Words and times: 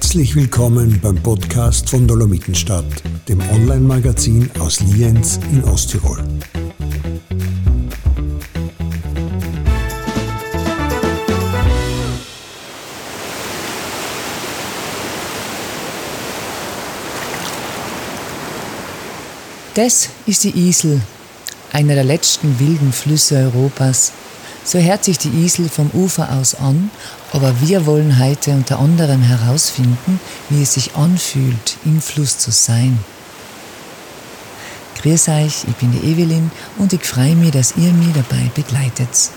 Herzlich 0.00 0.36
willkommen 0.36 1.00
beim 1.02 1.16
Podcast 1.16 1.90
von 1.90 2.06
Dolomitenstadt, 2.06 2.84
dem 3.28 3.40
Online-Magazin 3.50 4.48
aus 4.60 4.78
Lienz 4.78 5.40
in 5.50 5.64
Osttirol. 5.64 6.22
Das 19.74 20.10
ist 20.26 20.44
die 20.44 20.56
Isel, 20.56 21.00
einer 21.72 21.96
der 21.96 22.04
letzten 22.04 22.60
wilden 22.60 22.92
Flüsse 22.92 23.50
Europas. 23.52 24.12
So 24.68 24.78
hört 24.78 25.02
sich 25.02 25.16
die 25.16 25.30
Isel 25.30 25.70
vom 25.70 25.90
Ufer 25.94 26.30
aus 26.30 26.54
an, 26.54 26.90
aber 27.32 27.58
wir 27.62 27.86
wollen 27.86 28.18
heute 28.18 28.50
unter 28.50 28.78
anderem 28.78 29.22
herausfinden, 29.22 30.20
wie 30.50 30.62
es 30.62 30.74
sich 30.74 30.94
anfühlt, 30.94 31.78
im 31.86 32.02
Fluss 32.02 32.36
zu 32.36 32.50
sein. 32.50 32.98
Grüß 35.00 35.28
euch, 35.28 35.64
ich 35.66 35.76
bin 35.76 35.90
die 35.92 36.06
Evelyn 36.06 36.50
und 36.76 36.92
ich 36.92 37.02
freue 37.02 37.34
mich, 37.34 37.52
dass 37.52 37.78
ihr 37.78 37.90
mich 37.94 38.12
dabei 38.12 38.50
begleitet. 38.54 39.30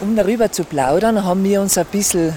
Um 0.00 0.16
darüber 0.16 0.50
zu 0.50 0.64
plaudern, 0.64 1.22
haben 1.22 1.44
wir 1.44 1.60
uns 1.60 1.78
ein 1.78 1.86
bisschen 1.86 2.34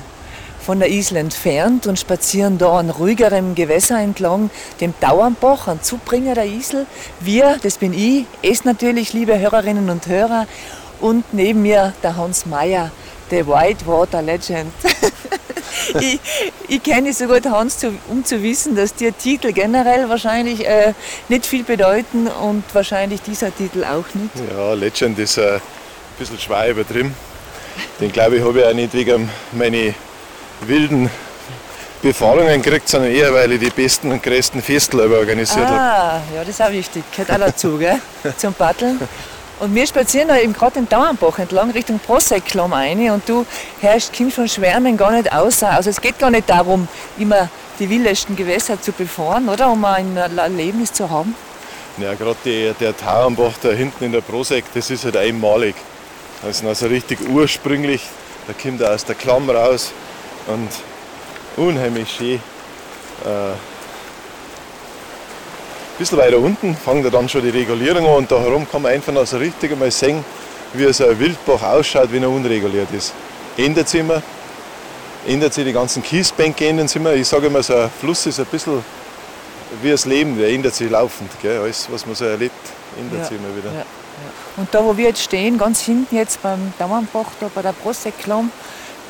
von 0.64 0.80
der 0.80 0.90
Isel 0.90 1.18
entfernt 1.18 1.88
und 1.88 2.00
spazieren 2.00 2.58
da 2.58 2.80
an 2.80 2.90
ruhigerem 2.90 3.54
Gewässer 3.54 4.00
entlang, 4.00 4.50
dem 4.80 4.94
Dauernbach, 5.00 5.68
ein 5.68 5.82
Zubringer 5.82 6.36
der 6.36 6.46
Isel. 6.46 6.86
Wir, 7.20 7.58
das 7.62 7.78
bin 7.78 7.94
ich, 7.94 8.26
es 8.42 8.64
natürlich, 8.64 9.14
liebe 9.14 9.38
Hörerinnen 9.38 9.90
und 9.90 10.08
Hörer, 10.08 10.48
und 11.02 11.34
neben 11.34 11.62
mir 11.62 11.94
der 12.02 12.16
Hans 12.16 12.46
Meyer, 12.46 12.90
der 13.30 13.46
Whitewater 13.46 14.22
Legend. 14.22 14.72
ich, 16.00 16.20
ich 16.70 16.82
kenne 16.82 17.12
so 17.12 17.28
gut 17.28 17.46
Hans, 17.46 17.86
um 18.08 18.24
zu 18.24 18.42
wissen, 18.42 18.76
dass 18.76 18.96
dir 18.96 19.16
Titel 19.16 19.52
generell 19.52 20.08
wahrscheinlich 20.08 20.66
äh, 20.66 20.94
nicht 21.28 21.46
viel 21.46 21.64
bedeuten 21.64 22.28
und 22.28 22.64
wahrscheinlich 22.74 23.22
dieser 23.22 23.54
Titel 23.54 23.84
auch 23.84 24.06
nicht. 24.14 24.56
Ja, 24.56 24.74
Legend 24.74 25.20
ist 25.20 25.38
äh, 25.38 25.56
ein 25.56 25.62
bisschen 26.18 26.40
schwer 26.40 26.70
übertrieben. 26.70 27.14
Den 28.00 28.12
glaube 28.12 28.38
ich 28.38 28.44
habe 28.44 28.60
ich 28.60 28.66
auch 28.66 28.74
nicht 28.74 28.94
wegen 28.94 29.30
meine 29.52 29.94
wilden 30.68 31.10
Befahrungen 32.04 32.62
gekriegt, 32.62 32.90
sondern 32.90 33.12
eher, 33.12 33.34
weil 33.34 33.54
ich 33.54 33.60
die 33.62 33.70
besten 33.70 34.12
und 34.12 34.22
größten 34.22 34.62
Festel 34.62 35.00
organisiert 35.00 35.66
habe. 35.66 35.80
Ah, 35.80 36.22
ja, 36.36 36.42
das 36.42 36.50
ist 36.50 36.62
auch 36.62 36.72
wichtig. 36.72 37.04
Gehört 37.12 37.32
auch 37.32 37.46
dazu, 37.46 37.78
gell? 37.78 38.00
Zum 38.38 38.54
Paddeln. 38.54 39.00
Und 39.60 39.74
wir 39.74 39.88
spazieren 39.88 40.28
da 40.28 40.38
eben 40.38 40.52
gerade 40.52 40.74
den 40.74 40.90
Dauernbach 40.90 41.40
entlang 41.40 41.72
Richtung 41.72 42.00
Prossekklamm 42.00 42.74
ein 42.74 43.10
und 43.12 43.28
du 43.30 43.46
herrschst 43.80 44.12
Kind 44.12 44.34
von 44.34 44.50
Schwärmen 44.50 44.98
gar 44.98 45.12
nicht 45.12 45.32
aus. 45.32 45.64
Also 45.64 45.90
es 45.90 46.02
geht 46.02 46.20
gar 46.20 46.30
nicht 46.30 46.50
darum, 46.50 46.88
immer 47.18 47.48
die 47.80 47.90
wildesten 47.90 48.36
Gewässer 48.36 48.82
zu 48.82 48.92
befahren, 48.92 49.48
oder? 49.48 49.72
Um 49.72 49.86
ein 49.86 50.18
Erlebnis 50.18 50.92
zu 50.92 51.10
haben. 51.10 51.34
Ja, 51.98 52.16
gerade 52.16 52.74
der 52.78 52.98
Tauernbach 52.98 53.54
da 53.62 53.70
hinten 53.70 54.04
in 54.04 54.12
der 54.12 54.22
Prosek, 54.22 54.66
das 54.74 54.90
ist 54.90 55.06
halt 55.06 55.16
einmalig. 55.16 55.76
Das 56.42 56.58
ist 56.58 56.66
also 56.66 56.88
richtig 56.88 57.20
ursprünglich. 57.30 58.02
Da 58.48 58.54
kommt 58.54 58.82
er 58.82 58.94
aus 58.94 59.06
der 59.06 59.16
Klamm 59.16 59.50
raus 59.50 59.94
und 60.48 60.70
unheimlich 61.58 62.10
schön. 62.10 62.42
Äh, 63.26 63.54
ein 65.94 66.00
bisschen 66.00 66.18
weiter 66.18 66.40
unten 66.40 66.76
fängt 66.76 67.14
dann 67.14 67.30
schon 67.30 67.44
die 67.44 67.50
Regulierung 67.50 68.06
an 68.08 68.16
und 68.16 68.32
da 68.32 68.40
herum 68.40 68.68
kann 68.70 68.82
man 68.82 68.92
einfach 68.92 69.14
noch 69.14 69.28
so 69.28 69.38
richtig 69.38 69.72
einmal 69.72 69.92
sehen, 69.92 70.26
wie 70.74 70.92
so 70.92 71.08
ein 71.08 71.20
Wildbach 71.20 71.62
ausschaut, 71.62 72.12
wenn 72.12 72.24
er 72.24 72.30
unreguliert 72.30 72.92
ist. 72.92 73.14
Ändert 73.58 73.88
sich 73.88 74.00
immer, 74.00 74.22
ändert 75.28 75.54
sich 75.54 75.66
die 75.66 75.74
ganzen 75.74 76.02
Kiesbänke, 76.02 76.68
ändern 76.68 76.88
sich 76.88 76.96
immer. 76.98 77.14
Ich 77.14 77.28
sage 77.28 77.48
immer, 77.48 77.62
so 77.62 77.76
ein 77.76 77.92
Fluss 78.00 78.26
ist 78.26 78.40
ein 78.40 78.48
bisschen 78.48 78.84
wie 79.82 79.92
das 79.92 80.06
Leben, 80.06 80.38
der 80.38 80.50
ändert 80.50 80.74
sich 80.74 80.90
laufend. 80.90 81.30
Gell? 81.42 81.62
Alles, 81.62 81.88
was 81.92 82.06
man 82.06 82.16
so 82.16 82.26
erlebt, 82.26 82.56
ändert 83.00 83.20
ja, 83.20 83.26
sich 83.26 83.38
immer 83.38 83.56
wieder. 83.56 83.72
Ja, 83.72 83.80
ja. 83.80 83.86
Und 84.58 84.74
da, 84.74 84.84
wo 84.84 84.98
wir 84.98 85.06
jetzt 85.06 85.22
stehen, 85.22 85.58
ganz 85.58 85.82
hinten 85.82 86.16
jetzt 86.16 86.42
beim 86.42 86.74
Dauernbach, 86.80 87.32
da 87.40 87.50
bei 87.54 87.62
der 87.62 87.74
Brosseklamm, 87.74 88.52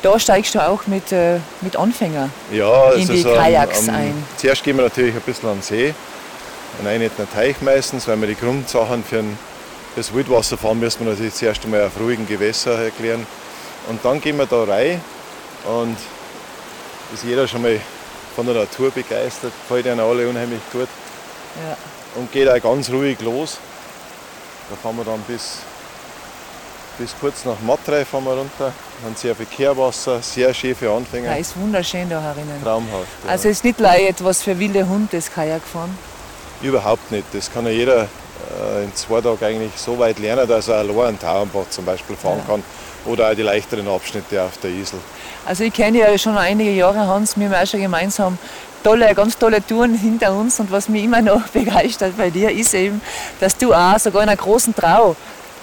da 0.04 0.18
steigst 0.18 0.54
du 0.54 0.66
auch 0.66 0.86
mit, 0.86 1.12
äh, 1.12 1.38
mit 1.62 1.76
Anfängern 1.76 2.30
ja, 2.52 2.92
in 2.92 3.08
die 3.08 3.22
Kajaks 3.22 3.88
am, 3.88 3.94
am, 3.94 4.00
ein. 4.00 4.24
Zuerst 4.36 4.62
gehen 4.62 4.76
wir 4.76 4.84
natürlich 4.84 5.14
ein 5.14 5.22
bisschen 5.22 5.48
an 5.48 5.56
den 5.56 5.62
See, 5.62 5.94
an 6.80 6.86
einen 6.86 7.10
Teich 7.32 7.60
meistens, 7.62 8.06
weil 8.06 8.20
wir 8.20 8.28
die 8.28 8.36
Grundsachen 8.36 9.02
für 9.02 9.20
ein, 9.20 9.38
das 9.96 10.12
Wildwasserfahren 10.12 10.78
müssen 10.78 11.04
wir 11.04 11.12
natürlich 11.12 11.34
zuerst 11.34 11.64
einmal 11.64 11.84
auf 11.84 11.98
ruhigen 11.98 12.26
Gewässer 12.26 12.84
erklären. 12.84 13.26
Und 13.88 14.04
dann 14.04 14.20
gehen 14.20 14.36
wir 14.36 14.46
da 14.46 14.64
rein 14.64 15.00
und 15.64 15.96
ist 17.14 17.24
jeder 17.24 17.48
schon 17.48 17.62
mal 17.62 17.80
von 18.36 18.46
der 18.46 18.56
Natur 18.56 18.90
begeistert, 18.90 19.52
gefällt 19.62 19.86
ihnen 19.86 20.00
alle 20.00 20.28
unheimlich 20.28 20.60
gut. 20.72 20.88
Ja. 21.56 21.76
Und 22.16 22.30
geht 22.32 22.48
auch 22.48 22.60
ganz 22.60 22.90
ruhig 22.90 23.20
los. 23.20 23.58
Da 24.68 24.76
fahren 24.76 24.96
wir 24.96 25.04
dann 25.04 25.20
bis 25.28 25.58
bis 26.98 27.14
kurz 27.20 27.44
nach 27.44 27.60
Matrei 27.60 28.04
fahren 28.04 28.24
wir 28.24 28.32
runter. 28.32 28.72
Haben 29.04 29.16
sehr 29.16 29.34
viel 29.34 29.46
Kehrwasser, 29.46 30.22
sehr 30.22 30.52
schön 30.54 30.74
für 30.74 30.90
Anfänger. 30.92 31.32
Ja, 31.32 31.36
ist 31.36 31.58
wunderschön 31.58 32.08
da 32.08 32.20
herinnen. 32.20 32.62
Traumhaft. 32.62 33.06
Ja. 33.24 33.30
Also 33.30 33.48
ist 33.48 33.64
nicht 33.64 33.78
gleich 33.78 34.08
etwas 34.08 34.42
für 34.42 34.58
wilde 34.58 34.88
Hunde, 34.88 35.08
das 35.12 35.30
Kajak 35.30 35.62
fahren? 35.62 35.96
Überhaupt 36.62 37.10
nicht. 37.10 37.26
Das 37.32 37.52
kann 37.52 37.66
ja 37.66 37.72
jeder 37.72 38.02
äh, 38.02 38.84
in 38.84 38.94
zwei 38.94 39.20
Tagen 39.20 39.44
eigentlich 39.44 39.72
so 39.76 39.98
weit 39.98 40.18
lernen, 40.18 40.48
dass 40.48 40.68
er 40.68 40.76
allein 40.76 41.08
einen 41.08 41.18
Tauernbach 41.18 41.68
zum 41.70 41.84
Beispiel 41.84 42.16
fahren 42.16 42.40
ja. 42.46 42.54
kann. 42.54 42.64
Oder 43.06 43.30
auch 43.30 43.34
die 43.34 43.42
leichteren 43.42 43.86
Abschnitte 43.88 44.42
auf 44.42 44.56
der 44.58 44.70
Isel. 44.70 44.98
Also 45.44 45.64
ich 45.64 45.72
kenne 45.74 45.98
ja 45.98 46.16
schon 46.16 46.38
einige 46.38 46.70
Jahre, 46.70 47.06
Hans, 47.06 47.36
wir 47.36 47.50
haben 47.50 47.62
auch 47.62 47.66
schon 47.66 47.80
gemeinsam 47.80 48.38
tolle, 48.82 49.14
ganz 49.14 49.36
tolle 49.36 49.66
Touren 49.66 49.94
hinter 49.94 50.32
uns. 50.32 50.60
Und 50.60 50.70
was 50.70 50.88
mich 50.88 51.04
immer 51.04 51.20
noch 51.20 51.48
begeistert 51.52 52.16
bei 52.16 52.30
dir 52.30 52.50
ist 52.50 52.72
eben, 52.74 53.00
dass 53.40 53.56
du 53.56 53.74
auch 53.74 53.98
sogar 53.98 54.22
in 54.22 54.28
einer 54.28 54.36
großen 54.36 54.74
Trau 54.74 55.16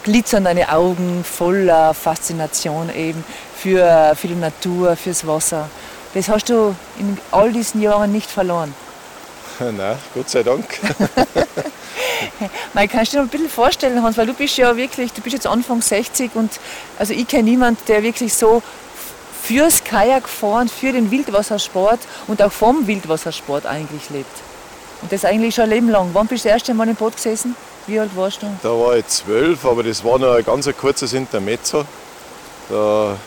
glitzern 0.04 0.46
deine 0.46 0.72
Augen 0.72 1.24
voller 1.24 1.94
Faszination 1.94 2.94
eben 2.94 3.24
für, 3.56 4.14
für 4.16 4.28
die 4.28 4.36
Natur, 4.36 4.96
fürs 4.96 5.26
Wasser. 5.26 5.70
Das 6.14 6.28
hast 6.30 6.50
du 6.50 6.76
in 7.00 7.18
all 7.32 7.52
diesen 7.52 7.82
Jahren 7.82 8.12
nicht 8.12 8.30
verloren. 8.30 8.74
Nein, 9.60 9.98
Gott 10.14 10.30
sei 10.30 10.44
Dank. 10.44 10.66
Man 12.74 12.88
kannst 12.88 13.14
du 13.14 13.18
dir 13.18 13.24
noch 13.24 13.28
ein 13.28 13.32
bisschen 13.32 13.50
vorstellen, 13.50 14.02
Hans, 14.02 14.18
weil 14.18 14.26
du 14.26 14.34
bist 14.34 14.58
ja 14.58 14.76
wirklich, 14.76 15.14
du 15.14 15.22
bist 15.22 15.34
jetzt 15.34 15.48
Anfang 15.48 15.82
60 15.82 16.32
und 16.36 16.52
also 16.98 17.14
ich 17.14 17.28
kenne 17.28 17.44
niemanden, 17.44 17.82
der 17.88 18.04
wirklich 18.04 18.34
so 18.34 18.62
fürs 19.44 19.84
Kajakfahren, 19.84 20.70
für 20.70 20.92
den 20.92 21.12
Wildwassersport 21.12 22.00
und 22.28 22.42
auch 22.42 22.52
vom 22.52 22.88
Wildwassersport 22.88 23.66
eigentlich 23.66 24.10
lebt. 24.10 24.38
Und 25.02 25.12
das 25.12 25.26
eigentlich 25.26 25.56
schon 25.56 25.66
ein 25.66 25.72
Leben 25.72 25.90
lang. 25.90 26.10
Wann 26.14 26.28
bist 26.28 26.46
du 26.46 26.50
das 26.50 26.56
erste 26.56 26.74
Mal 26.74 26.88
im 26.88 26.96
Boot 26.96 27.16
gesessen? 27.16 27.56
Wie 27.88 28.00
alt 28.00 28.16
warst 28.16 28.44
du? 28.44 28.48
Da 28.62 28.70
war 28.70 28.96
ich 28.96 29.08
zwölf, 29.08 29.66
aber 29.66 29.82
das 29.82 30.04
war 30.04 30.20
noch 30.20 30.36
ein 30.36 30.46
ganz 30.46 30.70
kurzes 30.78 31.14
Intermezzo. 31.14 31.84
Da, 32.70 33.18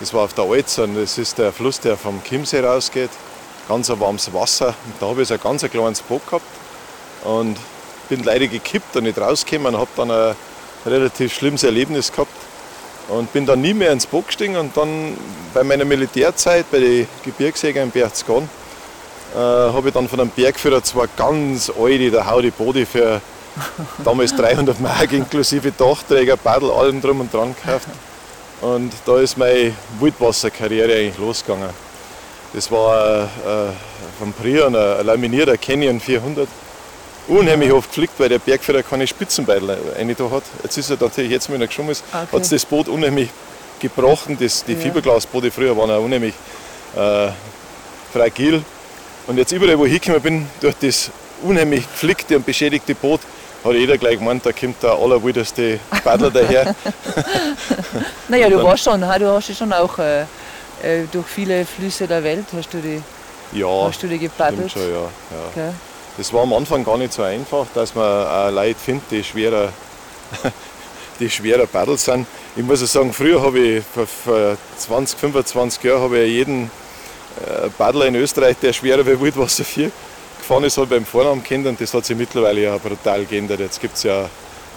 das 0.00 0.12
war 0.12 0.24
auf 0.24 0.34
der 0.34 0.44
Alzern, 0.44 0.96
das 0.96 1.18
ist 1.18 1.38
der 1.38 1.52
Fluss, 1.52 1.78
der 1.78 1.96
vom 1.96 2.22
Chiemsee 2.24 2.60
rausgeht. 2.60 3.10
Ganz 3.68 3.90
ein 3.90 4.00
warmes 4.00 4.32
Wasser. 4.32 4.68
Und 4.68 4.94
da 5.00 5.06
habe 5.06 5.22
ich 5.22 5.28
so 5.28 5.34
ein 5.34 5.40
ganz 5.40 5.62
kleines 5.62 6.02
Boot 6.02 6.26
gehabt 6.26 6.44
und 7.24 7.56
bin 8.08 8.24
leider 8.24 8.48
gekippt 8.48 8.96
und 8.96 9.04
nicht 9.04 9.18
rausgekommen 9.18 9.74
und 9.74 9.80
habe 9.80 9.90
dann 9.96 10.10
ein 10.10 10.34
relativ 10.84 11.32
schlimmes 11.32 11.62
Erlebnis 11.62 12.10
gehabt 12.10 12.32
und 13.08 13.32
bin 13.32 13.46
dann 13.46 13.60
nie 13.60 13.74
mehr 13.74 13.92
ins 13.92 14.06
Boot 14.06 14.26
gestiegen 14.26 14.56
und 14.56 14.76
dann 14.76 15.16
bei 15.54 15.62
meiner 15.62 15.84
Militärzeit 15.84 16.70
bei 16.70 16.80
den 16.80 17.08
Gebirgsjägern 17.24 17.84
in 17.84 17.90
Berchtesgaden 17.90 18.48
äh, 19.34 19.38
habe 19.38 19.88
ich 19.88 19.94
dann 19.94 20.08
von 20.08 20.20
einem 20.20 20.30
Bergführer 20.30 20.82
zwei 20.82 21.06
ganz 21.16 21.70
alte, 21.70 22.10
der 22.10 22.26
Haudi 22.26 22.50
Body 22.50 22.86
für 22.86 23.20
damals 24.04 24.34
300 24.36 24.80
Mark 24.80 25.12
inklusive 25.12 25.72
Dachträger, 25.72 26.36
Paddel, 26.36 26.70
allem 26.70 27.00
drum 27.00 27.20
und 27.20 27.32
dran 27.32 27.54
gekauft. 27.54 27.88
Und 28.60 28.92
da 29.06 29.18
ist 29.18 29.38
meine 29.38 29.72
Wildwasserkarriere 30.00 30.92
eigentlich 30.92 31.18
losgegangen. 31.18 31.70
Das 32.52 32.70
war 32.70 33.24
äh, 33.24 33.26
von 34.18 34.32
Prion 34.32 34.74
ein 34.74 35.06
laminierter 35.06 35.56
Canyon 35.56 36.00
400. 36.00 36.48
Unheimlich 37.28 37.70
oft 37.72 37.90
geflickt, 37.90 38.14
weil 38.18 38.30
der 38.30 38.38
Bergführer 38.38 38.82
keine 38.82 39.06
Spitzenbeidel 39.06 39.76
rein 39.96 40.16
da 40.16 40.30
hat. 40.30 40.44
Jetzt 40.62 40.78
ist 40.78 40.90
er 40.90 40.96
natürlich, 40.98 41.30
jetzt 41.30 41.52
wenn 41.52 41.60
er 41.60 41.66
geschwommen 41.66 41.92
ist, 41.92 42.02
okay. 42.10 42.26
hat 42.32 42.52
das 42.52 42.64
Boot 42.64 42.88
unheimlich 42.88 43.28
gebrochen. 43.78 44.38
Das, 44.40 44.64
die 44.64 44.72
ja. 44.72 44.78
Fiberglasboote 44.78 45.50
früher 45.50 45.76
waren 45.76 45.90
auch 45.90 46.02
unheimlich 46.02 46.34
äh, 46.96 47.28
fragil. 48.12 48.62
Und 49.28 49.36
jetzt 49.36 49.52
überall, 49.52 49.78
wo 49.78 49.84
ich 49.84 49.92
hingekommen 49.92 50.22
bin, 50.22 50.46
durch 50.58 50.74
das 50.80 51.10
unheimlich 51.42 51.82
geflickte 51.82 52.36
und 52.36 52.46
beschädigte 52.46 52.94
Boot, 52.94 53.20
hat 53.62 53.74
jeder 53.74 53.98
gleich 53.98 54.18
gemeint, 54.18 54.46
da 54.46 54.52
kommt 54.52 54.82
der 54.82 54.92
allerwildeste 54.92 55.78
Paddler 56.02 56.30
daher. 56.30 56.74
naja, 58.28 58.48
du 58.48 58.62
warst 58.62 58.84
schon, 58.84 59.02
du 59.02 59.06
hast 59.08 59.54
schon 59.54 59.70
auch 59.74 59.98
äh, 59.98 60.22
äh, 60.22 61.04
durch 61.12 61.26
viele 61.26 61.66
Flüsse 61.66 62.06
der 62.06 62.24
Welt 62.24 62.46
hast 62.56 62.72
du 62.72 62.78
die, 62.78 63.02
ja, 63.52 63.68
hast 63.86 64.02
du 64.02 64.06
die 64.06 64.18
gepaddelt. 64.18 64.72
Schon, 64.72 64.82
ja, 64.82 64.88
ja. 64.88 65.08
Okay. 65.50 65.70
Das 66.16 66.32
war 66.32 66.42
am 66.42 66.54
Anfang 66.54 66.82
gar 66.82 66.96
nicht 66.96 67.12
so 67.12 67.22
einfach, 67.22 67.66
dass 67.74 67.94
man 67.94 68.26
auch 68.26 68.50
Leute 68.50 68.78
findet, 68.80 69.10
die 69.10 69.22
schwerer, 69.22 69.70
die 71.20 71.28
schwerer 71.28 71.66
Paddel 71.66 71.98
sind. 71.98 72.26
Ich 72.56 72.62
muss 72.62 72.80
sagen, 72.90 73.12
früher 73.12 73.42
habe 73.42 73.58
ich, 73.58 73.84
vor, 73.84 74.06
vor 74.06 74.56
20, 74.78 75.18
25 75.18 75.84
Jahren, 75.84 76.00
habe 76.00 76.18
ich 76.20 76.32
jeden 76.32 76.64
äh, 76.64 76.87
Paddler 77.76 78.06
in 78.06 78.14
Österreich, 78.16 78.56
der 78.60 78.72
schwerer 78.72 79.06
wie 79.06 79.20
Wildwasser 79.20 79.64
4 79.64 79.90
gefahren 80.38 80.64
ist, 80.64 80.78
halt 80.78 80.90
beim 80.90 81.04
Vornamen 81.04 81.42
kennt 81.42 81.66
und 81.66 81.80
das 81.80 81.92
hat 81.94 82.04
sich 82.04 82.16
mittlerweile 82.16 82.60
ja 82.62 82.76
brutal 82.78 83.24
geändert. 83.24 83.60
Jetzt 83.60 83.80
gibt 83.80 83.96
es 83.96 84.02
ja 84.04 84.28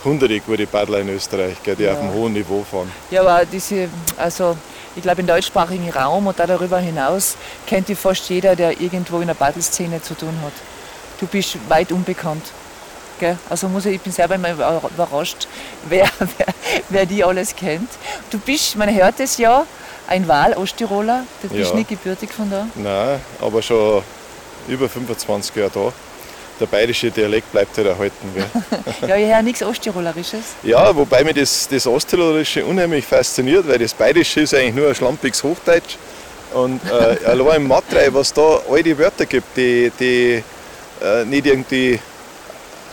hunderte 0.03 0.39
gute 0.41 0.65
Paddler 0.67 0.99
in 0.99 1.09
Österreich, 1.09 1.55
gell, 1.63 1.75
die 1.75 1.83
Ja. 1.83 1.93
auf 1.93 1.99
einem 1.99 2.13
hohen 2.13 2.33
Niveau 2.33 2.63
fahren. 2.69 2.91
Ja, 3.11 3.21
aber 3.21 3.45
diese, 3.45 3.87
also 4.17 4.57
ich 4.95 5.01
glaube 5.03 5.21
im 5.21 5.27
deutschsprachigen 5.27 5.89
Raum 5.91 6.27
und 6.27 6.37
da 6.39 6.45
darüber 6.47 6.79
hinaus 6.79 7.35
kennt 7.67 7.87
die 7.87 7.95
fast 7.95 8.27
jeder, 8.29 8.55
der 8.55 8.81
irgendwo 8.81 9.19
in 9.21 9.27
der 9.27 9.35
Paddelszene 9.35 10.01
zu 10.01 10.15
tun 10.15 10.35
hat. 10.43 10.53
Du 11.19 11.27
bist 11.27 11.57
weit 11.69 11.91
unbekannt. 11.91 12.43
Gell? 13.19 13.37
Also 13.49 13.67
muss 13.69 13.85
ich, 13.85 13.95
ich 13.95 14.01
bin 14.01 14.11
selber 14.11 14.33
immer 14.35 14.51
über- 14.51 14.81
überrascht, 14.93 15.47
wer, 15.89 16.09
wer, 16.19 16.47
wer 16.89 17.05
die 17.05 17.23
alles 17.23 17.55
kennt. 17.55 17.89
Du 18.31 18.39
bist, 18.39 18.75
man 18.75 18.93
hört 18.93 19.19
es 19.19 19.37
ja, 19.37 19.65
ein 20.11 20.27
Wahl-Osttiroler, 20.27 21.23
du 21.41 21.47
bist 21.47 21.69
Ja. 21.71 21.75
nicht 21.77 21.89
gebürtig 21.89 22.29
von 22.33 22.49
da. 22.51 22.67
Nein, 22.75 23.19
aber 23.39 23.61
schon 23.61 24.03
über 24.67 24.89
25 24.89 25.55
Jahre 25.55 25.71
da. 25.73 25.93
Der 26.59 26.65
bayerische 26.67 27.09
Dialekt 27.09 27.51
bleibt 27.51 27.75
halt 27.77 27.87
erhalten. 27.87 28.27
Gell. 28.35 28.45
Ja, 29.09 29.15
ich 29.15 29.33
höre 29.33 29.41
nichts 29.41 29.63
Osttirolerisches. 29.63 30.43
Ja, 30.63 30.95
wobei 30.95 31.23
mich 31.23 31.35
das, 31.35 31.67
das 31.67 31.87
Osttirolerische 31.87 32.63
unheimlich 32.65 33.05
fasziniert, 33.05 33.67
weil 33.67 33.79
das 33.79 33.93
Bayerische 33.93 34.41
ist 34.41 34.53
eigentlich 34.53 34.75
nur 34.75 34.89
ein 34.89 34.95
schlampiges 34.95 35.41
Hochdeutsch. 35.43 35.95
Und 36.53 36.81
äh, 36.85 37.25
allein 37.25 37.61
im 37.61 37.67
Matrei, 37.67 38.09
was 38.13 38.31
da 38.33 38.59
alte 38.69 38.95
Wörter 38.97 39.25
gibt, 39.25 39.55
die, 39.57 39.91
die 39.99 40.43
äh, 41.01 41.25
nicht 41.25 41.45
irgendwie 41.47 41.99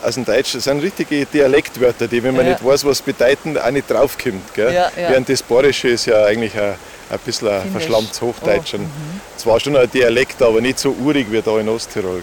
aus 0.02 0.14
dem 0.14 0.24
Deutsch, 0.24 0.54
das 0.54 0.64
sind 0.64 0.80
richtige 0.80 1.26
Dialektwörter, 1.26 2.06
die, 2.06 2.22
wenn 2.22 2.36
man 2.36 2.46
Ja. 2.46 2.52
nicht 2.52 2.64
weiß, 2.64 2.84
was 2.86 3.02
bedeuten, 3.02 3.58
auch 3.58 3.70
nicht 3.70 3.90
draufkommt. 3.90 4.54
Gell? 4.54 4.72
Ja, 4.72 4.90
ja. 4.96 5.10
Während 5.10 5.28
das 5.28 5.42
Bayerische 5.42 5.88
ist 5.88 6.06
ja 6.06 6.24
eigentlich 6.24 6.54
ein, 6.56 6.74
ein 7.10 7.18
bisschen 7.24 7.48
ein 7.48 7.70
verschlammtes 7.70 8.20
Hochdeutsch. 8.20 8.74
Oh, 8.74 8.78
Und 8.78 8.90
Zwar 9.36 9.60
schon 9.60 9.76
ein 9.76 9.90
Dialekt, 9.90 10.42
aber 10.42 10.60
nicht 10.60 10.78
so 10.78 10.90
urig 10.90 11.30
wie 11.30 11.40
da 11.40 11.58
in 11.58 11.68
Osttirol. 11.68 12.22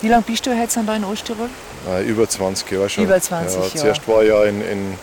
Wie 0.00 0.08
lange 0.08 0.22
bist 0.22 0.44
du 0.46 0.50
jetzt 0.50 0.76
da 0.76 0.96
in 0.96 1.04
Osttirol? 1.04 1.48
Über 2.06 2.28
20 2.28 2.70
Jahre 2.70 2.88
schon. 2.88 3.04
Über 3.04 3.20
20 3.20 3.54
ja, 3.54 3.60
Jahre. 3.60 3.74
Zuerst 3.74 4.08
war 4.08 4.22
ich 4.22 4.28
ja 4.28 4.44
in, 4.44 4.60
in, 4.62 4.94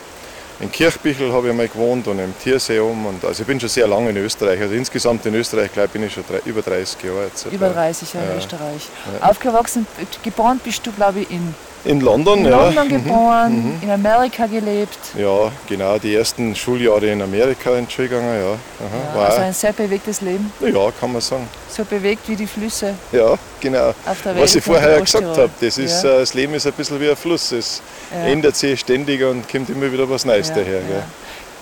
in 0.59 0.71
Kirchbichel 0.71 1.31
habe 1.31 1.49
ich 1.49 1.53
mal 1.55 1.67
gewohnt 1.67 2.07
und 2.07 2.19
im 2.19 2.37
Tiersee 2.37 2.79
um. 2.79 3.05
Und, 3.05 3.25
also 3.25 3.41
ich 3.41 3.47
bin 3.47 3.59
schon 3.59 3.69
sehr 3.69 3.87
lange 3.87 4.09
in 4.11 4.17
Österreich. 4.17 4.61
Also 4.61 4.73
insgesamt 4.75 5.25
in 5.25 5.35
Österreich 5.35 5.71
glaube 5.71 5.87
ich, 5.87 5.93
bin 5.93 6.03
ich 6.03 6.13
schon 6.13 6.23
drei, 6.27 6.41
über 6.45 6.61
30 6.61 7.03
Jahre 7.03 7.25
jetzt. 7.25 7.45
Über 7.47 7.67
etwa. 7.67 7.81
30 7.81 8.13
Jahre 8.13 8.31
in. 8.31 8.37
Österreich. 8.37 8.89
Aufgewachsen, 9.21 9.87
geboren 10.23 10.59
bist 10.63 10.85
du, 10.85 10.91
glaube 10.91 11.21
ich, 11.21 11.31
in 11.31 11.53
In 11.85 12.01
London, 12.01 12.43
ja. 12.43 12.65
London 12.65 12.89
geboren, 12.89 13.79
in 13.81 13.89
Amerika 13.89 14.45
gelebt. 14.47 14.97
Ja, 15.17 15.49
genau, 15.67 15.97
die 15.97 16.13
ersten 16.13 16.53
Schuljahre 16.53 17.07
in 17.07 17.21
Amerika 17.21 17.75
in 17.77 17.87
gegangen, 17.87 18.35
ja. 18.41 18.51
Aha, 18.85 19.15
war 19.17 19.29
Also 19.29 19.41
ein 19.41 19.53
sehr 19.53 19.71
bewegtes 19.71 20.19
Leben. 20.19 20.51
ja, 20.59 20.91
kann 20.99 21.13
man 21.13 21.21
sagen. 21.21 21.47
So 21.69 21.85
bewegt 21.85 22.27
wie 22.27 22.35
die 22.35 22.47
Flüsse 22.47 22.95
Ja, 23.13 23.37
genau. 23.61 23.89
auf 24.05 24.21
der 24.23 24.35
Welt. 24.35 24.43
Was 24.43 24.55
ich 24.55 24.63
vorher 24.63 24.89
in 24.89 24.95
ja 24.95 24.99
gesagt 25.05 25.25
habe, 25.37 25.49
das, 25.61 25.77
ist, 25.77 26.03
ja. 26.03 26.15
äh, 26.15 26.19
das 26.19 26.33
Leben 26.33 26.53
ist 26.53 26.67
ein 26.67 26.73
bisschen 26.73 26.99
wie 26.99 27.09
ein 27.09 27.15
Fluss. 27.15 27.51
Es 27.53 27.81
Ja. 28.11 28.27
ändert 28.27 28.55
sich 28.57 28.79
ständig 28.81 29.23
und 29.23 29.47
kommt 29.49 29.69
immer 29.69 29.89
wieder 29.91 30.09
was 30.09 30.25
Neues 30.25 30.49
Ja, 30.49 30.55
daher. 30.55 30.79
ja. 30.81 31.03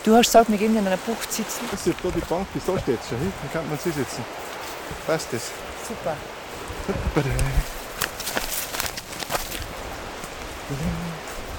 Du 0.03 0.15
hast 0.15 0.25
gesagt, 0.27 0.49
wir 0.49 0.57
gehen 0.57 0.75
in 0.75 0.87
einer 0.87 0.97
Bucht 0.97 1.31
sitzen. 1.31 1.59
Das 1.69 1.85
ist 1.85 1.95
da 2.01 2.09
die 2.09 2.19
Bank, 2.21 2.47
die 2.55 2.59
da 2.65 2.79
steht 2.79 2.99
schon. 3.07 3.17
Dann 3.19 3.51
kann 3.53 3.69
man 3.69 3.77
sie 3.83 3.91
sitzen. 3.91 4.23
Passt 5.05 5.27
das? 5.31 5.41
Super. 5.87 6.15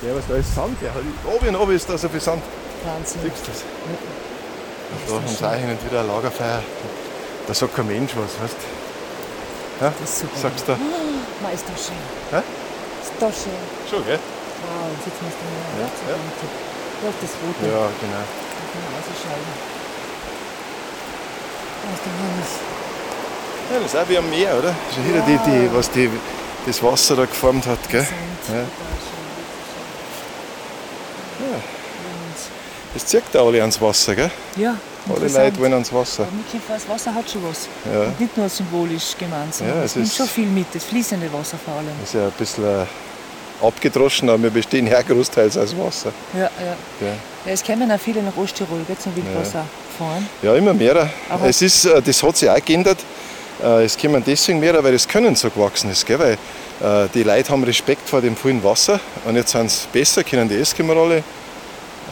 Ja, 0.02 0.14
was 0.14 0.26
da 0.28 0.34
ist 0.37 0.55
Sand. 0.55 0.76
Ja, 0.82 0.90
oben 1.32 1.49
und 1.49 1.56
oben 1.56 1.72
ist 1.75 1.88
da 1.88 1.99
so 1.99 2.08
viel 2.08 2.20
Sand. 2.20 2.43
Wahnsinn. 2.84 3.20
Siehst 3.22 3.46
du 3.46 3.50
das? 3.50 3.64
Da 5.08 5.14
haben 5.14 5.26
sie 5.26 5.44
auch 5.46 5.52
hin 5.55 5.70
und 5.70 5.84
wieder 5.84 6.00
ein 6.00 6.06
Lagerfeuer. 6.08 6.62
Da 7.46 7.55
sagt 7.55 7.75
kein 7.75 7.87
Mensch 7.87 8.12
was, 8.14 8.32
weißt 8.43 8.56
du? 8.56 9.84
Ja? 9.84 9.93
Das 10.00 10.10
ist 10.10 10.19
super. 10.20 10.38
Sagst 10.38 10.69
du? 10.69 10.72
Ma, 10.72 11.49
ist 11.50 11.64
das 11.66 11.87
schön. 11.87 12.02
Hä? 12.31 12.43
Ist 13.02 13.12
das 13.19 13.34
schön. 13.43 13.62
Schon, 13.90 14.05
gell? 14.06 14.19
Wow, 14.19 14.90
jetzt 14.94 15.05
sitzen 15.05 15.22
wir 15.22 15.31
da. 15.31 15.46
Ja, 15.78 15.87
Ja, 15.87 16.14
ja. 16.14 17.08
ja. 17.08 17.11
das 17.22 17.32
Rote. 17.43 17.62
Ja, 17.66 17.84
genau. 18.02 18.22
Da 18.22 18.62
kann 18.70 18.82
man 18.84 18.93
ausschalten. 18.99 19.54
Das 21.82 21.94
ist 21.94 22.04
der 22.04 22.14
Hannes. 22.19 22.52
Ja, 23.70 23.76
das 23.81 23.88
ist 23.94 23.96
auch 23.99 24.08
wie 24.08 24.19
am 24.19 24.28
Meer, 24.31 24.52
oder? 24.58 24.75
Schon 24.94 25.04
wieder 25.08 25.22
die, 25.26 25.38
die, 25.49 25.75
was 25.75 25.90
die, 25.90 26.11
das 26.66 26.82
Wasser 26.82 27.16
da 27.16 27.25
geformt 27.25 27.66
hat, 27.66 27.78
gell? 27.90 28.06
Ja. 28.49 28.55
Ja. 28.55 28.64
Das 32.94 33.06
zieht 33.06 33.22
da 33.32 33.43
alle 33.43 33.60
ans 33.60 33.81
Wasser, 33.81 34.14
gell? 34.14 34.31
Ja, 34.56 34.76
Alle. 35.08 35.28
Leute 35.28 35.58
wollen 35.60 35.72
ans 35.75 35.93
Wasser. 35.93 36.25
Aber 36.25 36.75
das 36.75 36.88
Wasser 36.88 37.14
hat 37.14 37.31
schon 37.31 37.43
was. 37.49 37.69
Ja. 37.93 38.02
Und 38.05 38.20
nicht 38.20 38.37
nur 38.37 38.49
symbolisch 38.49 39.16
gemeint, 39.19 39.55
sondern 39.55 39.78
Ja, 39.78 39.84
es 39.84 39.94
nimmt 39.96 40.12
schon 40.12 40.26
viel 40.26 40.46
mit, 40.46 40.66
das 40.75 40.84
fließende 40.84 41.32
Wasser 41.32 41.58
vor 41.62 41.75
allem. 41.75 41.88
Das 42.00 42.08
ist 42.10 42.14
ja 42.14 42.26
ein 42.26 42.32
bisschen 42.32 42.64
äh, 42.64 43.66
abgedroschen, 43.66 44.28
aber 44.31 44.43
wir 44.44 44.50
bestehen 44.50 44.87
ja 44.87 45.00
großteils 45.02 45.56
aus 45.58 45.76
Wasser. 45.78 46.12
Ja, 46.34 46.40
ja. 46.40 46.49
Gell? 46.99 47.14
ja 47.46 47.52
es 47.52 47.62
kommen 47.62 47.90
auch 47.90 48.00
viele 48.00 48.22
nach 48.22 48.37
Osttirol, 48.37 48.81
gell, 48.87 48.96
zum 48.99 49.14
Wildwasser 49.14 49.64
fahren. 49.99 50.28
Ja, 50.43 50.54
immer 50.54 50.75
mehr. 50.75 51.08
Aber- 51.28 51.46
Es 51.49 51.62
ist, 51.62 51.84
äh, 51.84 52.02
das 52.02 52.22
hat 52.22 52.37
sich 52.37 52.49
auch 52.50 52.64
geändert. 52.64 52.99
Äh, 53.62 53.84
Es 53.84 53.96
kommen 53.96 54.22
deswegen 54.26 54.60
mehr, 54.60 54.82
weil 54.82 54.93
das 54.93 55.06
Können 55.08 55.34
so 55.34 55.50
gewachsen 55.50 55.90
ist. 55.90 56.06
Gell? 56.06 56.19
Weil 56.19 56.32
äh, 57.05 57.08
die 57.12 57.22
Leute 57.22 57.50
haben 57.50 57.64
Respekt 57.64 58.08
vor 58.08 58.20
dem 58.20 58.37
vielen 58.37 58.62
Wasser 58.62 59.00
und 59.25 59.37
jetzt 59.37 59.50
sind 59.52 59.70
sie 59.70 59.87
besser, 59.93 60.22
können 60.25 60.49
die 60.49 60.56
Eskimo-Rolle, 60.56 61.22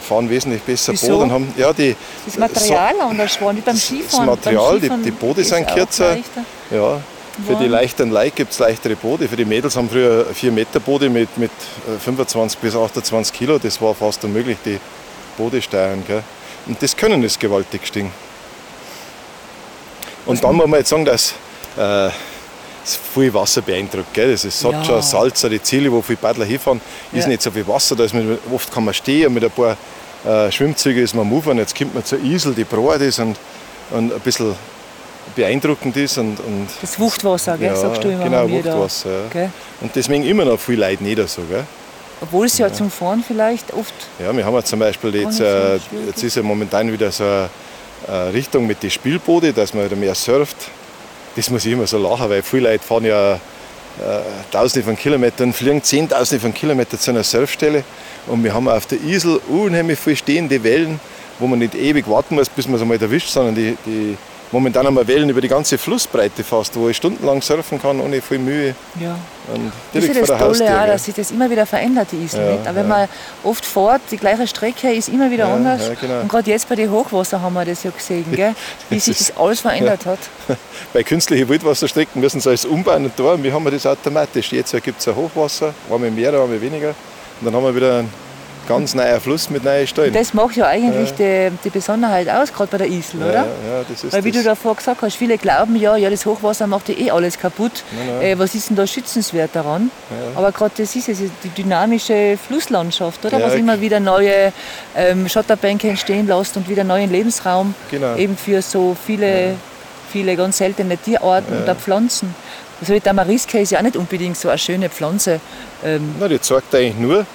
fahren 0.07 0.29
wesentlich 0.29 0.61
besser 0.61 0.93
Wieso? 0.93 1.07
Boot 1.07 1.21
und 1.23 1.31
haben, 1.31 1.53
ja, 1.57 1.71
die, 1.73 1.95
Das 2.25 2.37
Material 2.37 2.93
anders 3.01 3.37
geworden, 3.37 3.57
wie 3.57 3.61
beim 3.61 3.75
das 3.75 3.85
Skifahren. 3.85 4.25
Material, 4.25 4.71
beim 4.71 4.79
die- 4.79 4.85
Skifahren 4.87 5.03
die 5.03 5.11
Boote 5.11 5.41
ist 5.41 5.49
sind 5.49 5.67
kürzer. 5.67 6.17
Ja, 6.71 6.99
für 7.45 7.53
die 7.55 7.59
Warm. 7.61 7.69
leichteren 7.69 8.09
Leute 8.11 8.31
gibt 8.31 8.51
es 8.51 8.57
leichtere 8.59 8.95
Boote. 8.95 9.27
Für 9.29 9.35
die 9.35 9.45
Mädels 9.45 9.75
haben 9.77 9.87
früher 9.89 10.25
4 10.33 10.51
Meter 10.51 10.79
Boote 10.79 11.07
mit, 11.07 11.37
mit 11.37 11.51
äh, 11.87 11.99
25 11.99 12.57
bis 12.59 12.75
28 12.75 13.31
Kilo. 13.33 13.59
Das 13.59 13.79
war 13.81 13.93
fast 13.93 14.23
unmöglich, 14.23 14.57
die 14.65 14.79
Boote 15.37 15.61
steuern. 15.61 16.03
Gell? 16.07 16.23
Und 16.65 16.81
das 16.81 16.95
Können 16.97 17.23
ist 17.23 17.39
gewaltig 17.39 17.81
gestiegen. 17.81 18.11
Und 20.27 20.43
dann 20.43 20.55
muss 20.55 20.67
man 20.67 20.79
jetzt 20.79 20.89
sagen, 20.89 21.05
dass 21.05 21.33
äh, 21.77 22.07
es 22.83 22.99
viel 23.13 23.33
Wasser 23.33 23.61
beeindruckt. 23.61 24.13
Gell? 24.13 24.31
Das 24.31 24.45
ist 24.45 24.61
Ja. 24.63 24.71
Sotscha, 24.71 25.01
Salza, 25.01 25.49
die 25.49 25.61
Ziele, 25.61 25.91
wo 25.91 26.01
viele 26.01 26.17
Paddler 26.17 26.45
hinfahren, 26.45 26.81
ist 27.11 27.23
Ja. 27.23 27.27
nicht 27.29 27.41
so 27.41 27.51
viel 27.51 27.67
Wasser. 27.67 27.95
Da 27.95 28.03
ist 28.03 28.13
man, 28.13 28.37
oft 28.53 28.71
kann 28.71 28.85
man 28.85 28.93
stehen 28.93 29.27
und 29.27 29.33
mit 29.35 29.43
ein 29.43 29.51
paar 29.51 29.77
äh, 30.25 30.51
Schwimmzüge 30.51 31.01
ist 31.01 31.15
man 31.15 31.25
am 31.25 31.33
Ufer. 31.33 31.51
Und 31.51 31.57
jetzt 31.59 31.77
kommt 31.77 31.93
man 31.93 32.03
zur 32.03 32.19
Isel, 32.21 32.53
die 32.53 32.63
breit 32.63 33.01
ist 33.01 33.19
und, 33.19 33.35
und 33.91 34.13
ein 34.13 34.19
bisschen 34.21 34.55
beeindruckend 35.35 35.95
ist. 35.97 36.17
Und, 36.17 36.39
und 36.39 36.67
Das 36.81 36.99
Wuchtwasser, 36.99 37.57
gell, 37.57 37.67
ja, 37.67 37.75
sagst 37.75 38.03
du 38.03 38.09
immer 38.09 38.23
genau, 38.23 38.47
wir 38.47 38.63
da. 38.63 38.73
Wuchtwasser. 38.77 39.09
Ja. 39.33 39.49
Und 39.81 39.95
deswegen 39.95 40.23
immer 40.23 40.45
noch 40.45 40.59
viel 40.59 40.79
Leute 40.79 41.03
nicht 41.03 41.29
so. 41.29 41.41
Gell? 41.43 41.63
Obwohl 42.19 42.47
es 42.47 42.57
ja, 42.57 42.71
zum 42.73 42.89
Fahren 42.89 43.23
vielleicht 43.25 43.73
oft. 43.73 43.93
Ja, 44.19 44.35
wir 44.35 44.43
haben 44.43 44.55
ja 44.55 44.63
zum 44.63 44.79
Beispiel 44.79 45.15
jetzt, 45.15 45.39
äh, 45.39 45.75
jetzt 46.07 46.23
ist 46.23 46.35
ja 46.35 46.41
momentan 46.41 46.91
wieder 46.91 47.11
so 47.11 47.23
eine 47.23 47.43
äh, 47.43 47.47
Richtung 48.33 48.67
mit 48.67 48.83
den 48.83 48.91
Spielbooten, 48.91 49.53
dass 49.53 49.73
man 49.73 49.87
mehr 49.99 50.15
surft. 50.15 50.57
Das 51.35 51.49
muss 51.49 51.65
ich 51.65 51.73
immer 51.73 51.87
so 51.87 51.97
lachen, 51.97 52.29
weil 52.29 52.41
viele 52.41 52.71
Leute 52.71 52.83
fahren 52.83 53.05
ja 53.05 53.33
äh, 53.33 53.39
Tausende 54.51 54.85
von 54.85 54.95
Kilometern, 54.95 55.53
fliegen 55.53 55.81
Zehntausende 55.83 56.41
von 56.41 56.53
Kilometern 56.53 56.99
zu 56.99 57.11
einer 57.11 57.23
Surfstelle 57.23 57.83
und 58.27 58.43
wir 58.43 58.53
haben 58.53 58.69
auf 58.69 58.85
der 58.85 59.01
Isel 59.01 59.39
unheimlich 59.47 59.97
viele 59.97 60.15
stehende 60.15 60.63
Wellen, 60.63 60.99
wo 61.39 61.47
man 61.47 61.59
nicht 61.59 61.75
ewig 61.75 62.07
warten 62.07 62.35
muss, 62.35 62.49
bis 62.49 62.67
man 62.67 62.75
es 62.75 62.81
einmal 62.81 63.01
erwischt, 63.01 63.29
sondern 63.29 63.55
die, 63.55 63.77
die 63.85 64.17
momentan 64.51 64.85
haben 64.85 64.95
wir 64.95 65.07
Wellen 65.07 65.29
über 65.29 65.41
die 65.41 65.47
ganze 65.47 65.77
Flussbreite 65.77 66.43
fast, 66.43 66.75
wo 66.75 66.89
ich 66.89 66.97
stundenlang 66.97 67.41
surfen 67.41 67.81
kann, 67.81 67.99
ohne 67.99 68.21
viel 68.21 68.39
Mühe. 68.39 68.75
Ja. 68.99 69.17
Und 69.53 69.71
Das 69.93 70.03
ist 70.03 70.13
direkt 70.13 70.29
ja 70.29 70.37
das. 70.37 70.57
Tolle 70.57 70.81
auch, 70.81 70.87
dass 70.87 71.05
sich 71.05 71.15
das 71.15 71.31
immer 71.31 71.49
wieder 71.49 71.65
verändert, 71.65 72.09
die 72.11 72.17
Isel. 72.17 72.41
Ja, 72.45 72.51
nicht? 72.51 72.67
Aber 72.67 72.75
wenn 72.75 72.89
ja. 72.89 72.97
man 72.97 73.09
oft 73.43 73.65
fährt, 73.65 74.01
die 74.11 74.17
gleiche 74.17 74.47
Strecke 74.47 74.91
ist 74.91 75.09
immer 75.09 75.31
wieder 75.31 75.47
Ja, 75.47 75.55
anders. 75.55 75.81
genau. 76.01 76.21
Und 76.21 76.29
gerade 76.29 76.49
jetzt 76.49 76.67
bei 76.67 76.75
den 76.75 76.91
Hochwasser 76.91 77.41
haben 77.41 77.53
wir 77.53 77.65
das 77.65 77.83
ja 77.83 77.91
gesehen, 77.91 78.25
gell? 78.31 78.53
wie 78.89 78.99
sich 78.99 79.17
das 79.17 79.37
alles 79.37 79.61
verändert 79.61 80.05
hat. 80.05 80.19
Bei 80.93 81.03
künstlichen 81.03 81.47
Wildwasserstrecken 81.47 82.21
müssen 82.21 82.41
sie 82.41 82.49
alles 82.49 82.65
umbauen 82.65 83.05
und 83.05 83.17
da. 83.17 83.33
Und 83.33 83.43
wir 83.43 83.53
haben 83.53 83.63
wir 83.63 83.71
das 83.71 83.85
automatisch. 83.85 84.51
Jetzt 84.51 84.71
gibt 84.83 84.99
es 84.99 85.07
ein 85.07 85.15
Hochwasser, 85.15 85.73
einmal 85.91 86.11
mehr, 86.11 86.29
einmal 86.33 86.61
weniger. 86.61 86.89
Und 86.89 87.45
dann 87.45 87.53
haben 87.53 87.63
wir 87.63 87.75
wieder 87.75 87.99
einen 87.99 88.26
ganz 88.67 88.93
neuen 88.93 89.19
Fluss 89.21 89.49
mit 89.49 89.63
neuen 89.63 89.87
Stellen. 89.87 90.13
Das 90.13 90.33
macht 90.33 90.55
ja 90.55 90.67
eigentlich 90.67 91.13
Die, 91.13 91.49
die 91.63 91.69
Besonderheit 91.69 92.29
aus, 92.29 92.53
gerade 92.53 92.69
bei 92.71 92.77
der 92.79 92.87
Isel, 92.87 93.21
ja, 93.21 93.25
oder? 93.27 93.35
ja, 93.39 93.45
das 93.89 94.03
ist 94.03 94.13
Weil 94.13 94.23
wie 94.23 94.31
das. 94.31 94.43
du 94.43 94.49
davor 94.49 94.75
gesagt 94.75 95.01
hast, 95.01 95.15
viele 95.15 95.37
glauben 95.37 95.75
ja, 95.75 95.95
ja, 95.95 96.09
das 96.09 96.25
Hochwasser 96.25 96.67
macht 96.67 96.89
ja 96.89 96.95
eh 96.95 97.11
alles 97.11 97.39
kaputt. 97.39 97.83
Nein, 97.97 98.07
nein. 98.07 98.21
Äh, 98.21 98.39
was 98.39 98.53
ist 98.55 98.69
denn 98.69 98.75
da 98.75 98.85
schützenswert 98.85 99.51
daran? 99.53 99.89
Aber 100.35 100.51
gerade 100.51 100.71
das 100.77 100.95
ist 100.95 101.09
es, 101.09 101.19
die 101.43 101.49
dynamische 101.49 102.37
Flusslandschaft, 102.47 103.23
oder? 103.25 103.39
Ja, 103.39 103.45
was 103.47 103.53
immer 103.55 103.79
wieder 103.81 103.99
neue 103.99 104.51
ähm, 104.95 105.27
Schotterbänke 105.29 105.89
entstehen 105.89 106.27
lässt 106.27 106.57
und 106.57 106.67
wieder 106.69 106.83
neuen 106.83 107.11
Lebensraum 107.11 107.73
Genau. 107.89 108.15
eben 108.15 108.35
für 108.37 108.61
so 108.61 108.95
viele, 109.05 109.55
viele 110.11 110.35
ganz 110.35 110.57
seltene 110.57 110.97
Tierarten 110.97 111.57
und 111.57 111.69
auch 111.69 111.75
Pflanzen. 111.77 112.35
Also 112.79 112.93
die 112.93 113.01
Tamariske 113.01 113.59
ist 113.59 113.71
ja 113.71 113.79
auch 113.79 113.83
nicht 113.83 113.95
unbedingt 113.97 114.37
so 114.37 114.49
eine 114.49 114.57
schöne 114.57 114.89
Pflanze. 114.89 115.39
Ähm, 115.83 116.13
Na, 116.19 116.27
die 116.27 116.39
zeigt 116.39 116.75
eigentlich 116.75 116.95
nur, 116.97 117.25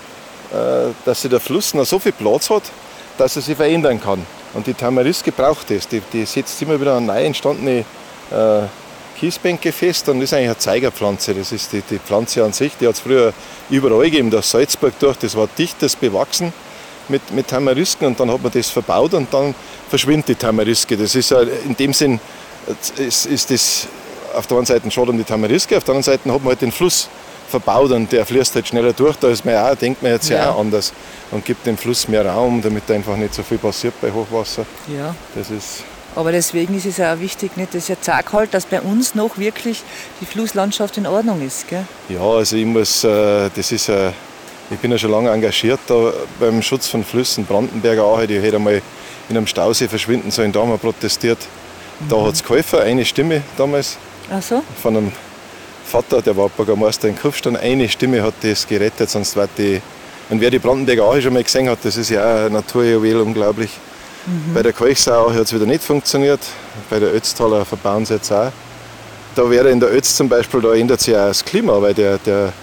dass 1.05 1.23
sich 1.23 1.31
der 1.31 1.41
Fluss 1.41 1.75
noch 1.75 1.87
so 1.87 1.99
viel 1.99 2.13
Platz 2.13 2.51
hat, 2.51 2.65
dass 3.19 3.37
er 3.37 3.43
sich 3.43 3.57
verändern 3.57 4.01
kann. 4.01 4.25
Und 4.55 4.67
die 4.67 4.75
Tamariske 4.75 5.33
braucht 5.33 5.71
das. 5.71 5.89
Die, 5.89 6.03
die 6.13 6.27
setzt 6.27 6.61
immer 6.61 6.81
wieder 6.81 6.95
an 6.95 7.07
neu 7.07 7.25
entstandene 7.25 7.85
äh, 8.31 8.63
Kiesbänke 9.19 9.73
fest 9.73 10.09
und 10.09 10.21
ist 10.21 10.35
eigentlich 10.35 10.49
eine 10.49 10.59
Zeigerpflanze. 10.59 11.35
Das 11.35 11.53
ist 11.53 11.73
die, 11.73 11.81
die 11.83 11.99
Pflanze 11.99 12.45
an 12.45 12.53
sich, 12.53 12.73
die 12.81 12.87
hat 12.87 12.95
es 12.95 13.01
früher 13.01 13.33
überall 13.71 14.05
gegeben, 14.05 14.31
das 14.31 14.51
Salzburg 14.51 14.99
durch, 14.99 15.17
das 15.17 15.37
war 15.37 15.49
dichtes 15.57 15.97
bewachsen 15.97 16.53
mit, 17.09 17.33
mit 17.33 17.49
Tamarisken 17.49 18.09
und 18.09 18.21
dann 18.21 18.31
hat 18.31 18.43
man 18.43 18.53
das 18.53 18.71
verbaut 18.71 19.15
und 19.15 19.33
dann 19.33 19.55
verschwindet 19.89 20.29
die 20.29 20.35
Tamariske. 20.35 20.97
Das 20.97 21.15
ist 21.15 21.33
in 21.33 21.77
dem 21.77 21.93
Sinn 21.93 22.21
ist, 22.97 23.27
ist 23.27 23.51
das 23.51 23.87
auf 24.35 24.47
der 24.47 24.57
einen 24.57 24.67
Seite 24.67 24.91
schade 24.91 25.11
um 25.11 25.19
die 25.19 25.25
Tamariske, 25.25 25.77
auf 25.77 25.85
der 25.85 25.95
anderen 25.95 26.05
Seite 26.05 26.33
hat 26.33 26.41
man 26.41 26.49
halt 26.49 26.63
den 26.63 26.73
Fluss 26.73 27.09
verbaut 27.53 27.91
und 27.93 28.11
der 28.11 28.27
fließt 28.27 28.55
halt 28.55 28.67
schneller 28.67 28.93
durch. 28.93 29.17
Da 29.17 29.29
ist 29.29 29.45
man 29.45 29.57
auch, 29.57 29.75
denkt 29.75 30.03
man 30.03 30.13
jetzt 30.13 30.29
ja, 30.29 30.39
ja 30.39 30.51
auch 30.51 30.61
anders 30.61 30.93
und 31.31 31.45
gibt 31.45 31.67
dem 31.67 31.77
Fluss 31.77 32.09
mehr 32.09 32.27
Raum, 32.27 32.61
damit 32.63 32.91
einfach 32.91 33.17
nicht 33.17 33.35
so 33.35 33.43
viel 33.43 33.59
passiert 33.59 33.95
bei 34.01 34.11
Hochwasser. 34.11 34.67
Ja. 34.89 35.15
Das 35.35 35.51
ist 35.51 35.85
aber 36.15 36.33
deswegen 36.33 36.77
ist 36.77 36.85
es 36.85 37.01
auch 37.01 37.19
wichtig, 37.21 37.57
nicht, 37.57 37.75
dass 37.75 37.89
ja 37.89 37.97
zeigt 37.99 38.33
halt, 38.33 38.53
dass 38.53 38.67
bei 38.67 38.81
uns 38.81 39.15
noch 39.15 39.39
wirklich 39.39 39.83
die 40.21 40.27
Flusslandschaft 40.27 40.99
in 40.99 41.07
Ordnung 41.07 41.41
ist. 41.41 41.69
Gell? 41.69 41.87
Ja, 42.11 42.21
also 42.21 42.57
ich 42.57 42.67
muss, 42.67 43.03
äh, 43.03 43.49
das 43.55 43.73
ist, 43.73 43.89
äh, 43.89 44.11
ich 44.71 44.79
bin 44.79 44.91
ja 44.91 44.99
schon 44.99 45.11
lange 45.11 45.31
engagiert 45.31 45.81
da 45.87 46.13
beim 46.39 46.61
Schutz 46.61 46.87
von 46.87 47.03
Flüssen. 47.03 47.47
Brandenberger 47.47 48.05
auch, 48.05 48.21
die 48.27 48.39
hätte 48.39 48.57
einmal 48.57 48.83
in 49.29 49.37
einem 49.37 49.47
Stausee 49.47 49.89
verschwinden 49.89 50.31
sollen, 50.31 50.53
da 50.53 50.61
haben 50.61 50.71
wir 50.71 50.79
protestiert. 50.79 51.39
Mhm. 52.01 52.09
Da 52.11 52.27
hat 52.27 52.35
es 52.35 52.43
geholfen, 52.43 52.81
eine 52.81 53.05
Stimme 53.07 53.43
damals. 53.57 53.97
Ach 54.31 54.43
so? 54.43 54.63
Von 54.83 54.97
einem 54.97 55.13
Vater, 55.93 56.23
der 56.23 56.35
war 56.35 56.49
Bürgermeister 56.49 57.07
in 57.07 57.19
Kufstein, 57.19 57.55
eine 57.55 57.87
Stimme 57.87 58.23
hat 58.23 58.33
das 58.41 58.67
gerettet, 58.67 59.11
sonst 59.11 59.37
wird 59.37 59.51
die. 59.59 59.83
Und 60.31 60.41
wer 60.41 60.51
die 60.51 60.59
Brandenberger 60.59 61.05
auch 61.05 61.21
schon 61.21 61.35
mal 61.35 61.45
gesehen 61.45 61.69
hat, 61.69 61.81
das 61.83 61.99
ist 61.99 62.09
ja 62.09 62.23
auch 62.23 62.47
ein 62.47 62.53
Naturjuwel, 62.55 63.21
unglaublich. 63.21 63.69
Mhm. 64.25 64.55
Bei 64.55 64.63
der 64.63 64.73
Kolchsau 64.73 65.31
hat 65.31 65.43
es 65.43 65.53
wieder 65.53 65.67
nicht 65.67 65.85
funktioniert. 65.85 66.41
Bei 66.89 66.99
der 66.99 67.15
Ötztaler 67.15 67.67
verbauen 67.67 68.07
sie 68.07 68.15
jetzt 68.15 68.33
auch. 68.33 68.51
Da 69.35 69.51
wäre 69.51 69.69
in 69.69 69.81
der 69.81 69.95
Ötz 69.95 70.17
zum 70.17 70.31
Beispiel, 70.31 70.63
da 70.63 70.73
ändert 70.73 71.01
sich 71.01 71.15
auch 71.15 71.29
das 71.29 71.45
Klima, 71.45 71.83
weil 71.83 71.93
der, 71.93 72.17
der 72.17 72.55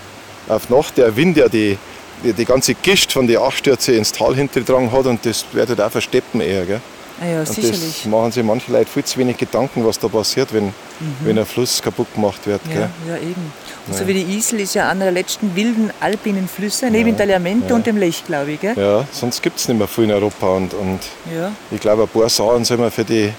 auf 0.47 0.67
Nacht 0.71 0.97
der 0.97 1.15
Wind 1.15 1.37
ja 1.37 1.47
die, 1.47 1.77
die, 2.23 2.33
die 2.33 2.45
ganze 2.45 2.73
Gischt 2.73 3.11
von 3.11 3.27
den 3.27 3.37
Achstürzen 3.37 3.93
ins 3.93 4.11
Tal 4.11 4.33
hintergetragen 4.33 4.91
hat 4.91 5.05
und 5.05 5.23
das 5.23 5.45
wird 5.51 5.69
halt 5.69 5.81
auch 5.81 5.91
versteppen 5.91 6.41
eher. 6.41 6.65
Gell? 6.65 6.81
Ah 7.21 7.27
ja, 7.27 7.39
und 7.41 7.47
sicherlich. 7.47 8.01
das 8.01 8.05
machen 8.05 8.31
sich 8.31 8.43
manche 8.43 8.71
Leute 8.71 8.89
viel 8.89 9.03
zu 9.03 9.19
wenig 9.19 9.37
Gedanken, 9.37 9.85
was 9.85 9.99
da 9.99 10.07
passiert, 10.07 10.51
wenn, 10.51 10.73
mhm. 10.99 11.15
wenn 11.23 11.39
ein 11.39 11.45
Fluss 11.45 11.81
kaputt 11.81 12.13
gemacht 12.13 12.45
wird. 12.45 12.61
Ja, 12.67 12.73
gell? 12.73 12.89
ja 13.07 13.15
eben. 13.17 13.51
Und 13.87 13.97
so 13.97 14.07
wie 14.07 14.13
die 14.13 14.37
Isel 14.37 14.59
ist 14.59 14.75
ja 14.75 14.89
einer 14.89 15.05
der 15.05 15.13
letzten 15.13 15.55
wilden 15.55 15.91
alpinen 15.99 16.47
Flüsse, 16.47 16.89
neben 16.91 17.09
ja, 17.11 17.15
Taliamente 17.15 17.69
ja. 17.69 17.75
und 17.75 17.85
dem 17.87 17.97
Lech, 17.97 18.23
glaube 18.25 18.51
ich. 18.51 18.59
Gell? 18.59 18.75
Ja, 18.77 19.05
sonst 19.11 19.41
gibt 19.41 19.59
es 19.59 19.67
nicht 19.67 19.77
mehr 19.77 19.87
viel 19.87 20.05
in 20.05 20.11
Europa. 20.11 20.47
Und, 20.47 20.73
und 20.73 20.99
ja. 21.33 21.51
ich 21.71 21.79
glaube, 21.79 22.03
ein 22.03 22.09
paar 22.09 22.29
Sachen 22.29 22.65
soll 22.65 22.77
man 22.77 22.91
für 22.91 23.03
die 23.03 23.31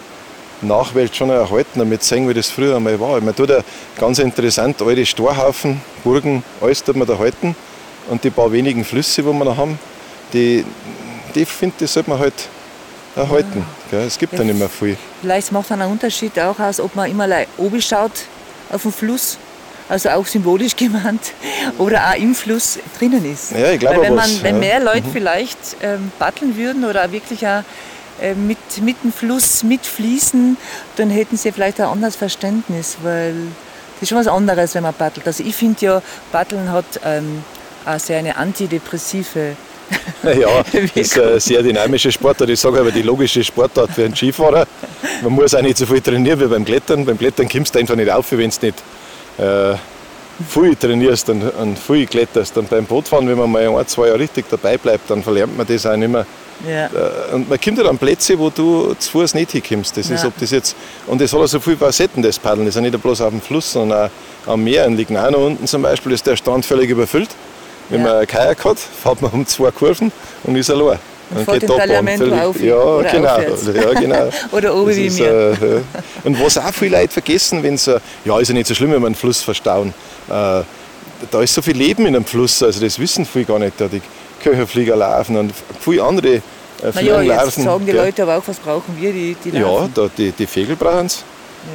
Nachwelt 0.62 1.14
schon 1.14 1.30
erhalten, 1.30 1.78
damit 1.78 2.02
sehen, 2.02 2.28
wie 2.28 2.34
das 2.34 2.50
früher 2.50 2.76
einmal 2.76 2.98
war. 3.00 3.20
Man 3.20 3.34
tut 3.34 3.50
ja 3.50 3.60
ganz 3.98 4.18
interessant, 4.18 4.82
alte 4.82 5.06
Storhaufen, 5.06 5.80
Burgen, 6.04 6.42
alles 6.60 6.82
tut 6.82 6.96
man 6.96 7.06
da 7.06 7.16
halten. 7.18 7.56
Und 8.08 8.24
die 8.24 8.30
paar 8.30 8.50
wenigen 8.50 8.84
Flüsse, 8.84 9.22
die 9.22 9.28
wir 9.28 9.44
noch 9.44 9.56
haben, 9.56 9.78
die, 10.32 10.64
die 11.34 11.44
finde 11.44 11.84
ich, 11.84 11.90
sollte 11.90 12.10
man 12.10 12.18
halt 12.18 12.34
erhalten. 13.16 13.64
Ja. 13.92 14.00
Es 14.00 14.18
gibt 14.18 14.32
ja, 14.32 14.44
nicht 14.44 14.58
mehr 14.58 14.68
viel. 14.68 14.96
Vielleicht 15.20 15.52
macht 15.52 15.70
einen 15.72 15.90
Unterschied 15.90 16.38
auch 16.38 16.58
aus, 16.58 16.80
ob 16.80 16.94
man 16.94 17.10
immer 17.10 17.28
oben 17.58 17.80
schaut 17.80 18.12
auf 18.70 18.82
den 18.82 18.92
Fluss 18.92 19.38
also 19.90 20.08
auch 20.10 20.24
symbolisch 20.24 20.76
gemeint, 20.76 21.32
oder 21.78 22.10
auch 22.10 22.14
im 22.14 22.34
Fluss 22.34 22.78
drinnen 22.98 23.30
ist. 23.30 23.50
Ja, 23.50 23.72
ich 23.72 23.80
glaube 23.80 24.02
wenn, 24.02 24.14
man, 24.14 24.24
was, 24.24 24.42
wenn 24.42 24.54
ja. 24.56 24.60
mehr 24.60 24.80
Leute 24.80 25.08
mhm. 25.08 25.12
vielleicht 25.12 25.58
ähm, 25.82 26.12
batteln 26.18 26.56
würden 26.56 26.84
oder 26.84 27.10
wirklich 27.12 27.46
auch 27.46 27.62
äh, 28.22 28.34
mit, 28.34 28.58
mit 28.82 29.02
dem 29.02 29.12
Fluss 29.12 29.62
mitfließen, 29.62 30.56
dann 30.96 31.10
hätten 31.10 31.36
sie 31.36 31.52
vielleicht 31.52 31.80
ein 31.80 31.88
anderes 31.88 32.16
Verständnis, 32.16 32.98
weil 33.02 33.34
das 33.94 34.02
ist 34.02 34.08
schon 34.10 34.18
was 34.18 34.28
anderes, 34.28 34.74
wenn 34.74 34.84
man 34.84 34.94
battelt. 34.94 35.26
Also 35.26 35.42
ich 35.42 35.54
finde 35.54 35.84
ja, 35.84 36.02
Batteln 36.32 36.70
hat 36.70 37.00
ähm, 37.04 37.42
auch 37.84 37.98
sehr 37.98 38.18
eine 38.18 38.36
antidepressive 38.36 39.56
ja, 40.22 40.62
das 40.72 40.90
ist 40.94 41.18
ein 41.18 41.40
sehr 41.40 41.62
dynamischer 41.62 42.10
Sportart. 42.10 42.50
Ich 42.50 42.60
sage 42.60 42.80
aber 42.80 42.90
die 42.90 43.02
logische 43.02 43.42
Sportart 43.42 43.90
für 43.90 44.04
einen 44.04 44.14
Skifahrer. 44.14 44.66
Man 45.22 45.32
muss 45.32 45.54
auch 45.54 45.62
nicht 45.62 45.78
so 45.78 45.86
viel 45.86 46.00
trainieren 46.00 46.40
wie 46.40 46.46
beim 46.46 46.64
Klettern. 46.64 47.04
Beim 47.04 47.18
Klettern 47.18 47.48
kommst 47.48 47.74
du 47.74 47.78
einfach 47.78 47.96
nicht 47.96 48.10
auf, 48.10 48.30
wenn 48.32 48.48
es 48.48 48.60
nicht 48.60 48.76
äh, 49.38 49.74
viel 50.48 50.76
trainierst 50.76 51.28
und, 51.30 51.42
und 51.42 51.78
viel 51.78 52.06
kletterst. 52.06 52.56
Und 52.58 52.70
beim 52.70 52.84
Bootfahren, 52.84 53.28
wenn 53.28 53.38
man 53.38 53.50
mal 53.50 53.68
ein, 53.68 53.86
zwei 53.86 54.08
Jahre 54.08 54.20
richtig 54.20 54.46
dabei 54.50 54.76
bleibt, 54.76 55.10
dann 55.10 55.22
verlernt 55.22 55.56
man 55.56 55.66
das 55.66 55.86
auch 55.86 55.96
nicht 55.96 56.10
mehr. 56.10 56.26
Ja. 56.66 56.86
Äh, 56.86 57.34
und 57.34 57.48
man 57.48 57.60
kommt 57.60 57.78
ja 57.78 57.84
an 57.84 57.98
Plätze, 57.98 58.38
wo 58.38 58.50
du 58.50 58.94
zu 58.98 59.10
Fuß 59.10 59.34
nicht 59.34 59.52
hinkommst. 59.52 59.96
Das 59.96 60.08
ja. 60.08 60.16
ist, 60.16 60.24
ob 60.24 60.38
das 60.38 60.50
jetzt, 60.50 60.76
und 61.06 61.20
das 61.20 61.32
hat 61.32 61.40
auch 61.40 61.46
so 61.46 61.60
viele 61.60 61.76
Facetten, 61.76 62.22
das 62.22 62.38
Paddeln. 62.38 62.66
Das 62.66 62.76
ist 62.76 62.82
ja 62.82 62.82
nicht 62.82 63.02
bloß 63.02 63.20
auf 63.22 63.30
dem 63.30 63.40
Fluss, 63.40 63.72
sondern 63.72 64.10
auch 64.46 64.52
am 64.52 64.64
Meer. 64.64 64.84
In 64.86 64.96
Lignano 64.96 65.46
unten 65.46 65.66
zum 65.66 65.82
Beispiel 65.82 66.12
ist 66.12 66.26
der 66.26 66.36
Strand 66.36 66.66
völlig 66.66 66.90
überfüllt. 66.90 67.30
Wenn 67.90 68.00
ja. 68.00 68.06
man 68.06 68.16
ein 68.18 68.26
Kajak 68.26 68.64
hat, 68.64 68.78
fährt 68.78 69.20
man 69.20 69.30
um 69.32 69.46
zwei 69.46 69.70
Kurven 69.70 70.12
und 70.44 70.56
ist 70.56 70.70
allein. 70.70 70.98
Und 71.34 71.46
geht 71.46 71.62
den 71.62 71.68
Parlamento 71.68 72.24
auf. 72.34 72.60
Ja, 72.60 72.76
oder 72.76 73.10
genau. 73.10 73.38
ja, 73.38 74.00
genau. 74.00 74.28
oder 74.52 74.74
oben 74.74 74.96
wie 74.96 75.10
mir. 75.10 75.28
Äh, 75.28 75.74
ja. 75.74 75.82
Und 76.24 76.42
was 76.42 76.58
auch 76.58 76.72
viele 76.72 76.98
Leute 76.98 77.12
vergessen, 77.12 77.62
wenn 77.62 77.76
sie, 77.76 78.00
ja, 78.24 78.38
ist 78.40 78.48
ja 78.48 78.54
nicht 78.54 78.66
so 78.66 78.74
schlimm, 78.74 78.92
wenn 78.92 79.00
wir 79.00 79.06
einen 79.06 79.14
Fluss 79.14 79.40
verstauen. 79.40 79.94
Äh, 80.28 80.62
da 81.30 81.42
ist 81.42 81.54
so 81.54 81.62
viel 81.62 81.76
Leben 81.76 82.06
in 82.06 82.16
einem 82.16 82.24
Fluss, 82.24 82.62
also 82.62 82.80
das 82.80 82.98
wissen 82.98 83.24
viele 83.26 83.44
gar 83.44 83.58
nicht. 83.58 83.80
Da 83.80 83.86
die 83.86 84.02
Köcherflieger 84.42 84.96
laufen 84.96 85.36
und 85.36 85.52
viele 85.80 86.02
andere 86.02 86.28
äh, 86.82 86.92
Fliegen 86.92 87.24
ja, 87.26 87.36
laufen. 87.36 87.62
sagen 87.62 87.86
die 87.86 87.92
Leute 87.92 88.22
aber 88.22 88.38
auch, 88.38 88.42
was 88.46 88.56
brauchen 88.56 88.96
wir, 88.98 89.12
die, 89.12 89.36
die 89.44 89.56
Ja, 89.56 89.88
da, 89.94 90.08
die, 90.16 90.32
die 90.32 90.46
Vögel 90.46 90.76
brauchen 90.76 91.06
es. 91.06 91.22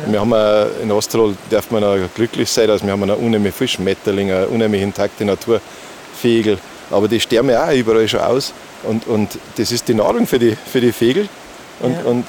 Ja. 0.06 0.12
Wir 0.12 0.20
haben 0.20 0.72
in 0.82 0.92
Osttirol 0.92 1.36
darf 1.50 1.70
man 1.70 1.84
auch 1.84 1.98
glücklich 2.16 2.50
sein, 2.50 2.68
dass 2.68 2.84
wir 2.84 2.92
haben 2.92 3.04
eine 3.04 3.16
unheimlich 3.16 3.54
viel 3.54 3.68
Schmetterlinge, 3.68 4.36
eine 4.36 4.48
unheimlich 4.48 4.82
intakte 4.82 5.24
Naturvögel. 6.26 6.58
Aber 6.92 7.08
die 7.08 7.20
sterben 7.20 7.50
ja 7.50 7.68
auch 7.68 7.74
überall 7.74 8.08
schon 8.08 8.20
aus. 8.20 8.54
Und, 8.84 9.08
und 9.08 9.40
das 9.58 9.72
ist 9.72 9.88
die 9.88 9.94
Nahrung 9.94 10.28
für 10.28 10.40
die, 10.40 10.56
für 10.56 10.82
die 10.82 10.92
Vögel. 10.92 11.28
Und, 11.80 11.94
ja. 11.94 12.04
und 12.04 12.26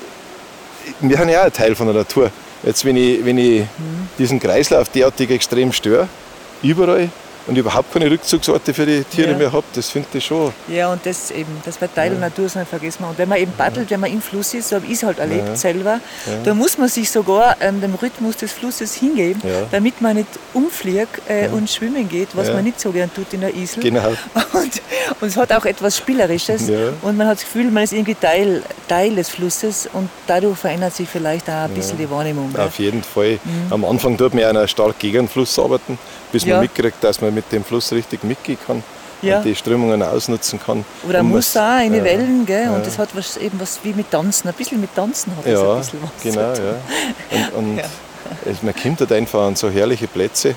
wir 1.01 1.17
sind 1.17 1.29
ja 1.29 1.41
auch 1.41 1.47
ein 1.47 1.53
Teil 1.53 1.75
von 1.75 1.87
der 1.87 1.97
Natur. 1.97 2.31
Jetzt, 2.63 2.85
wenn 2.85 2.97
ich, 2.97 3.25
wenn 3.25 3.39
ich 3.39 3.61
mhm. 3.61 4.09
diesen 4.19 4.41
Kreislauf 4.41 4.89
derartig 4.89 5.31
extrem 5.31 5.73
störe, 5.73 6.09
überall, 6.63 7.11
und 7.47 7.57
überhaupt 7.57 7.93
keine 7.93 8.11
Rückzugsorte 8.11 8.75
für 8.75 8.87
die 8.87 9.05
Tiere 9.05 9.33
ja. 9.33 9.39
mehr 9.39 9.53
habe, 9.53 9.65
das 9.75 9.91
finde 9.91 10.09
ich 10.15 10.25
schon. 10.25 10.53
Ja, 10.69 10.93
und 10.93 11.05
das 11.05 11.31
eben, 11.31 11.51
das 11.65 11.77
bei 11.79 11.87
Teil 11.87 12.13
ja. 12.13 12.19
der 12.19 12.29
Natur 12.29 12.49
sein 12.49 12.67
vergessen 12.67 13.03
wir. 13.03 13.09
Und 13.11 13.19
wenn 13.19 13.29
man 13.29 13.39
eben 13.39 13.53
paddelt, 13.53 13.91
wenn 13.91 14.01
man 14.01 14.13
im 14.13 14.21
Fluss 14.21 14.55
ist, 14.55 14.69
so 14.69 14.77
habe 14.77 14.87
ich 14.87 14.93
es 14.93 15.03
halt 15.03 15.19
erlebt 15.19 15.49
ja. 15.49 15.57
selber, 15.57 16.01
da 16.45 16.55
muss 16.55 16.79
man 16.79 16.89
sich 16.89 17.11
sogar 17.11 17.57
ähm, 17.61 17.81
dem 17.81 17.95
Rhythmus 17.95 18.37
des 18.37 18.53
Flusses 18.53 18.95
hingeben, 18.95 19.41
damit 19.71 20.01
man 20.01 20.17
nicht 20.17 20.29
umfliegt 20.53 21.23
äh, 21.29 21.49
und 21.49 21.71
schwimmen 21.71 22.09
geht, 22.09 22.29
was 22.35 22.49
man 22.53 22.65
nicht 22.65 22.81
so 22.81 22.91
gern 22.91 23.13
tut 23.13 23.33
in 23.33 23.41
der 23.41 23.55
Isel. 23.55 23.83
Genau. 23.83 24.09
Und, 24.53 24.81
und 25.21 25.29
es 25.29 25.37
hat 25.37 25.53
auch 25.53 25.65
etwas 25.65 25.99
Spielerisches 25.99 26.71
und 27.03 27.17
man 27.17 27.27
hat 27.27 27.37
das 27.37 27.45
Gefühl, 27.45 27.71
man 27.71 27.85
ist 27.85 27.93
irgendwie 27.93 28.15
Teil, 28.15 28.63
Teil 28.89 29.15
des 29.15 29.29
Flusses 29.29 29.89
und 29.93 30.09
dadurch 30.27 30.59
verändert 30.59 30.95
sich 30.95 31.09
vielleicht 31.09 31.49
auch 31.49 31.65
ein 31.65 31.71
bisschen 31.71 31.99
die 31.99 32.09
Wahrnehmung. 32.11 32.55
Auf 32.57 32.79
jeden 32.79 33.03
Fall. 33.03 33.39
Mhm. 33.45 33.73
Am 33.73 33.85
Anfang 33.85 34.17
tut 34.17 34.35
man 34.35 34.43
ja 34.43 34.69
stark 34.69 34.99
gegen 34.99 35.19
den 35.19 35.29
Fluss 35.29 35.59
arbeiten, 35.59 35.99
bis 36.33 36.47
man 36.47 36.61
mitkriegt, 36.61 37.03
dass 37.03 37.21
man 37.21 37.35
mit 37.35 37.51
dem 37.53 37.65
Fluss 37.65 37.93
richtig 37.93 38.25
mitgehen 38.25 38.59
kann 38.67 38.83
ja. 39.23 39.39
und 39.39 39.45
die 39.45 39.55
Strömungen 39.55 40.03
ausnutzen 40.03 40.61
kann. 40.65 40.85
Oder 41.09 41.21
um 41.21 41.31
muss 41.31 41.57
auch 41.57 41.63
eine 41.63 41.99
ja, 41.99 42.05
Wellen, 42.05 42.47
gell? 42.47 42.65
Ja. 42.65 42.75
und 42.75 42.87
das 42.87 42.99
hat 42.99 43.11
was, 43.15 43.37
eben 43.37 43.59
was 43.61 43.81
wie 43.83 43.93
mit 43.93 44.11
Tanzen, 44.11 44.49
ein 44.49 44.55
bisschen 44.55 44.81
mit 44.81 44.95
Tanzen 44.95 45.37
hat 45.37 45.47
ja, 45.47 45.73
ein 45.73 45.79
bisschen 45.79 46.01
was. 46.03 46.23
Genau, 46.23 46.41
ja. 46.41 47.49
Und, 47.55 47.71
und 47.71 47.81
es, 48.45 48.63
man 48.63 48.75
kommt 48.75 49.01
halt 49.01 49.13
einfach 49.13 49.41
an 49.41 49.57
so 49.57 49.71
herrliche 49.71 50.07
Plätze, 50.07 50.55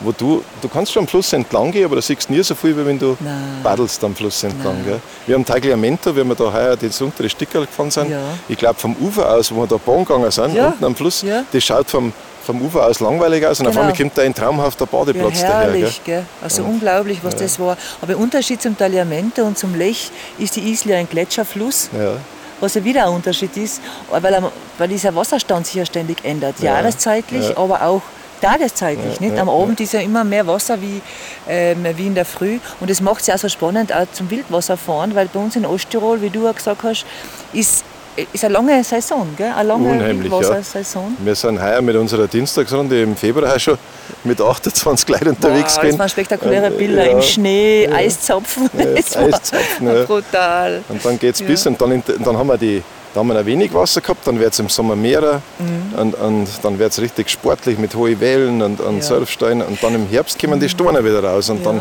wo 0.00 0.12
du, 0.12 0.42
du 0.60 0.68
kannst 0.68 0.92
schon 0.92 1.04
am 1.04 1.06
Fluss 1.06 1.32
entlang 1.32 1.72
gehen, 1.72 1.86
aber 1.86 1.96
da 1.96 2.02
siehst 2.02 2.28
du 2.28 2.34
nie 2.34 2.42
so 2.42 2.54
viel, 2.54 2.76
wie 2.76 2.84
wenn 2.84 2.98
du 2.98 3.16
Nein. 3.18 3.60
paddelst 3.62 4.02
am 4.04 4.14
Fluss 4.14 4.42
entlang. 4.42 4.84
Gell? 4.84 5.00
Wir 5.26 5.34
haben 5.34 5.44
Tagliamento, 5.44 6.14
wie 6.14 6.22
wir 6.22 6.34
da 6.34 6.52
heuer 6.52 6.76
das 6.76 7.00
untere 7.00 7.28
Stickerl 7.30 7.64
gefahren 7.64 7.90
sind. 7.90 8.10
Ja. 8.10 8.20
Ich 8.48 8.58
glaube 8.58 8.78
vom 8.78 8.94
Ufer 9.00 9.30
aus, 9.30 9.50
wo 9.54 9.60
wir 9.62 9.66
da 9.66 9.78
Bahn 9.78 10.04
gegangen 10.04 10.30
sind, 10.30 10.54
ja. 10.54 10.68
unten 10.68 10.84
am 10.84 10.94
Fluss, 10.94 11.22
ja. 11.22 11.44
das 11.50 11.64
schaut 11.64 11.88
vom, 11.88 12.12
vom 12.46 12.62
Ufer 12.62 12.86
aus 12.86 13.00
langweilig 13.00 13.44
aus 13.44 13.60
und 13.60 13.66
genau. 13.66 13.78
auf 13.78 13.84
einmal 13.84 13.96
kommt 13.96 14.16
da 14.16 14.22
ein 14.22 14.34
traumhafter 14.34 14.86
Badeplatz 14.86 15.42
ja, 15.42 15.48
herrlich, 15.48 16.00
daher. 16.04 16.20
Gell? 16.20 16.26
Also 16.42 16.62
ja. 16.62 16.68
unglaublich, 16.68 17.18
was 17.22 17.34
ja. 17.34 17.40
das 17.40 17.58
war. 17.58 17.76
Aber 18.00 18.06
der 18.06 18.18
Unterschied 18.18 18.62
zum 18.62 18.78
Tagliamento 18.78 19.42
und 19.42 19.58
zum 19.58 19.74
Lech 19.74 20.10
ist 20.38 20.56
die 20.56 20.60
Isel 20.60 20.92
ja 20.92 20.98
ein 20.98 21.08
Gletscherfluss. 21.08 21.90
Ja. 21.92 22.12
Was 22.58 22.74
ja 22.74 22.84
wieder 22.84 23.04
ein 23.04 23.12
Unterschied 23.12 23.54
ist, 23.58 23.82
weil, 24.08 24.42
weil 24.78 24.88
dieser 24.88 25.14
Wasserstand 25.14 25.66
sich 25.66 25.74
ja 25.74 25.84
ständig 25.84 26.24
ändert. 26.24 26.58
Jahreszeitlich, 26.60 27.58
aber 27.58 27.82
auch 27.82 28.00
tageszeitlich. 28.40 29.20
nicht? 29.20 29.36
Am 29.38 29.50
Abend 29.50 29.78
ist 29.80 29.92
ja 29.92 30.00
immer 30.00 30.24
mehr 30.24 30.46
Wasser 30.46 30.80
wie, 30.80 31.02
ähm, 31.48 31.84
wie 31.96 32.06
in 32.06 32.14
der 32.14 32.24
Früh. 32.24 32.58
Und 32.80 32.88
das 32.88 33.02
macht 33.02 33.20
es 33.20 33.26
ja 33.26 33.34
auch 33.34 33.38
so 33.38 33.48
spannend 33.48 33.92
auch 33.92 34.06
zum 34.12 34.30
Wildwasserfahren, 34.30 35.14
weil 35.14 35.26
bei 35.26 35.40
uns 35.40 35.56
in 35.56 35.66
Osttirol, 35.66 36.22
wie 36.22 36.30
du 36.30 36.48
auch 36.48 36.54
gesagt 36.54 36.82
hast, 36.82 37.04
ist 37.52 37.84
ist 38.32 38.44
eine 38.44 38.54
lange 38.54 38.82
Saison, 38.84 39.28
gell? 39.36 39.52
Eine 39.56 39.68
lange 39.68 39.90
Unheimlich, 39.90 40.30
ja. 40.32 40.38
Wildwassersaison. 40.38 41.16
Wir 41.18 41.34
sind 41.34 41.60
heuer 41.62 41.80
mit 41.82 41.96
unserer 41.96 42.26
Dienstagsrunde 42.26 43.02
im 43.02 43.16
Februar 43.16 43.58
schon 43.58 43.78
mit 44.24 44.40
28 44.40 45.08
Leuten 45.08 45.28
unterwegs 45.30 45.76
Wow, 45.76 45.84
das 45.84 45.98
waren 45.98 46.08
spektakuläre 46.08 46.70
Bilder 46.70 47.04
ja, 47.06 47.12
im 47.12 47.22
Schnee, 47.22 47.84
ja. 47.84 47.94
Eiszapfen. 47.94 48.70
Ja, 48.78 48.84
Eiszapfen, 48.96 49.86
ja. 49.86 50.04
brutal. 50.04 50.82
Und 50.88 51.04
dann 51.04 51.18
geht 51.18 51.34
es 51.34 51.40
Ja. 51.40 51.46
bis 51.46 51.66
und 51.66 51.80
dann, 51.80 52.02
dann 52.24 52.36
haben 52.36 52.48
wir 52.48 52.58
die 52.58 52.82
da 53.14 53.20
haben 53.20 53.28
wir 53.28 53.34
noch 53.34 53.46
wenig 53.46 53.72
Wasser 53.72 54.02
gehabt, 54.02 54.26
dann 54.26 54.38
wird 54.38 54.52
es 54.52 54.58
im 54.58 54.68
Sommer 54.68 54.94
mehrer 54.94 55.40
Mhm. 55.58 55.98
und, 55.98 56.14
und 56.16 56.48
dann 56.62 56.78
wird 56.78 56.92
es 56.92 57.00
richtig 57.00 57.30
sportlich 57.30 57.78
mit 57.78 57.94
hohen 57.94 58.20
Wellen 58.20 58.60
und, 58.60 58.78
und 58.78 58.96
Ja. 58.96 59.02
Surfsteinen 59.02 59.66
und 59.66 59.82
dann 59.82 59.94
im 59.94 60.06
Herbst 60.06 60.38
kommen 60.38 60.60
die 60.60 60.68
Steine 60.68 61.02
wieder 61.02 61.24
raus 61.24 61.48
und 61.48 61.64
Ja. 61.64 61.72
dann 61.72 61.80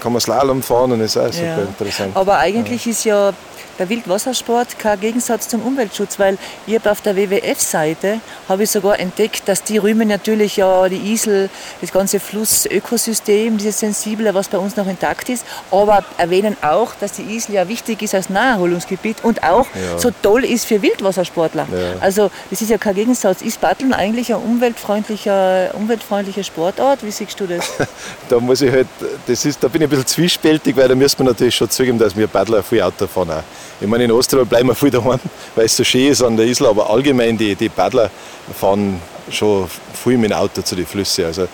kann 0.00 0.12
man 0.12 0.20
Slalom 0.20 0.62
fahren 0.62 0.92
und 0.92 1.00
ist 1.00 1.16
auch 1.16 1.26
super 1.32 1.44
Ja. 1.44 1.58
interessant. 1.58 2.14
Aber 2.16 2.38
eigentlich 2.38 2.86
ist 2.86 3.04
ja 3.04 3.32
der 3.78 3.88
Wildwassersport 3.88 4.78
kein 4.78 5.00
Gegensatz 5.00 5.48
zum 5.48 5.62
Umweltschutz, 5.62 6.18
weil 6.18 6.38
ich 6.66 6.74
hab 6.74 6.86
auf 6.86 7.00
der 7.00 7.16
WWF-Seite 7.16 8.20
habe 8.48 8.62
ich 8.64 8.70
sogar 8.70 8.98
entdeckt, 8.98 9.42
dass 9.46 9.62
die 9.62 9.78
rühmen 9.78 10.08
natürlich 10.08 10.56
ja 10.56 10.88
die 10.88 11.12
Isel, 11.12 11.48
das 11.80 11.92
ganze 11.92 12.18
Flussökosystem, 12.20 13.56
dieses 13.58 13.80
sensible, 13.80 14.32
was 14.34 14.48
bei 14.48 14.58
uns 14.58 14.76
noch 14.76 14.86
intakt 14.86 15.28
ist, 15.28 15.44
aber 15.70 16.04
erwähnen 16.18 16.56
auch, 16.62 16.94
dass 17.00 17.12
die 17.12 17.22
Isel 17.22 17.54
ja 17.56 17.68
wichtig 17.68 18.02
ist 18.02 18.14
als 18.14 18.30
Naherholungsgebiet 18.30 19.18
und 19.22 19.42
auch 19.42 19.66
Ja. 19.74 19.98
so 19.98 20.10
toll 20.22 20.44
ist 20.44 20.66
für 20.66 20.80
Wildwassersportler. 20.82 21.66
Ja. 21.70 22.00
Also 22.00 22.30
das 22.50 22.60
ist 22.62 22.70
ja 22.70 22.78
kein 22.78 22.94
Gegensatz. 22.94 23.42
Ist 23.42 23.60
Paddeln 23.60 23.92
eigentlich 23.92 24.32
ein 24.34 24.40
umweltfreundlicher, 24.40 25.70
umweltfreundlicher 25.74 26.44
Sportart? 26.44 27.02
Wie 27.02 27.10
siehst 27.10 27.38
du 27.40 27.46
das? 27.46 27.64
Da 28.28 28.40
muss 28.40 28.60
ich 28.60 28.72
halt, 28.72 28.88
das 29.26 29.44
ist, 29.44 29.62
da 29.62 29.68
bin 29.68 29.82
ich 29.82 29.86
ein 29.86 29.90
bisschen 29.90 30.06
zwiespältig, 30.06 30.76
weil 30.76 30.88
da 30.88 30.94
müssen 30.96 31.18
wir 31.18 31.26
natürlich 31.26 31.54
schon 31.54 31.70
zugeben, 31.70 31.96
dass 31.98 32.16
wir 32.16 32.26
Paddler 32.26 32.62
viel 32.62 32.82
Auto 32.82 33.06
fahren. 33.06 33.30
Auch. 33.30 33.42
Ich 33.80 33.86
meine, 33.86 34.04
in 34.04 34.12
Osttirol 34.12 34.46
bleiben 34.46 34.68
wir 34.68 34.74
viel 34.74 34.90
daheim, 34.90 35.20
weil 35.54 35.66
es 35.66 35.76
so 35.76 35.84
schön 35.84 36.10
ist 36.10 36.22
an 36.22 36.36
der 36.36 36.46
Isla, 36.46 36.70
aber 36.70 36.88
allgemein 36.88 37.36
die, 37.36 37.54
die 37.54 37.68
Paddler 37.68 38.10
fahren 38.58 39.00
schon 39.30 39.68
viel 39.92 40.18
mit 40.18 40.30
dem 40.30 40.36
Auto 40.36 40.62
zu 40.62 40.74
den 40.76 40.86
Flüssen. 40.86 41.26
Also, 41.26 41.48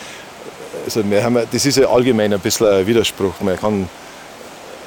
also 0.85 1.09
wir 1.11 1.23
haben, 1.23 1.43
das 1.51 1.67
ist 1.67 1.79
ja 1.79 1.89
allgemein 1.89 2.33
ein 2.33 2.41
bisschen 2.41 2.67
ein 2.67 2.87
Widerspruch. 2.87 3.41
Man 3.41 3.59
kann 3.59 3.89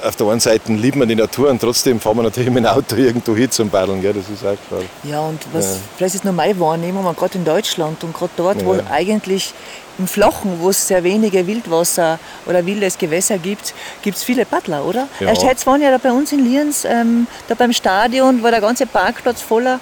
auf 0.06 0.16
der 0.16 0.28
einen 0.28 0.40
Seite 0.40 0.72
liebt 0.74 0.96
man 0.96 1.08
die 1.10 1.16
Natur 1.16 1.50
und 1.50 1.60
trotzdem 1.60 2.00
fahren 2.00 2.18
wir 2.18 2.24
natürlich 2.24 2.50
mit 2.50 2.64
dem 2.64 2.68
Auto 2.68 2.96
irgendwo 2.96 3.36
hin 3.36 3.50
zum 3.52 3.70
Paddeln. 3.70 4.02
Gell? 4.02 4.14
Das 4.14 4.30
ist 4.30 4.46
auch 4.46 4.56
klar. 4.68 4.82
Ja, 5.04 5.20
und 5.22 5.40
was, 5.52 5.66
Ja. 5.66 5.72
vielleicht 5.98 6.16
ist 6.16 6.24
nur 6.24 6.34
meine 6.34 6.60
Wahrnehmung, 6.60 7.04
gerade 7.16 7.38
in 7.38 7.46
Deutschland 7.46 8.04
und 8.04 8.14
gerade 8.14 8.32
dort, 8.38 8.64
wo 8.66 8.76
Ja. 8.76 8.82
eigentlich 8.92 9.54
im 9.98 10.08
Flachen, 10.08 10.60
wo 10.60 10.70
es 10.70 10.88
sehr 10.88 11.04
wenige 11.04 11.48
Wildwasser 11.48 12.20
oder 12.46 12.66
wildes 12.66 12.98
Gewässer 12.98 13.38
gibt, 13.38 13.74
gibt 14.02 14.18
es 14.18 14.24
viele 14.24 14.46
Paddler, 14.46 14.86
oder? 14.86 15.08
Ja. 15.20 15.30
Erst 15.30 15.44
heute 15.44 15.66
waren 15.66 15.82
ja 15.82 15.90
da 15.92 15.98
bei 15.98 16.12
uns 16.12 16.32
in 16.32 16.44
Lienz, 16.46 16.86
ähm, 16.86 17.28
da 17.48 17.56
beim 17.56 17.72
Stadion, 17.74 18.44
war 18.44 18.52
der 18.52 18.62
ganze 18.62 18.86
Parkplatz 18.86 19.42
voller 19.42 19.80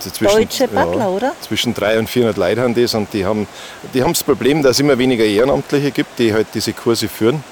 zwischen- 0.00 0.26
Deutsche 0.36 0.68
Paddler, 0.68 1.10
oder? 1.10 1.32
Zwischen 1.40 1.74
300 1.74 1.98
und 2.00 2.08
400 2.10 2.36
Leute 2.36 2.62
haben 2.62 2.74
das 2.74 2.94
und 2.94 3.12
die 3.12 3.24
haben, 3.24 3.46
die 3.92 4.02
haben 4.02 4.12
das 4.12 4.22
Problem, 4.22 4.62
dass 4.62 4.72
es 4.72 4.80
immer 4.80 4.96
weniger 4.96 5.24
Ehrenamtliche 5.24 5.90
gibt, 5.90 6.18
die 6.18 6.32
halt 6.32 6.46
diese 6.54 6.72
Kurse 6.72 7.08
führen. 7.08 7.42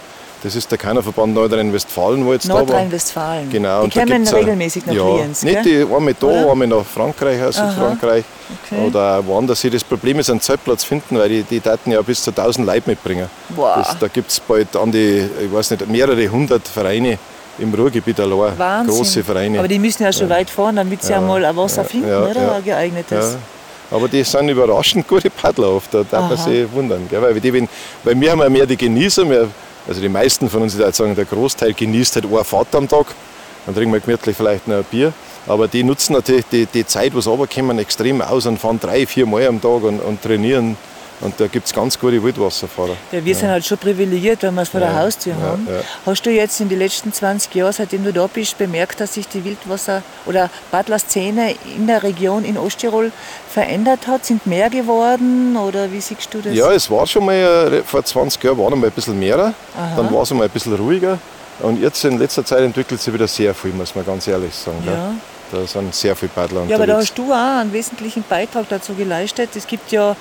Das 0.42 0.54
ist 0.54 0.70
der 0.70 0.78
Kainerverband 0.78 1.34
Nordrhein-Westfalen, 1.34 2.24
wo 2.24 2.32
jetzt 2.32 2.48
da 2.48 2.54
war. 2.54 2.60
Nordrhein-Westfalen. 2.60 3.50
Genau. 3.50 3.80
Die 3.80 3.84
und 3.84 3.96
da 3.96 4.00
kommen 4.00 4.12
gibt's 4.16 4.32
auch- 4.32 4.38
regelmäßig 4.38 4.86
nach 4.86 4.94
ja, 4.94 5.16
Lienz, 5.16 5.42
Nicht 5.42 5.64
die, 5.64 5.80
einmal 5.82 6.14
da, 6.20 6.26
Oder? 6.26 6.50
einmal 6.52 6.66
nach 6.68 6.84
Frankreich, 6.84 7.42
aus. 7.42 7.56
Südfrankreich. 7.56 8.24
Okay. 8.66 8.86
Oder 8.86 9.26
woanders. 9.26 9.62
Das 9.72 9.82
Problem 9.82 10.18
ist, 10.20 10.30
einen 10.30 10.40
Zeltplatz 10.40 10.84
finden, 10.84 11.18
weil 11.18 11.28
die, 11.28 11.42
die 11.42 11.58
Daten 11.60 11.90
ja 11.90 12.00
bis 12.02 12.22
zu 12.22 12.30
1000 12.30 12.66
Leute 12.66 12.88
mitbringen. 12.90 13.28
Boah. 13.50 13.76
Das, 13.78 13.98
da 13.98 14.08
gibt 14.08 14.30
es 14.30 14.38
bald 14.40 14.76
an 14.76 14.92
die, 14.92 15.28
ich 15.44 15.52
weiß 15.52 15.70
nicht, 15.72 15.88
mehrere 15.88 16.28
hundert 16.28 16.68
Vereine 16.68 17.18
im 17.58 17.72
Ruhrgebiet 17.74 18.20
allein. 18.20 18.52
Wahnsinn. 18.58 18.94
Große 18.94 19.24
Vereine. 19.24 19.58
Aber 19.58 19.68
die 19.68 19.78
müssen 19.78 20.02
ja 20.04 20.12
schon 20.12 20.28
weit 20.28 20.50
fahren, 20.50 20.76
damit 20.76 21.02
sie 21.02 21.12
Ja. 21.12 21.18
einmal 21.18 21.44
ein 21.44 21.56
Wasser 21.56 21.82
finden, 21.84 22.08
ja, 22.08 22.20
oder? 22.22 22.40
ja. 22.42 22.60
Geeignetes. 22.62 23.32
Ja. 23.90 23.96
Aber 23.96 24.06
die 24.08 24.22
sind 24.22 24.48
überraschend 24.48 25.08
gute 25.08 25.30
Paddler 25.30 25.70
oft, 25.70 25.94
da 25.94 25.98
darf 26.04 26.28
man 26.28 26.32
Aha. 26.32 26.36
sich 26.44 26.66
wundern. 26.72 27.06
Gell? 27.08 27.22
Weil, 27.22 27.40
die, 27.40 27.52
wenn, 27.52 27.68
weil 28.04 28.20
wir 28.20 28.30
haben 28.32 28.40
ja 28.40 28.48
mehr 28.50 28.66
die 28.66 28.76
Genießer, 28.76 29.28
wir, 29.30 29.48
also 29.88 30.00
die 30.00 30.08
meisten 30.08 30.50
von 30.50 30.62
uns, 30.62 30.74
ich 30.74 30.78
würde 30.78 30.92
sagen, 30.92 31.14
der 31.14 31.24
Großteil 31.24 31.72
genießt 31.72 32.16
halt 32.16 32.26
eine 32.26 32.44
Fahrt 32.44 32.74
am 32.74 32.88
Tag. 32.88 33.06
Dann 33.64 33.74
trinken 33.74 33.92
wir 33.92 34.00
gemütlich 34.00 34.36
vielleicht 34.36 34.68
noch 34.68 34.76
ein 34.76 34.84
Bier. 34.84 35.12
Aber 35.46 35.68
die 35.68 35.84
nutzen 35.84 36.14
natürlich 36.14 36.44
die, 36.50 36.66
die 36.66 36.86
Zeit, 36.86 37.14
wo 37.14 37.20
sie 37.20 37.30
runterkommen, 37.30 37.78
extrem 37.78 38.20
aus 38.20 38.46
und 38.46 38.58
fahren 38.58 38.80
drei, 38.80 39.06
vier 39.06 39.26
Mal 39.26 39.46
am 39.46 39.60
Tag 39.60 39.82
und, 39.82 40.00
und 40.00 40.22
trainieren. 40.22 40.76
Und 41.20 41.40
da 41.40 41.46
gibt 41.46 41.66
es 41.66 41.72
ganz 41.72 41.98
gute 41.98 42.22
Wildwasserfahrer. 42.22 42.94
Ja, 43.10 43.24
wir 43.24 43.34
sind 43.34 43.48
halt 43.48 43.64
schon 43.64 43.78
privilegiert, 43.78 44.42
wenn 44.42 44.54
wir 44.54 44.62
es 44.62 44.68
vor 44.68 44.80
der 44.80 44.90
Ja, 44.90 44.96
Haustür 44.96 45.32
ja, 45.34 45.46
haben. 45.46 45.66
ja. 45.70 45.80
Hast 46.04 46.26
du 46.26 46.30
jetzt 46.30 46.60
in 46.60 46.68
den 46.68 46.78
letzten 46.78 47.10
20 47.12 47.54
Jahren, 47.54 47.72
seitdem 47.72 48.04
du 48.04 48.12
da 48.12 48.26
bist, 48.26 48.58
bemerkt, 48.58 49.00
dass 49.00 49.14
sich 49.14 49.26
die 49.26 49.42
Wildwasser- 49.42 50.02
oder 50.26 50.50
Paddlerszene 50.70 51.54
in 51.74 51.86
der 51.86 52.02
Region 52.02 52.44
in 52.44 52.58
Osttirol 52.58 53.12
verändert 53.50 54.06
hat? 54.06 54.26
Sind 54.26 54.46
mehr 54.46 54.68
geworden 54.68 55.56
oder 55.56 55.90
wie 55.90 56.00
siehst 56.02 56.32
du 56.34 56.40
das? 56.42 56.54
Ja, 56.54 56.70
es 56.72 56.90
war 56.90 57.06
schon 57.06 57.24
mal, 57.24 57.34
äh, 57.34 57.82
vor 57.82 58.04
20 58.04 58.42
Jahren 58.44 58.58
waren 58.58 58.74
einmal 58.74 58.90
ein 58.90 58.92
bisschen 58.94 59.18
mehr, 59.18 59.54
dann 59.96 60.12
war 60.14 60.22
es 60.22 60.30
einmal 60.30 60.46
ein 60.48 60.52
bisschen 60.52 60.74
ruhiger. 60.74 61.18
Und 61.60 61.80
jetzt 61.80 62.04
in 62.04 62.18
letzter 62.18 62.44
Zeit 62.44 62.60
entwickelt 62.60 63.00
sich 63.00 63.12
wieder 63.14 63.26
sehr 63.26 63.54
viel, 63.54 63.72
muss 63.72 63.94
man 63.94 64.04
ganz 64.04 64.26
ehrlich 64.28 64.54
sagen. 64.54 64.82
Ja. 64.84 65.14
Da 65.50 65.66
sind 65.66 65.94
sehr 65.94 66.14
viele 66.14 66.28
Paddler 66.34 66.64
Ja, 66.68 66.74
aber 66.76 66.86
da 66.86 66.94
unterwegs. 66.96 67.10
hast 67.10 67.18
du 67.18 67.32
auch 67.32 67.60
einen 67.60 67.72
wesentlichen 67.72 68.24
Beitrag 68.28 68.68
dazu 68.68 68.92
geleistet. 68.94 69.50
Es 69.54 69.66
gibt 69.66 69.90
ja 69.92 70.14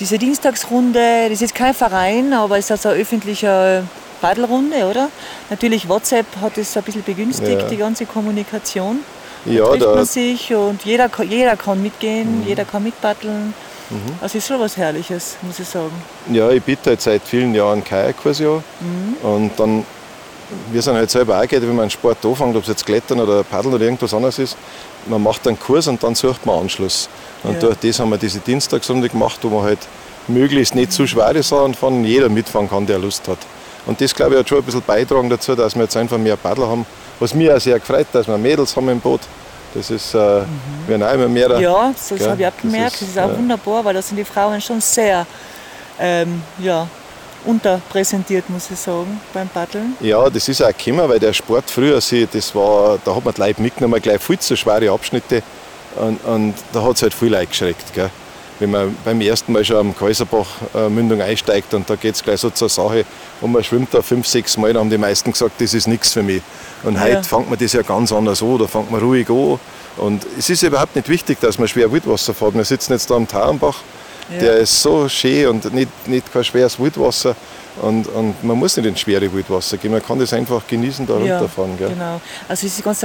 diese 0.00 0.18
Dienstagsrunde, 0.18 1.24
das 1.24 1.32
ist 1.34 1.40
jetzt 1.42 1.54
kein 1.54 1.74
Verein, 1.74 2.32
aber 2.32 2.58
es 2.58 2.64
ist 2.66 2.70
also 2.72 2.88
eine 2.88 2.98
öffentliche 3.00 3.84
Paddelrunde, 4.20 4.84
oder? 4.86 5.08
Natürlich 5.50 5.88
WhatsApp 5.88 6.26
hat 6.40 6.56
es 6.58 6.76
ein 6.76 6.82
bisschen 6.82 7.02
begünstigt, 7.04 7.60
Ja. 7.62 7.68
die 7.68 7.76
ganze 7.76 8.06
Kommunikation. 8.06 9.00
ja, 9.46 9.64
trifft 9.66 9.82
da, 9.82 9.94
man 9.94 10.04
sich 10.04 10.52
und 10.54 10.84
jeder, 10.84 11.08
jeder 11.28 11.56
kann 11.56 11.82
mitgehen, 11.82 12.42
jeder 12.46 12.64
kann 12.64 12.82
mitpaddeln. 12.82 13.54
Also 14.20 14.38
ist 14.38 14.46
schon 14.46 14.60
was 14.60 14.76
Herrliches, 14.76 15.36
muss 15.42 15.58
ich 15.58 15.66
sagen. 15.68 15.90
Ja, 16.30 16.48
ich 16.50 16.62
biete 16.62 16.90
halt 16.90 17.00
seit 17.00 17.22
vielen 17.24 17.52
Jahren 17.54 17.82
Kajakkurse 17.82 18.62
an. 18.80 19.16
Und 19.28 19.50
dann, 19.58 19.84
wir 20.70 20.80
sind 20.80 20.94
halt 20.94 21.10
selber 21.10 21.40
auch 21.40 21.48
geht, 21.48 21.60
wenn 21.62 21.70
man 21.74 21.80
einen 21.80 21.90
Sport 21.90 22.24
anfängt, 22.24 22.54
ob 22.54 22.62
es 22.62 22.68
jetzt 22.68 22.86
Klettern 22.86 23.18
oder 23.18 23.42
Paddeln 23.42 23.74
oder 23.74 23.84
irgendwas 23.84 24.14
anderes 24.14 24.38
ist, 24.38 24.56
man 25.06 25.22
macht 25.22 25.46
einen 25.46 25.58
Kurs 25.58 25.86
und 25.88 26.02
dann 26.02 26.14
sucht 26.14 26.44
man 26.46 26.60
Anschluss. 26.60 27.08
Und 27.42 27.54
Ja. 27.54 27.60
durch 27.60 27.76
das 27.78 27.98
haben 28.00 28.10
wir 28.10 28.18
diese 28.18 28.38
Dienstagsrunde 28.40 29.08
gemacht, 29.08 29.38
wo 29.42 29.48
man 29.48 29.64
halt 29.64 29.78
möglichst 30.28 30.74
nicht 30.74 30.92
zu 30.92 31.06
schwere 31.06 31.42
Sachen 31.42 31.74
fahren, 31.74 32.04
jeder 32.04 32.28
mitfahren 32.28 32.68
kann, 32.68 32.86
der 32.86 32.98
Lust 32.98 33.26
hat. 33.28 33.38
Und 33.86 34.00
das, 34.00 34.14
glaube 34.14 34.34
ich, 34.34 34.40
hat 34.40 34.48
schon 34.48 34.58
ein 34.58 34.64
bisschen 34.64 34.82
beitragen 34.82 35.30
dazu, 35.30 35.54
dass 35.54 35.74
wir 35.74 35.82
jetzt 35.82 35.96
einfach 35.96 36.18
mehr 36.18 36.36
Paddler 36.36 36.68
haben. 36.68 36.84
Was 37.18 37.34
mich 37.34 37.50
auch 37.50 37.58
sehr 37.60 37.78
gefreut, 37.78 38.06
dass 38.12 38.28
wir 38.28 38.36
Mädels 38.38 38.76
haben 38.76 38.88
im 38.90 39.00
Boot. 39.00 39.20
Das 39.74 39.90
ist, 39.90 40.14
äh, 40.14 40.18
wir 40.18 40.44
werden 40.88 41.02
auch 41.02 41.12
immer 41.14 41.28
mehr. 41.28 41.58
Ja, 41.60 41.92
das 41.92 42.10
habe 42.26 42.40
ich 42.40 42.46
auch 42.46 42.52
das 42.52 42.60
gemerkt. 42.62 42.92
ist, 42.94 43.02
Das 43.02 43.08
ist 43.10 43.18
auch 43.18 43.28
ja. 43.30 43.38
wunderbar, 43.38 43.84
weil 43.84 43.94
da 43.94 44.02
sind 44.02 44.16
die 44.16 44.24
Frauen 44.24 44.60
schon 44.60 44.80
sehr 44.80 45.26
ähm, 45.98 46.42
ja, 46.58 46.86
unterpräsentiert, 47.44 48.48
muss 48.50 48.70
ich 48.70 48.78
sagen, 48.78 49.20
beim 49.32 49.48
Paddeln. 49.48 49.96
Ja, 50.00 50.28
das 50.28 50.48
ist 50.48 50.62
auch 50.62 50.72
gekommen, 50.76 51.08
weil 51.08 51.18
der 51.18 51.32
Sport 51.32 51.70
früher, 51.70 51.94
das 52.32 52.54
war, 52.54 52.98
da 53.04 53.14
hat 53.14 53.24
man 53.24 53.34
die 53.34 53.40
Leute 53.40 53.62
mitgenommen, 53.62 54.00
gleich 54.00 54.20
viel 54.20 54.38
zu 54.38 54.56
schwere 54.56 54.90
Abschnitte. 54.90 55.42
Und, 55.96 56.24
und 56.24 56.54
da 56.72 56.82
hat 56.82 56.96
es 56.96 57.02
halt 57.02 57.14
viel 57.14 57.30
Leute 57.32 57.46
geschreckt. 57.48 57.92
Gell? 57.94 58.10
Wenn 58.60 58.70
man 58.70 58.96
beim 59.04 59.20
ersten 59.22 59.52
Mal 59.52 59.64
schon 59.64 59.76
am 59.76 59.96
Kaiserbach-Mündung 59.96 61.22
einsteigt 61.22 61.72
und 61.74 61.88
da 61.88 61.96
geht 61.96 62.14
es 62.14 62.22
gleich 62.22 62.40
so 62.40 62.50
zur 62.50 62.68
Sache 62.68 63.04
und 63.40 63.52
man 63.52 63.64
schwimmt 63.64 63.92
da 63.94 64.02
fünf, 64.02 64.26
sechs 64.26 64.56
Mal, 64.58 64.72
dann 64.72 64.80
haben 64.82 64.90
die 64.90 64.98
meisten 64.98 65.32
gesagt, 65.32 65.60
das 65.60 65.72
ist 65.72 65.88
nichts 65.88 66.12
für 66.12 66.22
mich. 66.22 66.42
Und 66.82 66.94
Ja. 66.94 67.00
heute 67.00 67.24
fängt 67.24 67.48
man 67.48 67.58
das 67.58 67.72
ja 67.72 67.82
ganz 67.82 68.12
anders 68.12 68.42
an, 68.42 68.58
da 68.58 68.66
fängt 68.66 68.90
man 68.90 69.00
ruhig 69.00 69.28
an. 69.30 69.58
Und 69.96 70.26
es 70.38 70.50
ist 70.50 70.62
überhaupt 70.62 70.94
nicht 70.94 71.08
wichtig, 71.08 71.38
dass 71.40 71.58
man 71.58 71.68
schwer 71.68 71.90
Wildwasser 71.90 72.34
fährt. 72.34 72.54
Wir 72.54 72.64
sitzen 72.64 72.92
jetzt 72.92 73.10
da 73.10 73.14
am 73.16 73.26
Tauernbach, 73.26 73.76
Ja. 74.32 74.38
der 74.38 74.56
ist 74.58 74.80
so 74.80 75.08
schön 75.08 75.48
und 75.48 75.72
nicht, 75.74 76.08
nicht 76.08 76.32
kein 76.32 76.44
schweres 76.44 76.78
Wildwasser. 76.78 77.34
Und, 77.82 78.08
und 78.08 78.42
man 78.44 78.58
muss 78.58 78.76
nicht 78.76 78.86
ins 78.86 79.00
schwere 79.00 79.32
Wildwasser 79.32 79.76
gehen, 79.78 79.92
man 79.92 80.02
kann 80.04 80.18
das 80.18 80.32
einfach 80.32 80.66
genießen, 80.66 81.06
da 81.06 81.14
runterfahren. 81.14 81.78
Gell? 81.78 81.90
Genau. 81.90 82.20
Also 82.48 82.66
es 82.66 82.76
ist 82.78 82.84
ganz 82.84 83.04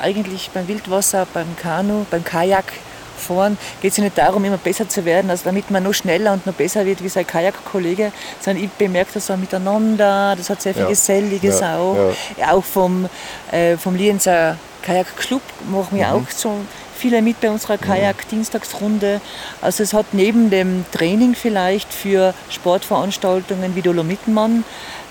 eigentlich 0.00 0.50
beim 0.52 0.66
Wildwasser, 0.68 1.26
beim 1.32 1.56
Kanu, 1.56 2.04
beim 2.10 2.22
Kajak 2.24 2.72
fahren, 3.16 3.56
geht 3.80 3.92
es 3.92 3.98
ja 3.98 4.04
nicht 4.04 4.16
darum, 4.18 4.44
immer 4.44 4.56
besser 4.56 4.88
zu 4.88 5.04
werden, 5.04 5.30
also 5.30 5.44
damit 5.44 5.70
man 5.70 5.82
noch 5.82 5.92
schneller 5.94 6.32
und 6.32 6.46
noch 6.46 6.54
besser 6.54 6.84
wird 6.86 7.02
wie 7.04 7.08
sein 7.08 7.26
Kajakkollege, 7.26 8.12
sondern 8.40 8.64
ich 8.64 8.70
bemerke 8.70 9.10
das 9.14 9.30
auch 9.30 9.36
miteinander, 9.36 10.34
das 10.36 10.50
hat 10.50 10.60
sehr 10.62 10.72
viel 10.74 10.84
Ja. 10.84 10.88
Geselliges 10.88 11.60
Ja, 11.60 11.76
auch. 11.78 11.96
Ja, 12.38 12.52
Auch 12.52 12.64
vom, 12.64 13.08
äh, 13.52 13.76
vom 13.76 13.94
Lienzer 13.94 14.56
Kajakclub 14.82 15.42
machen 15.70 15.98
wir 15.98 16.06
Mhm. 16.08 16.12
auch 16.14 16.30
so 16.34 16.52
viele 17.00 17.22
mit 17.22 17.40
bei 17.40 17.50
unserer 17.50 17.78
Kajak-Dienstagsrunde. 17.78 19.20
Also 19.60 19.82
es 19.82 19.94
hat 19.94 20.06
neben 20.12 20.50
dem 20.50 20.84
Training 20.92 21.34
vielleicht 21.34 21.92
für 21.92 22.34
Sportveranstaltungen 22.50 23.74
wie 23.74 23.82
Dolomitenmann 23.82 24.64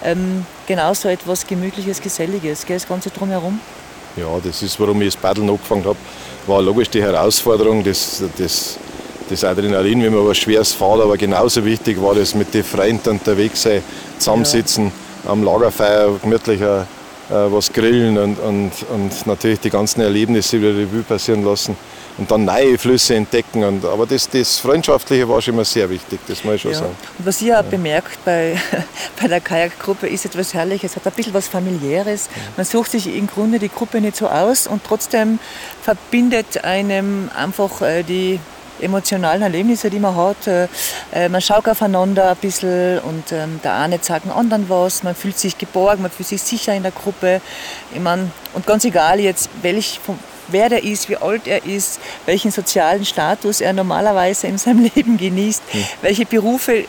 ähm, 0.03 0.45
genauso 0.67 1.09
etwas 1.09 1.47
Gemütliches, 1.47 1.99
Geselliges, 2.01 2.65
gell, 2.65 2.77
das 2.77 2.87
Ganze 2.87 3.09
drumherum. 3.09 3.59
Ja, 4.15 4.27
das 4.43 4.61
ist, 4.61 4.79
warum 4.79 5.01
ich 5.01 5.13
das 5.13 5.21
Paddeln 5.21 5.49
angefangen 5.49 5.85
habe. 5.85 5.97
War 6.47 6.61
logisch 6.61 6.89
die 6.89 7.01
Herausforderung, 7.01 7.83
das, 7.83 8.23
das, 8.37 8.77
das 9.29 9.43
Adrenalin, 9.43 10.03
wenn 10.03 10.13
man 10.13 10.27
was 10.27 10.37
Schweres 10.37 10.73
fährt, 10.73 11.01
aber 11.01 11.17
genauso 11.17 11.65
wichtig 11.65 12.01
war 12.01 12.15
das 12.15 12.35
mit 12.35 12.53
den 12.53 12.63
Freunden 12.63 13.09
unterwegs 13.09 13.63
sein, 13.63 13.81
zusammensitzen, 14.17 14.91
am 15.27 15.43
Lagerfeuer 15.43 16.19
gemütlich 16.21 16.63
ein, 16.63 16.87
was 17.29 17.71
grillen 17.71 18.17
und, 18.17 18.39
und, 18.39 18.71
und 18.89 19.27
natürlich 19.27 19.59
die 19.59 19.69
ganzen 19.69 20.01
Erlebnisse 20.01 20.59
wieder 20.59 20.75
Revue 20.75 21.03
passieren 21.03 21.43
lassen 21.43 21.75
und 22.17 22.29
dann 22.29 22.45
neue 22.45 22.77
Flüsse 22.77 23.15
entdecken. 23.15 23.63
Und, 23.63 23.85
aber 23.85 24.05
das, 24.05 24.29
das 24.29 24.57
Freundschaftliche 24.57 25.27
war 25.27 25.41
schon 25.41 25.53
immer 25.53 25.65
sehr 25.65 25.89
wichtig, 25.89 26.19
das 26.27 26.43
muss 26.43 26.55
ich 26.55 26.61
schon 26.61 26.71
ja. 26.71 26.77
sagen. 26.79 26.95
Und 27.17 27.25
was 27.25 27.41
ihr 27.41 27.59
auch 27.59 27.63
bemerkt 27.63 28.23
bei, 28.25 28.57
bei 29.21 29.27
der 29.27 29.41
Kajakgruppe 29.41 30.07
ist 30.07 30.25
etwas 30.25 30.53
Herrliches, 30.53 30.95
hat 30.95 31.05
ein 31.05 31.13
bisschen 31.13 31.33
was 31.33 31.47
Familiäres. 31.47 32.29
Man 32.57 32.65
sucht 32.65 32.91
sich 32.91 33.15
im 33.15 33.27
Grunde 33.27 33.59
die 33.59 33.69
Gruppe 33.69 34.01
nicht 34.01 34.17
so 34.17 34.27
aus 34.27 34.67
und 34.67 34.83
trotzdem 34.83 35.39
verbindet 35.81 36.63
einem 36.63 37.29
einfach 37.35 37.81
äh, 37.81 38.03
die 38.03 38.39
emotionalen 38.81 39.41
Erlebnisse, 39.41 39.89
die 39.89 39.99
man 39.99 40.15
hat. 40.15 40.47
Äh, 40.47 40.67
äh, 41.13 41.29
man 41.29 41.41
schaut 41.41 41.67
aufeinander 41.67 42.31
ein 42.31 42.37
bisschen 42.37 42.99
und 42.99 43.31
ähm, 43.31 43.59
der 43.63 43.75
eine 43.75 43.99
sagt 44.01 44.25
dem 44.25 44.31
anderen 44.31 44.69
was. 44.69 45.03
Man 45.03 45.15
fühlt 45.15 45.37
sich 45.37 45.57
geborgen, 45.57 46.01
man 46.01 46.11
fühlt 46.11 46.29
sich 46.29 46.41
sicher 46.41 46.73
in 46.73 46.83
der 46.83 46.91
Gruppe. 46.91 47.41
Ich 47.93 47.99
mein, 47.99 48.31
und 48.53 48.65
ganz 48.65 48.85
egal 48.85 49.19
jetzt, 49.19 49.49
welch, 49.61 49.99
wer 50.47 50.69
der 50.69 50.83
ist, 50.83 51.09
wie 51.09 51.17
alt 51.17 51.47
er 51.47 51.65
ist, 51.65 51.99
welchen 52.25 52.51
sozialen 52.51 53.05
Status 53.05 53.61
er 53.61 53.73
normalerweise 53.73 54.47
in 54.47 54.57
seinem 54.57 54.89
Leben 54.95 55.17
genießt, 55.17 55.63
mhm. 55.73 55.85
welche 56.01 56.25
Berufe 56.25 56.85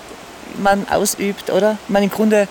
man 0.58 0.86
ausübt, 0.88 1.50
oder? 1.50 1.78
Ich 1.84 1.90
meine, 1.90 2.06
im 2.06 2.10
Grunde, 2.10 2.48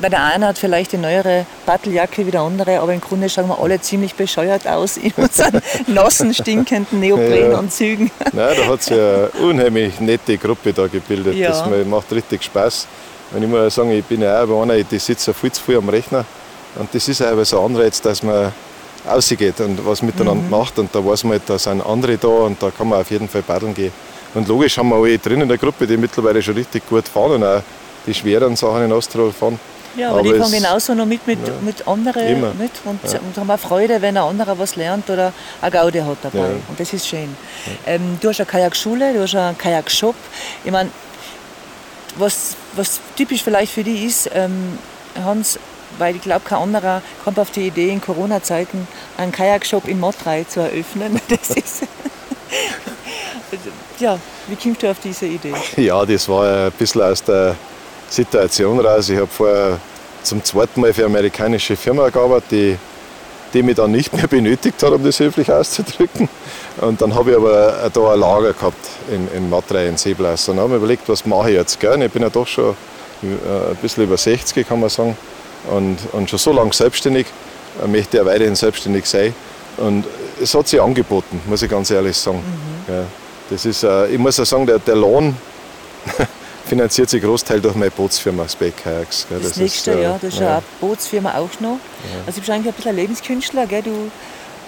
bei 0.00 0.08
der 0.08 0.24
einen 0.24 0.44
hat 0.44 0.58
vielleicht 0.58 0.92
die 0.92 0.98
neuere 0.98 1.46
Batteljacke 1.64 2.26
wie 2.26 2.30
der 2.30 2.40
andere, 2.40 2.80
aber 2.80 2.92
im 2.92 3.00
Grunde 3.00 3.28
schauen 3.28 3.48
wir 3.48 3.58
alle 3.58 3.80
ziemlich 3.80 4.14
bescheuert 4.14 4.66
aus 4.66 4.96
in 4.96 5.12
unseren 5.16 5.60
nassen, 5.86 6.34
stinkenden 6.34 7.00
Neoprenanzügen. 7.00 8.10
Ja. 8.18 8.30
Nein, 8.32 8.56
da 8.56 8.66
hat 8.66 8.82
sich 8.82 8.94
eine 8.94 9.28
unheimlich 9.42 10.00
nette 10.00 10.38
Gruppe 10.38 10.72
da 10.72 10.86
gebildet. 10.86 11.34
Ja. 11.34 11.50
Das 11.50 11.86
macht 11.86 12.12
richtig 12.12 12.42
Spaß. 12.44 12.86
Wenn 13.32 13.42
ich 13.42 13.48
mal 13.48 13.70
sagen, 13.70 13.90
ich 13.90 14.04
bin 14.04 14.22
ja 14.22 14.42
auch 14.42 14.62
einer, 14.62 14.82
die 14.82 14.98
sitzt 14.98 15.28
viel 15.30 15.52
zu 15.52 15.62
viel 15.62 15.78
am 15.78 15.88
Rechner. 15.88 16.24
Und 16.78 16.94
das 16.94 17.08
ist 17.08 17.22
auch 17.22 17.42
so 17.44 17.58
ein 17.60 17.74
Anreiz, 17.74 18.00
dass 18.00 18.22
man 18.22 18.52
rausgeht 19.06 19.60
und 19.60 19.84
was 19.84 20.02
miteinander 20.02 20.44
mhm. 20.44 20.50
macht. 20.50 20.78
Und 20.78 20.94
da 20.94 21.04
weiß 21.04 21.24
man, 21.24 21.40
da 21.46 21.58
sind 21.58 21.84
andere 21.84 22.18
da 22.18 22.28
und 22.28 22.62
da 22.62 22.70
kann 22.70 22.88
man 22.88 23.00
auf 23.00 23.10
jeden 23.10 23.28
Fall 23.28 23.42
paddeln 23.42 23.74
gehen. 23.74 23.92
Und 24.36 24.46
logisch 24.48 24.76
haben 24.76 24.90
wir 24.90 24.96
alle 24.96 25.18
drin 25.18 25.40
in 25.40 25.48
der 25.48 25.56
Gruppe, 25.56 25.86
die 25.86 25.96
mittlerweile 25.96 26.42
schon 26.42 26.54
richtig 26.54 26.86
gut 26.86 27.08
fahren 27.08 27.32
und 27.32 27.44
auch 27.44 27.62
die 28.06 28.12
schweren 28.12 28.54
Sachen 28.54 28.84
in 28.84 28.92
Osttirol 28.92 29.32
fahren. 29.32 29.58
Ja, 29.96 30.10
aber, 30.10 30.18
aber 30.18 30.30
die 30.30 30.38
fahren 30.38 30.52
genauso 30.52 30.94
noch 30.94 31.06
mit, 31.06 31.26
mit, 31.26 31.38
ja, 31.48 31.54
mit 31.62 31.88
anderen 31.88 32.40
mit 32.58 32.70
und, 32.84 33.00
ja. 33.10 33.18
und 33.18 33.34
haben 33.34 33.50
auch 33.50 33.58
Freude, 33.58 34.02
wenn 34.02 34.14
ein 34.14 34.22
anderer 34.22 34.58
was 34.58 34.76
lernt 34.76 35.08
oder 35.08 35.32
eine 35.62 35.70
Gaude 35.70 36.04
hat 36.04 36.18
dabei. 36.20 36.38
Ja. 36.38 36.48
Und 36.68 36.78
das 36.78 36.92
ist 36.92 37.08
schön. 37.08 37.34
Ähm, 37.86 38.18
du 38.20 38.28
hast 38.28 38.38
eine 38.38 38.46
Kajakschule, 38.46 39.14
du 39.14 39.22
hast 39.22 39.34
einen 39.34 39.56
Kajakshop. 39.56 40.14
Ich 40.64 40.70
meine, 40.70 40.90
was, 42.18 42.56
was 42.74 43.00
typisch 43.16 43.42
vielleicht 43.42 43.72
für 43.72 43.84
die 43.84 44.04
ist, 44.04 44.28
ähm, 44.34 44.78
Hans, 45.24 45.58
weil 45.96 46.14
ich 46.14 46.20
glaube, 46.20 46.42
kein 46.44 46.58
anderer 46.58 47.00
kommt 47.24 47.38
auf 47.38 47.50
die 47.52 47.68
Idee, 47.68 47.88
in 47.88 48.02
Corona-Zeiten 48.02 48.86
einen 49.16 49.32
Kajakshop 49.32 49.88
in 49.88 49.98
Motrei 49.98 50.44
zu 50.44 50.60
eröffnen. 50.60 51.22
Das 51.30 51.48
ist 51.48 51.84
ja, 53.98 54.18
wie 54.48 54.56
kommst 54.56 54.82
du 54.82 54.90
auf 54.90 54.98
diese 55.02 55.26
Idee? 55.26 55.54
Ja, 55.76 56.04
das 56.04 56.28
war 56.28 56.66
ein 56.66 56.72
bisschen 56.72 57.02
aus 57.02 57.22
der 57.22 57.56
Situation 58.08 58.80
raus. 58.80 59.08
Ich 59.08 59.16
habe 59.16 59.26
vorher 59.26 59.78
zum 60.22 60.42
zweiten 60.44 60.80
Mal 60.80 60.92
für 60.92 61.02
eine 61.02 61.14
amerikanische 61.14 61.76
Firma 61.76 62.08
gearbeitet, 62.08 62.50
die, 62.50 62.76
die 63.54 63.62
mich 63.62 63.76
dann 63.76 63.92
nicht 63.92 64.12
mehr 64.12 64.26
benötigt 64.26 64.82
hat, 64.82 64.92
um 64.92 65.02
das 65.02 65.20
höflich 65.20 65.50
auszudrücken. 65.50 66.28
Und 66.80 67.00
dann 67.00 67.14
habe 67.14 67.30
ich 67.30 67.36
aber 67.36 67.90
da 67.92 68.12
ein 68.12 68.20
Lager 68.20 68.52
gehabt 68.52 68.86
in, 69.10 69.28
in 69.36 69.48
Matrei, 69.48 69.86
in 69.86 69.96
Seeblaus. 69.96 70.48
Und 70.48 70.56
habe 70.56 70.66
ich 70.66 70.72
mir 70.72 70.76
überlegt, 70.78 71.08
was 71.08 71.24
mache 71.24 71.50
ich 71.50 71.56
jetzt? 71.56 71.80
Gell? 71.80 72.02
Ich 72.02 72.12
bin 72.12 72.22
ja 72.22 72.30
doch 72.30 72.46
schon 72.46 72.76
äh, 73.22 73.70
ein 73.70 73.76
bisschen 73.76 74.04
über 74.04 74.16
60, 74.16 74.66
kann 74.66 74.80
man 74.80 74.90
sagen, 74.90 75.16
und, 75.70 75.98
und 76.12 76.30
schon 76.30 76.38
so 76.38 76.52
lange 76.52 76.72
selbstständig, 76.72 77.26
ich 77.82 77.90
möchte 77.90 78.18
ja 78.18 78.24
weiterhin 78.24 78.54
selbstständig 78.54 79.06
sein. 79.06 79.34
Und 79.78 80.04
es 80.40 80.54
hat 80.54 80.68
sich 80.68 80.80
angeboten, 80.80 81.40
muss 81.46 81.62
ich 81.62 81.70
ganz 81.70 81.90
ehrlich 81.90 82.16
sagen. 82.16 82.38
Mhm. 82.38 82.94
Ja. 82.94 83.04
Das 83.50 83.64
ist, 83.64 83.82
äh, 83.82 84.08
ich 84.08 84.18
muss 84.18 84.38
auch 84.40 84.44
sagen, 84.44 84.66
der, 84.66 84.78
der 84.78 84.96
Lohn 84.96 85.36
finanziert 86.66 87.08
sich 87.10 87.22
Großteil 87.22 87.60
durch 87.60 87.74
meine 87.74 87.90
Bootsfirma 87.90 88.48
Spec 88.48 88.76
Kayaks. 88.76 89.26
Das, 89.30 89.42
das 89.42 89.56
nächste, 89.56 89.92
ist, 89.92 89.96
äh, 89.96 90.02
ja, 90.02 90.18
du 90.20 90.26
hast 90.26 90.40
ja 90.40 90.52
eine 90.54 90.62
Bootsfirma 90.80 91.34
auch 91.36 91.60
noch. 91.60 91.78
Ja. 91.78 92.20
Also 92.26 92.32
du 92.32 92.40
bist 92.40 92.50
eigentlich 92.50 92.66
ein 92.66 92.74
bisschen 92.74 92.90
ein 92.90 92.96
Lebenskünstler, 92.96 93.66
gell? 93.66 93.82
Du, 93.82 94.10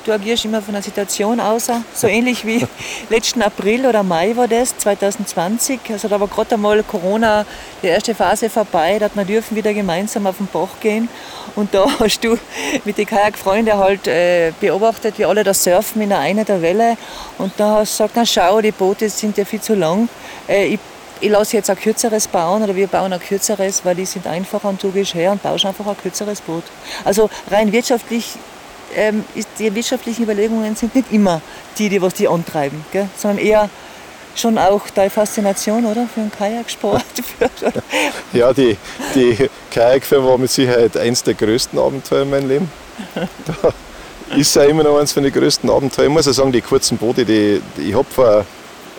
du 0.08 0.14
agierst 0.14 0.46
immer 0.46 0.62
von 0.62 0.74
einer 0.74 0.82
Situation 0.82 1.38
aus, 1.38 1.66
so 1.94 2.06
ähnlich 2.06 2.46
wie 2.46 2.66
letzten 3.10 3.42
April 3.42 3.84
oder 3.84 4.02
Mai 4.02 4.34
war 4.36 4.48
das, 4.48 4.76
2020. 4.78 5.80
Also 5.90 6.08
da 6.08 6.18
war 6.18 6.28
gerade 6.28 6.54
einmal 6.54 6.82
Corona, 6.82 7.44
die 7.82 7.88
erste 7.88 8.14
Phase 8.14 8.48
vorbei, 8.48 8.98
da 8.98 9.04
hat 9.06 9.16
man 9.16 9.26
dürfen 9.26 9.54
wieder 9.56 9.74
gemeinsam 9.74 10.26
auf 10.26 10.38
den 10.38 10.46
Bach 10.46 10.80
gehen. 10.80 11.08
Und 11.56 11.74
da 11.74 11.86
hast 12.00 12.24
du 12.24 12.38
mit 12.84 12.96
den 12.96 13.06
Kajakfreunden 13.06 13.76
halt 13.76 14.06
äh, 14.06 14.52
beobachtet, 14.60 15.18
wie 15.18 15.26
alle 15.26 15.44
da 15.44 15.52
surfen 15.52 16.00
in 16.00 16.12
einer 16.12 16.44
der 16.44 16.62
Welle. 16.62 16.96
Und 17.36 17.52
da 17.58 17.76
hast 17.76 18.00
du 18.00 18.04
gesagt, 18.04 18.12
na 18.16 18.24
schau, 18.24 18.60
die 18.62 18.72
Boote 18.72 19.10
sind 19.10 19.36
ja 19.36 19.44
viel 19.44 19.60
zu 19.60 19.74
lang. 19.74 20.08
Äh, 20.48 20.66
ich 20.66 20.78
ich 21.20 21.30
lasse 21.30 21.56
jetzt 21.56 21.68
ein 21.68 21.76
kürzeres 21.76 22.28
bauen 22.28 22.62
oder 22.62 22.76
wir 22.76 22.86
bauen 22.86 23.12
ein 23.12 23.18
kürzeres, 23.18 23.84
weil 23.84 23.96
die 23.96 24.04
sind 24.04 24.28
einfacher 24.28 24.68
und 24.68 24.80
du 24.80 24.92
gehst 24.92 25.14
her 25.14 25.32
und 25.32 25.42
baust 25.42 25.66
einfach 25.66 25.84
ein 25.84 25.96
kürzeres 25.96 26.40
Boot. 26.40 26.62
Also 27.04 27.28
rein 27.50 27.72
wirtschaftlich 27.72 28.36
ähm, 28.94 29.24
ist, 29.34 29.48
die 29.58 29.74
wirtschaftlichen 29.74 30.24
Überlegungen 30.24 30.74
sind 30.76 30.94
nicht 30.94 31.12
immer 31.12 31.40
die, 31.78 31.88
die 31.88 32.00
was 32.00 32.14
die 32.14 32.28
antreiben, 32.28 32.84
gell? 32.92 33.08
sondern 33.16 33.44
eher 33.44 33.70
schon 34.34 34.58
auch 34.58 34.88
deine 34.94 35.10
Faszination, 35.10 35.84
oder? 35.84 36.06
Für 36.12 36.20
den 36.20 36.30
Kajaksport. 36.30 37.04
ja, 38.32 38.52
die, 38.52 38.76
die 39.14 39.48
Kajakfirma 39.70 40.28
war 40.28 40.38
mit 40.38 40.50
Sicherheit 40.50 40.96
eines 40.96 41.22
der 41.22 41.34
größten 41.34 41.78
Abenteuer 41.78 42.22
in 42.22 42.30
meinem 42.30 42.48
Leben. 42.48 42.72
Da 43.14 43.72
ist 44.36 44.54
ja 44.54 44.64
immer 44.64 44.82
noch 44.82 44.98
eines 44.98 45.12
von 45.12 45.22
den 45.22 45.32
größten 45.32 45.70
Abenteuern. 45.70 46.08
Ich 46.08 46.14
muss 46.14 46.26
ja 46.26 46.32
sagen, 46.32 46.52
die 46.52 46.60
kurzen 46.60 46.98
Boote, 46.98 47.24
die, 47.24 47.60
die 47.76 47.90
ich 47.90 47.94
habe 47.94 48.06
vor, 48.10 48.44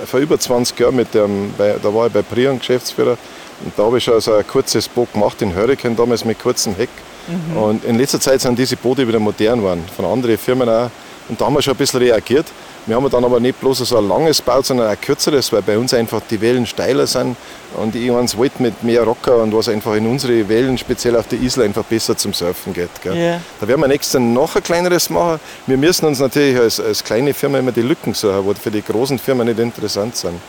vor 0.06 0.20
über 0.20 0.40
20 0.40 0.80
Jahren 0.80 0.96
mit 0.96 1.14
dem, 1.14 1.54
bei, 1.58 1.76
da 1.82 1.94
war 1.94 2.08
ich 2.08 2.14
bei 2.14 2.22
Prion 2.22 2.60
Geschäftsführer 2.60 3.18
und 3.64 3.74
da 3.78 3.84
habe 3.84 3.98
ich 3.98 4.04
schon 4.04 4.20
so 4.22 4.34
ein 4.34 4.48
kurzes 4.48 4.88
Boot 4.88 5.14
gemacht, 5.14 5.40
den 5.42 5.56
Hurricane 5.56 5.96
damals 5.96 6.26
mit 6.26 6.40
kurzem 6.40 6.76
Heck. 6.76 6.90
Mhm. 7.30 7.58
Und 7.58 7.86
in 7.86 7.98
letzter 7.98 8.20
Zeit 8.20 8.42
sind 8.42 8.58
diese 8.58 8.76
Boote 8.76 9.08
wieder 9.08 9.20
modern 9.20 9.60
geworden, 9.60 9.84
von 9.96 10.06
anderen 10.06 10.38
Firmen 10.38 10.68
auch. 10.68 10.90
Und 11.30 11.40
da 11.40 11.46
haben 11.46 11.54
wir 11.54 11.62
schon 11.62 11.76
ein 11.76 11.78
bisschen 11.78 12.00
reagiert. 12.00 12.48
Wir 12.88 12.96
haben 12.96 13.08
dann 13.08 13.24
aber 13.24 13.40
nicht 13.40 13.60
bloß 13.60 13.78
so 13.80 13.98
ein 13.98 14.08
langes 14.08 14.38
gebaut, 14.40 14.66
sondern 14.66 14.88
ein 14.88 15.00
kürzeres, 15.00 15.54
weil 15.54 15.62
bei 15.62 15.78
uns 15.78 15.94
einfach 15.94 16.22
die 16.28 16.42
Wellen 16.42 16.66
steiler 16.66 17.06
sind. 17.06 17.36
Und 17.78 17.94
ich 17.94 18.12
eins 18.12 18.36
wollte 18.36 18.64
mit 18.64 18.84
mehr 18.84 19.04
Rocker 19.04 19.38
und 19.38 19.56
was 19.56 19.70
einfach 19.70 19.94
in 19.94 20.08
unsere 20.08 20.50
Wellen, 20.50 20.76
speziell 20.76 21.16
auf 21.16 21.28
der 21.28 21.40
Isla, 21.40 21.66
einfach 21.66 21.84
besser 21.84 22.18
zum 22.18 22.34
Surfen 22.34 22.74
geht. 22.74 22.90
Yeah. 23.06 23.42
Da 23.62 23.68
werden 23.68 23.82
wir 23.82 23.88
nächstes 23.88 24.20
noch 24.20 24.56
ein 24.56 24.64
kleineres 24.64 25.12
machen. 25.12 25.40
Wir 25.68 25.78
müssen 25.78 26.08
uns 26.08 26.20
natürlich 26.20 26.58
als, 26.58 26.80
als 26.80 27.04
kleine 27.04 27.36
Firma 27.36 27.60
immer 27.60 27.72
die 27.72 27.84
Lücken 27.84 28.16
suchen, 28.16 28.44
die 28.56 28.60
für 28.60 28.72
die 28.72 28.82
großen 28.82 29.20
Firmen 29.20 29.46
nicht 29.46 29.60
interessant 29.60 30.16
sind. 30.16 30.40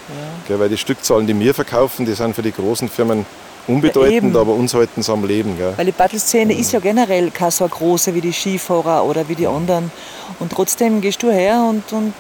Ja. 0.49 0.59
Weil 0.59 0.71
die 0.71 0.79
Stückzahlen, 0.79 1.27
die 1.27 1.39
wir 1.39 1.53
verkaufen, 1.53 2.07
die 2.07 2.15
sind 2.15 2.35
für 2.35 2.43
die 2.43 2.53
großen 2.53 2.89
Firmen 2.89 3.27
unbedeutend, 3.67 4.35
ja, 4.35 4.41
aber 4.41 4.55
uns 4.55 4.75
halten 4.75 5.01
es 5.01 5.11
am 5.11 5.25
Leben. 5.25 5.57
Gell? 5.57 5.75
Weil 5.77 5.87
die 5.87 5.93
Battleszene 5.93 6.55
ist 6.55 6.73
ja 6.73 6.81
generell 6.81 7.31
keine 7.31 7.51
so 7.51 7.67
große 7.67 8.15
wie 8.15 8.21
die 8.21 8.33
Skifahrer 8.33 9.05
oder 9.05 9.29
wie 9.29 9.35
die 9.35 9.47
anderen. 9.47 9.91
Und 10.39 10.53
trotzdem 10.53 11.01
gehst 11.01 11.23
du 11.23 11.31
her 11.31 11.65
und, 11.69 11.93
und 11.93 12.15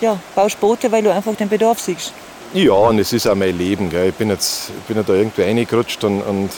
ja, 0.00 0.18
baust 0.34 0.60
Boote, 0.60 0.90
weil 0.92 1.02
du 1.02 1.12
einfach 1.12 1.34
den 1.34 1.48
Bedarf 1.48 1.80
siehst. 1.80 2.12
Ja, 2.54 2.72
und 2.72 2.98
es 2.98 3.12
ist 3.12 3.26
auch 3.26 3.34
mein 3.34 3.56
Leben. 3.56 3.90
Gell? 3.90 4.08
Ich 4.08 4.14
bin 4.14 4.30
jetzt 4.30 4.70
ich 4.70 4.84
bin 4.84 4.96
ja 4.96 5.02
da 5.02 5.14
irgendwie 5.14 5.42
reingerutscht 5.42 6.02
und, 6.04 6.22
und 6.22 6.50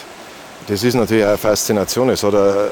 das 0.68 0.84
ist 0.84 0.94
natürlich 0.94 1.24
auch 1.24 1.30
eine 1.30 1.38
Faszination. 1.38 2.10
Es 2.10 2.22
hat 2.22 2.34
eine, 2.34 2.70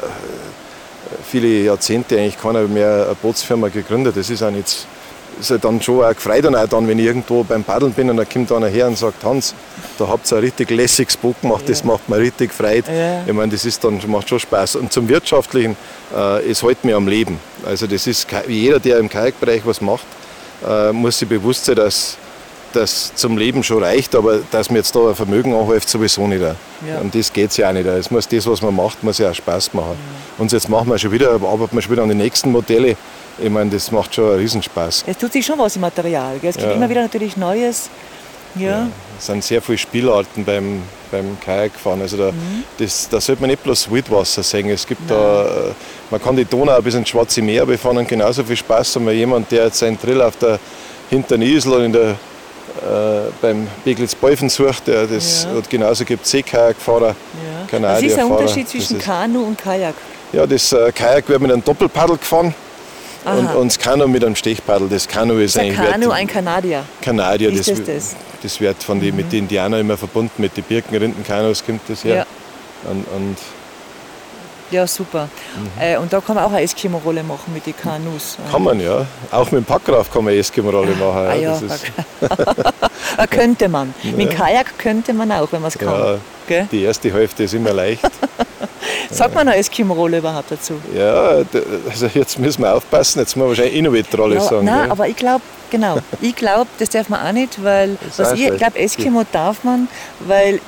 viele 1.25 1.49
Jahrzehnte 1.65 2.17
eigentlich 2.17 2.39
keiner 2.39 2.63
mehr 2.63 3.07
eine 3.07 3.15
Bootsfirma 3.17 3.69
gegründet. 3.69 4.17
Das 4.17 4.31
ist 4.31 4.43
auch 4.43 4.51
nicht 4.51 4.87
ist 5.41 5.51
halt 5.51 5.65
dann 5.65 5.81
schon 5.81 6.03
auch 6.05 6.15
gefreut 6.15 6.45
und 6.47 6.57
auch 6.57 6.69
dann, 6.69 6.89
wenn 6.89 6.99
ich 6.99 7.07
irgendwo 7.07 7.43
beim 7.45 7.65
Paddeln 7.65 7.93
bin 7.93 8.11
und 8.11 8.17
dann 8.17 8.29
kommt 8.29 8.51
einer 8.53 8.69
her 8.69 8.87
und 8.87 8.99
sagt, 8.99 9.25
Hans, 9.25 9.55
da 9.99 10.09
habt 10.09 10.31
ihr 10.31 10.39
ein 10.39 10.45
richtig 10.45 10.71
lässiges 10.71 11.17
Boot 11.17 11.41
gemacht, 11.41 11.63
ja. 11.63 11.69
das 11.69 11.85
macht 11.85 12.09
mir 12.09 12.19
richtig 12.19 12.53
Freude. 12.53 12.91
Ja. 12.93 13.23
Ich 13.27 13.33
meine, 13.33 13.53
das 13.53 13.65
ist 13.65 13.83
dann, 13.85 14.01
macht 14.09 14.29
schon 14.29 14.41
Spaß. 14.41 14.77
Und 14.77 14.93
zum 14.93 15.09
Wirtschaftlichen, 15.09 15.77
äh, 16.15 16.51
es 16.51 16.63
hält 16.63 16.85
mir 16.85 16.97
am 16.97 17.09
Leben. 17.09 17.39
Also 17.67 17.87
das 17.87 18.07
ist, 18.07 18.27
jeder, 18.49 18.81
der 18.81 18.99
im 18.99 19.09
Kajakbereich 19.09 19.63
was 19.65 19.81
macht, 19.81 20.07
äh, 20.69 20.93
muss 20.93 21.19
sich 21.19 21.29
bewusst 21.29 21.65
sein, 21.65 21.77
dass 21.77 22.17
das 22.73 23.15
zum 23.15 23.37
Leben 23.39 23.63
schon 23.63 23.83
reicht, 23.83 24.15
aber 24.15 24.41
dass 24.51 24.71
mir 24.71 24.79
jetzt 24.79 24.95
da 24.95 25.09
ein 25.09 25.15
Vermögen 25.15 25.55
anhäuft, 25.55 25.89
sowieso 25.89 26.27
nicht. 26.27 26.43
Ja. 26.43 27.01
Und 27.01 27.15
das 27.15 27.33
geht 27.33 27.57
ja 27.57 27.69
auch 27.69 27.73
nicht. 27.73 27.87
Es 27.87 28.11
muss 28.11 28.29
das, 28.29 28.47
was 28.47 28.63
man 28.63 28.75
macht, 28.75 29.03
muss 29.03 29.19
ja 29.19 29.31
auch 29.31 29.35
Spaß 29.35 29.73
machen. 29.75 29.97
Ja. 29.97 30.43
Und 30.43 30.53
jetzt 30.53 30.69
machen 30.69 30.89
wir 30.89 30.99
schon 30.99 31.13
wieder, 31.13 31.33
arbeiten 31.33 31.75
wir 31.75 31.83
schon 31.83 31.93
wieder 31.93 32.03
an 32.03 32.09
den 32.09 32.19
nächsten 32.19 32.53
Modelle. 32.53 32.97
Ich 33.41 33.51
meine, 33.51 33.71
das 33.71 33.91
macht 33.93 34.15
schon 34.15 34.31
einen 34.31 34.41
Riesenspaß. 34.41 35.05
Es 35.07 35.17
tut 35.17 35.33
sich 35.33 35.47
schon 35.47 35.59
was 35.59 35.77
im 35.77 35.83
Material. 35.83 36.39
Gell? 36.41 36.51
Es 36.51 36.57
gibt 36.57 36.69
ja. 36.69 36.75
immer 36.75 36.89
wieder 36.89 37.03
natürlich 37.03 37.37
Neues. 37.37 37.89
Ja. 38.55 38.69
ja. 38.69 38.89
Es 39.19 39.27
sind 39.27 39.43
sehr 39.45 39.63
viele 39.63 39.79
Spielarten 39.79 40.45
beim, 40.45 40.83
beim 41.11 41.39
Kajakfahren. 41.41 42.01
Also 42.01 42.17
da, 42.17 42.33
mhm. 42.33 42.65
das, 42.79 43.09
da 43.09 43.21
sollte 43.21 43.43
man 43.43 43.51
nicht 43.51 43.63
bloß 43.63 43.91
Wildwasser 43.91 44.43
sehen. 44.43 44.69
Es 44.71 44.87
gibt 44.87 45.11
da, 45.11 45.45
äh, 45.45 45.73
man 46.11 46.23
kann 46.23 46.37
die 46.37 46.45
Donau 46.45 46.81
bis 46.83 46.95
ins 46.95 47.09
Schwarze 47.09 47.43
Meer 47.43 47.67
befahren 47.67 47.99
und 47.99 48.09
genauso 48.09 48.45
viel 48.45 48.57
Spaß 48.57 48.97
haben 48.97 49.07
wie 49.07 49.13
jemand, 49.13 49.51
der 49.51 49.65
jetzt 49.67 49.79
seinen 49.79 49.99
Drill 49.99 50.23
auf 50.23 50.37
der 50.37 50.59
hinteren 51.11 51.43
Isel 51.43 51.73
oder 51.73 51.85
in 51.85 51.93
der, 51.93 52.11
äh, 52.11 53.31
beim 53.41 53.67
Beglitz-Bolfen 53.85 54.49
sucht. 54.49 54.87
Der, 54.87 55.07
das, 55.07 55.45
ja. 55.45 55.61
genauso 55.69 56.05
gibt 56.05 56.25
es 56.25 56.31
Seekajakfahrer. 56.31 57.15
Ja. 57.71 57.83
Was 57.83 58.03
ist 58.03 58.17
der 58.17 58.27
Unterschied 58.27 58.69
zwischen 58.69 58.99
Kanu 58.99 59.45
und 59.45 59.59
Kajak? 59.59 59.95
Ja, 60.33 60.47
das 60.47 60.73
äh, 60.73 60.93
Kajak 60.93 61.29
wird 61.29 61.41
mit 61.41 61.53
einem 61.53 61.65
Doppelpaddel 61.65 62.19
gefahren 62.19 62.47
und, 62.47 62.68
Aha. 63.25 63.55
und 63.55 63.69
das 63.69 63.79
Kanu 63.79 64.07
mit 64.07 64.25
einem 64.25 64.37
Stechpaddel. 64.37 64.89
Das 64.89 65.07
Kanu 65.09 65.35
ist 65.39 65.57
Der 65.57 65.65
eigentlich 65.65 65.77
Kanu, 65.79 66.07
wird- 66.07 66.13
ein 66.15 66.27
Kanadier. 66.27 66.85
Kanadier. 67.03 67.51
Das, 67.53 67.67
das 67.67 67.83
das? 67.85 68.17
das 68.43 68.61
wird 68.61 68.83
von 68.83 69.01
die, 69.01 69.11
mit 69.13 69.33
den 69.33 69.41
Indianern 69.41 69.81
immer 69.81 69.97
verbunden, 69.97 70.33
mit 70.39 70.57
den 70.57 70.65
Birkenrindenkanus 70.65 71.65
kommt 71.65 71.81
das 71.89 72.05
her. 72.05 72.17
Ja. 72.85 72.91
Und, 72.91 73.05
und 73.17 73.37
Ja, 74.71 74.87
super. 74.87 75.29
Mhm. 75.57 75.83
Äh, 75.83 75.97
und 75.97 76.13
da 76.13 76.21
kann 76.21 76.37
man 76.37 76.45
auch 76.45 76.53
eine 76.53 76.61
Eskimo-Rolle 76.63 77.23
machen 77.23 77.53
mit 77.55 77.67
den 77.67 77.77
Kanus. 77.77 78.37
kann 78.53 78.63
man 78.63 78.79
ja. 78.81 79.05
Auch 79.31 79.51
mit 79.51 79.63
dem 79.63 79.65
Packrauf 79.65 80.13
kann 80.13 80.25
man 80.25 80.35
Eskimo-Rolle 80.35 80.93
machen. 80.93 81.27
Ah, 81.29 81.35
ja, 81.35 81.51
das 81.53 81.63
ist, 81.63 81.85
Ah, 83.17 83.27
könnte 83.27 83.69
man. 83.69 83.93
Mit 84.05 84.19
dem 84.21 84.29
Kajak 84.29 84.79
könnte 84.79 85.13
man 85.13 85.33
auch, 85.33 85.51
wenn 85.51 85.61
man 85.63 85.69
es 85.69 85.79
kann. 85.79 86.21
ja, 86.49 86.63
die 86.71 86.83
erste 86.85 87.13
Hälfte 87.13 87.43
ist 87.45 87.55
immer 87.55 87.73
leicht. 87.73 88.03
Sagt 89.11 89.35
man 89.35 89.49
eine 89.49 89.57
Eskimo-Rolle 89.57 90.19
überhaupt 90.19 90.51
dazu? 90.51 90.75
Ja, 90.95 91.39
also 91.91 92.07
jetzt 92.15 92.39
müssen 92.39 92.63
wir 92.63 92.75
aufpassen, 92.75 93.21
jetzt 93.21 93.37
müssen 93.37 93.45
wir 93.47 93.49
wahrscheinlich 93.49 93.75
Inuit-Rolle 93.77 94.35
Ja, 94.37 94.41
sagen. 94.43 94.65
nein, 94.67 94.83
gell? 94.83 94.91
aber 94.91 95.09
ich 95.09 95.17
glaube, 95.17 95.43
genau. 95.71 95.99
Ich 96.21 96.37
glaube, 96.37 96.67
das 96.79 96.91
darf 96.91 97.09
man 97.09 97.27
auch 97.27 97.33
nicht, 97.33 97.63
weil, 97.65 97.97
was 98.17 98.33
ich 98.33 98.47
glaube, 98.57 98.79
Eskimo 98.79 99.23
darf 99.33 99.65
man, 99.65 99.89
weil 100.21 100.61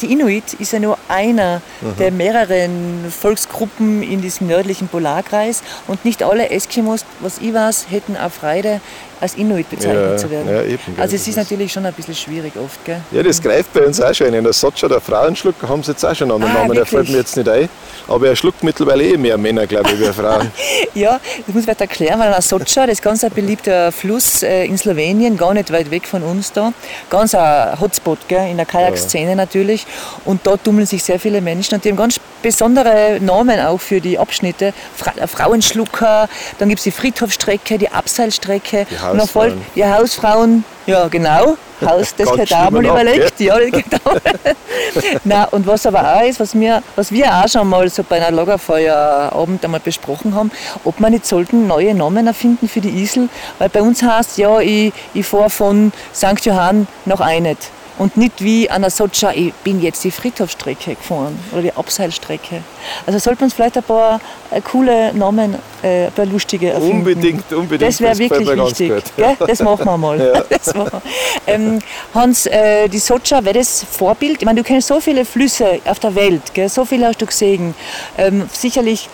die 0.00 0.12
Inuit 0.12 0.54
ist 0.54 0.72
ja 0.72 0.80
nur 0.80 0.98
einer 1.08 1.62
Mhm. 1.80 1.96
der 1.98 2.10
mehreren 2.10 3.12
Volksgruppen 3.16 4.02
in 4.02 4.20
diesem 4.22 4.48
nördlichen 4.48 4.88
Polarkreis 4.88 5.62
und 5.86 6.04
nicht 6.04 6.22
alle 6.24 6.50
Eskimos, 6.50 7.04
was 7.20 7.38
ich 7.38 7.54
weiß, 7.54 7.86
hätten 7.90 8.16
auch 8.16 8.32
Freude, 8.32 8.80
als 9.20 9.34
Inuit 9.34 9.68
bezeichnet 9.70 10.10
Ja, 10.12 10.16
zu 10.16 10.30
werden. 10.30 10.48
ja, 10.48 10.62
eben, 10.62 10.78
gell, 10.86 10.94
also 11.02 11.16
es 11.16 11.26
ist 11.28 11.36
natürlich 11.36 11.72
schon 11.72 11.84
ein 11.86 11.92
bisschen 11.92 12.14
schwierig 12.14 12.52
oft, 12.56 12.84
gell? 12.84 13.00
Ja, 13.12 13.22
das 13.22 13.40
greift 13.40 13.72
bei 13.72 13.80
uns 13.86 14.00
auch 14.00 14.14
schon. 14.14 14.32
In 14.34 14.44
der 14.44 14.52
Sotscher, 14.52 14.88
der 14.88 15.00
Frauenschluck, 15.00 15.54
haben 15.66 15.82
sie 15.82 15.92
jetzt 15.92 16.04
auch 16.04 16.14
schon 16.14 16.30
einen 16.30 16.42
anderen 16.42 16.56
Ah, 16.56 16.60
Namen. 16.62 16.74
Der 16.74 16.86
fällt 16.86 17.08
wirklich? 17.08 17.12
mir 17.12 17.18
jetzt 17.18 17.36
nicht 17.36 17.48
ein. 17.48 17.68
Aber 18.06 18.26
er 18.28 18.36
schluckt 18.36 18.62
mittlerweile 18.62 19.04
eh 19.04 19.16
mehr 19.16 19.38
Männer, 19.38 19.66
glaube 19.66 19.90
ich, 19.92 20.00
wie 20.00 20.12
Frauen. 20.12 20.50
Ja, 20.94 21.18
das 21.38 21.48
muss 21.48 21.56
ich 21.58 21.62
vielleicht 21.64 21.80
erklären, 21.80 22.20
weil 22.20 22.40
Socha, 22.40 22.82
das 22.86 22.92
ist 22.94 23.02
ganz 23.02 23.24
ein 23.24 23.30
beliebter 23.32 23.90
Fluss 23.90 24.42
äh, 24.44 24.64
in 24.66 24.78
Slowenien, 24.78 25.36
gar 25.36 25.52
nicht 25.54 25.72
weit 25.72 25.90
weg 25.90 26.06
von 26.06 26.22
uns 26.22 26.52
da. 26.52 26.72
Ganz 27.10 27.34
ein 27.34 27.80
Hotspot 27.80 28.18
gell, 28.28 28.48
in 28.50 28.56
der 28.58 28.66
Kajakszene 28.66 29.34
natürlich. 29.34 29.86
Und 30.24 30.46
dort 30.46 30.62
tummeln 30.62 30.86
sich 30.86 31.02
sehr 31.02 31.18
viele 31.18 31.40
Menschen 31.40 31.74
und 31.74 31.84
die 31.84 31.88
haben 31.88 31.96
ganz 31.96 32.20
besondere 32.42 33.18
Namen 33.20 33.58
auch 33.60 33.80
für 33.80 34.00
die 34.00 34.18
Abschnitte. 34.18 34.72
Fra 34.96 35.12
der 35.18 35.26
Frauenschlucker, 35.26 36.28
dann 36.58 36.68
gibt 36.68 36.78
es 36.80 36.84
die 36.84 36.90
Friedhofstrecke, 36.90 37.78
die 37.78 37.88
Abseilstrecke. 37.90 38.86
Die 38.90 39.00
dann 39.12 39.26
voll- 39.28 39.50
Hausfrauen. 39.50 39.66
Die 39.74 39.84
Hausfrauen, 39.84 40.64
ja 40.86 41.08
genau. 41.08 41.56
Haus, 41.84 42.14
das 42.16 42.30
gehört 42.30 42.52
auch 42.54 42.70
mal 42.70 42.84
überlegt. 42.84 43.40
Ja, 43.40 43.54
auch 43.56 43.58
Nein, 45.24 45.46
und 45.50 45.66
was 45.66 45.86
aber 45.86 46.16
auch 46.16 46.22
ist, 46.22 46.40
was 46.40 46.54
wir, 46.54 46.82
was 46.96 47.10
wir 47.10 47.26
auch 47.32 47.48
schon 47.48 47.68
mal 47.68 47.88
so 47.88 48.02
bei 48.02 48.16
einer 48.16 48.30
Lagerfeuerabend 48.30 49.64
einmal 49.64 49.80
besprochen 49.80 50.34
haben, 50.34 50.50
ob 50.84 50.98
wir 51.00 51.10
nicht 51.10 51.26
sollten 51.26 51.66
neue 51.66 51.94
Namen 51.94 52.26
erfinden 52.26 52.68
für 52.68 52.80
die 52.80 52.90
Isel, 52.90 53.28
weil 53.58 53.68
bei 53.68 53.82
uns 53.82 54.02
heißt 54.02 54.38
ja, 54.38 54.60
ich, 54.60 54.92
ich 55.12 55.26
fahre 55.26 55.50
von 55.50 55.92
St. 56.14 56.44
Johann 56.44 56.86
nach 57.04 57.20
Einet. 57.20 57.58
Und 57.96 58.16
nicht 58.16 58.42
wie 58.42 58.68
an 58.68 58.82
der 58.82 58.90
Sotscha, 58.90 59.30
ich 59.32 59.54
bin 59.54 59.80
jetzt 59.80 60.02
die 60.02 60.10
Friedhofstrecke 60.10 60.96
gefahren 60.96 61.38
oder 61.52 61.62
die 61.62 61.72
Abseilstrecke. 61.72 62.62
Also 63.06 63.20
sollten 63.20 63.40
wir 63.40 63.44
uns 63.44 63.54
vielleicht 63.54 63.76
ein 63.76 63.84
paar 63.84 64.20
äh, 64.50 64.60
coole 64.60 65.14
Namen, 65.14 65.54
äh, 65.82 66.06
ein 66.06 66.12
paar 66.12 66.26
lustige 66.26 66.70
erfinden. 66.70 66.98
Unbedingt, 66.98 67.52
unbedingt. 67.52 67.82
Das 67.88 68.00
wäre 68.00 68.18
wirklich 68.18 68.48
wichtig. 68.48 69.04
Gell? 69.16 69.36
Das 69.38 69.60
machen 69.60 69.84
wir 69.84 69.96
mal. 69.96 70.44
Das 70.50 70.74
machen 70.74 71.00
wir. 71.02 71.54
Ähm, 71.54 71.78
Hans, 72.14 72.46
äh, 72.46 72.88
die 72.88 72.98
Sotscha, 72.98 73.44
wäre 73.44 73.58
das 73.58 73.84
Vorbild? 73.84 74.38
Ich 74.38 74.44
meine, 74.44 74.60
du 74.60 74.66
kennst 74.66 74.88
so 74.88 74.98
viele 75.00 75.24
Flüsse 75.24 75.80
auf 75.84 76.00
der 76.00 76.14
Welt, 76.14 76.42
gell? 76.52 76.68
so 76.68 76.84
viele 76.84 77.06
hast 77.06 77.20
du 77.22 77.26
gesehen. 77.26 77.74
Ähm, 78.18 78.48
sicherlich 78.52 79.08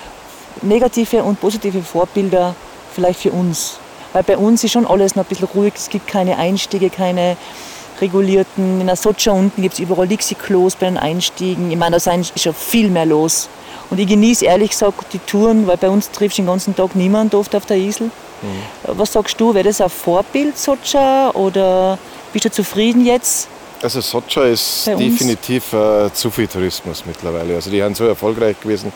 negative 0.62 1.22
und 1.22 1.40
positive 1.40 1.82
Vorbilder 1.82 2.54
vielleicht 2.94 3.20
für 3.20 3.30
uns. 3.30 3.78
Weil 4.12 4.22
bei 4.22 4.36
uns 4.36 4.64
ist 4.64 4.72
schon 4.72 4.86
alles 4.86 5.14
noch 5.16 5.24
ein 5.24 5.28
bisschen 5.28 5.48
ruhig. 5.54 5.74
Es 5.76 5.88
gibt 5.88 6.06
keine 6.08 6.36
Einstiege, 6.36 6.90
keine 6.90 7.36
regulierten. 8.00 8.80
In 8.80 8.86
der 8.86 8.96
Sotscha 8.96 9.32
unten 9.32 9.62
gibt 9.62 9.74
es 9.74 9.80
überall 9.80 10.08
Dixie-Klos 10.08 10.76
bei 10.76 10.86
den 10.86 10.96
Einstiegen. 10.96 11.70
Ich 11.70 11.76
meine, 11.76 11.98
da 11.98 12.12
ist 12.14 12.40
schon 12.40 12.54
viel 12.54 12.90
mehr 12.90 13.06
los. 13.06 13.48
Und 13.90 13.98
ich 13.98 14.06
genieße 14.06 14.44
ehrlich 14.44 14.70
gesagt 14.70 15.12
die 15.12 15.18
Touren, 15.18 15.66
weil 15.66 15.76
bei 15.76 15.88
uns 15.88 16.10
triffst 16.10 16.38
du 16.38 16.42
den 16.42 16.46
ganzen 16.46 16.76
Tag 16.76 16.94
niemand 16.94 17.34
oft 17.34 17.54
auf 17.54 17.66
der 17.66 17.76
Isel. 17.76 18.10
Was 18.84 19.12
sagst 19.12 19.40
du, 19.40 19.52
wäre 19.52 19.64
das 19.64 19.80
ein 19.80 19.90
Vorbild, 19.90 20.56
Sotscha, 20.56 21.30
oder 21.30 21.98
bist 22.32 22.46
du 22.46 22.50
zufrieden 22.50 23.04
jetzt? 23.04 23.48
Also 23.82 24.00
Sotscha 24.00 24.44
ist 24.44 24.86
definitiv 24.86 25.72
äh, 25.72 26.12
zu 26.12 26.30
viel 26.30 26.46
Tourismus 26.46 27.04
mittlerweile. 27.06 27.54
Also 27.54 27.70
die 27.70 27.80
sind 27.80 27.96
so 27.96 28.06
erfolgreich 28.06 28.60
gewesen. 28.60 28.92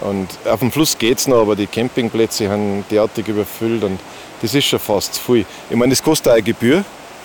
Und 0.00 0.28
auf 0.44 0.60
dem 0.60 0.72
Fluss 0.72 0.98
geht 0.98 1.18
es 1.18 1.28
noch, 1.28 1.42
aber 1.42 1.56
die 1.56 1.66
Campingplätze 1.66 2.48
haben 2.50 2.84
derartig 2.90 3.28
überfüllt 3.28 3.84
und 3.84 4.00
das 4.42 4.52
ist 4.54 4.64
schon 4.64 4.80
fast 4.80 5.14
zu 5.14 5.20
viel. 5.20 5.46
Ich 5.70 5.76
meine, 5.76 5.90
das 5.90 6.02
kostet 6.02 6.28
auch 6.28 6.34
eine 6.34 6.42
Gebühr 6.42 6.84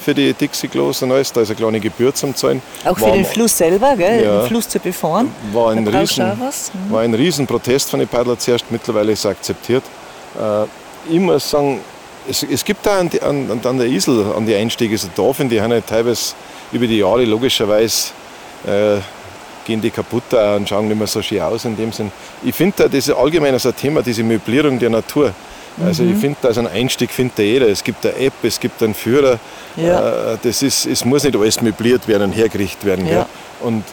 für 0.10 0.16
die 0.16 0.34
Dixie-Klos 0.34 1.04
und 1.04 1.12
alles. 1.12 1.32
Da 1.32 1.42
ist 1.42 1.50
eine 1.50 1.56
kleine 1.56 1.80
Gebühr 1.80 2.14
zum 2.14 2.36
Zahlen. 2.36 2.62
Auch 2.84 2.98
für 2.98 3.06
War 3.06 3.12
den 3.12 3.26
Fluss 3.26 3.56
selber, 3.56 3.96
gell? 3.96 4.24
Ja. 4.24 4.40
den 4.40 4.48
Fluss 4.48 4.68
zu 4.68 4.80
befahren. 4.80 5.32
war 5.54 5.72
ein, 5.72 5.86
Da 5.86 6.00
riesen. 6.00 6.26
Mhm. 6.26 6.92
war 6.92 7.02
ein 7.02 7.14
riesen 7.14 7.46
Protest 7.46 7.92
von 7.92 8.00
den 8.00 8.08
Paddlern 8.08 8.40
zuerst, 8.40 8.66
mittlerweile 8.72 9.12
ist 9.12 9.20
es 9.20 9.26
akzeptiert. 9.28 9.84
Äh, 10.40 11.14
ich 11.14 11.20
muss 11.20 11.48
sagen, 11.48 11.80
es, 12.28 12.42
es 12.44 12.66
gibt 12.66 12.86
da 12.86 13.00
an, 13.00 13.10
an, 13.22 13.62
an 13.64 13.78
der 13.78 13.88
Isel, 13.88 14.34
an 14.36 14.46
die 14.48 14.56
Einstiege, 14.56 14.98
so 14.98 15.08
Dorfen, 15.16 15.48
die 15.48 15.62
haben 15.62 15.72
ja 15.72 15.82
teilweise 15.82 16.34
über 16.72 16.88
die 16.88 16.98
Jahre 16.98 17.26
logischerweise 17.26 18.10
äh, 18.66 18.98
gehen 19.66 19.82
die 19.82 19.92
kaputt 19.92 20.34
und 20.34 20.68
schauen 20.68 20.88
nicht 20.88 20.98
mehr 20.98 21.06
so 21.06 21.22
schön 21.22 21.42
aus 21.42 21.66
in 21.66 21.78
dem 21.78 21.92
Sinn. 21.92 22.12
Ich 22.44 22.56
finde 22.56 22.74
da, 22.78 22.88
das 22.88 23.10
allgemein 23.12 23.58
so 23.60 23.70
ein 23.70 23.76
Thema, 23.76 24.02
diese 24.02 24.24
Möblierung 24.24 24.80
der 24.80 24.90
Natur. 24.90 25.34
Also 25.86 26.04
Mhm. 26.04 26.14
ich 26.14 26.18
finde, 26.20 26.38
da 26.42 26.50
ist 26.50 26.58
ein 26.58 26.68
Einstieg 26.68 27.12
findet 27.12 27.40
da 27.40 27.44
jeder. 27.44 27.68
Es 27.70 27.84
gibt 27.84 28.06
eine 28.06 28.16
App, 28.18 28.34
es 28.44 28.60
gibt 28.60 28.82
einen 28.84 28.94
Führer. 28.94 29.40
Ja. 29.76 30.34
Äh, 30.34 30.38
das 30.44 30.62
ist, 30.62 30.86
es 30.86 31.06
muss 31.06 31.24
nicht 31.24 31.36
alles 31.36 31.62
möbliert 31.62 32.08
werden 32.08 32.24
und 32.24 32.34
hergerichtet 32.34 32.84
werden. 32.86 33.08
Ja. 33.08 33.26
Und 33.62 33.84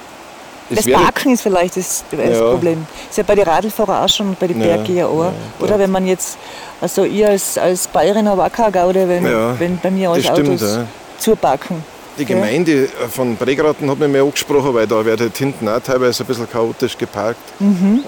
Das 0.68 0.84
Parken 0.84 1.32
ist 1.34 1.42
vielleicht 1.42 1.76
das, 1.76 2.02
das 2.10 2.38
Ja. 2.38 2.50
Problem. 2.50 2.84
Ist 3.08 3.16
ja 3.18 3.22
bei 3.24 3.36
den 3.36 3.44
Radlfahrern 3.44 4.04
auch 4.04 4.08
schon 4.08 4.28
und 4.30 4.38
bei 4.40 4.48
den 4.48 4.60
Ja, 4.60 4.66
Berggeher 4.76 5.08
auch. 5.08 5.24
ja, 5.26 5.32
Oder 5.60 5.70
ja. 5.74 5.78
wenn 5.78 5.90
man 5.92 6.06
jetzt, 6.08 6.38
also 6.80 7.04
ich 7.04 7.24
als, 7.24 7.56
als 7.56 7.86
Bayerin 7.86 8.28
habe 8.28 8.42
auch 8.44 8.50
keine 8.50 8.72
Gaude, 8.72 9.08
wenn, 9.08 9.24
Ja, 9.24 9.54
wenn 9.60 9.78
bei 9.78 9.92
mir 9.92 10.10
alles 10.10 10.24
das 10.26 10.32
stimmt, 10.36 10.48
Autos 10.60 10.74
ja. 10.76 10.84
zuparken. 11.18 11.84
Die? 12.18 12.24
Gemeinde 12.24 12.88
von 13.10 13.36
Bregraten 13.36 13.88
hat 13.90 13.98
mich 13.98 14.08
mal 14.10 14.22
angesprochen, 14.22 14.74
weil 14.74 14.86
da 14.88 15.04
wird 15.04 15.20
halt 15.20 15.36
hinten 15.36 15.68
auch 15.68 15.78
teilweise 15.80 16.24
ein 16.24 16.26
bisschen 16.26 16.50
chaotisch 16.50 16.96
geparkt. 16.98 17.38
Mhm. 17.60 18.00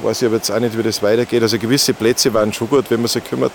Ich 0.00 0.06
weiß 0.06 0.22
ich 0.22 0.26
aber 0.26 0.36
jetzt 0.36 0.50
auch 0.50 0.58
nicht, 0.58 0.76
wie 0.78 0.82
das 0.82 1.02
weitergeht. 1.02 1.42
Also 1.42 1.58
gewisse 1.58 1.92
Plätze 1.92 2.32
waren 2.32 2.52
schon 2.52 2.68
gut, 2.70 2.86
wenn 2.90 3.00
man 3.00 3.08
sich 3.08 3.22
kümmert, 3.22 3.52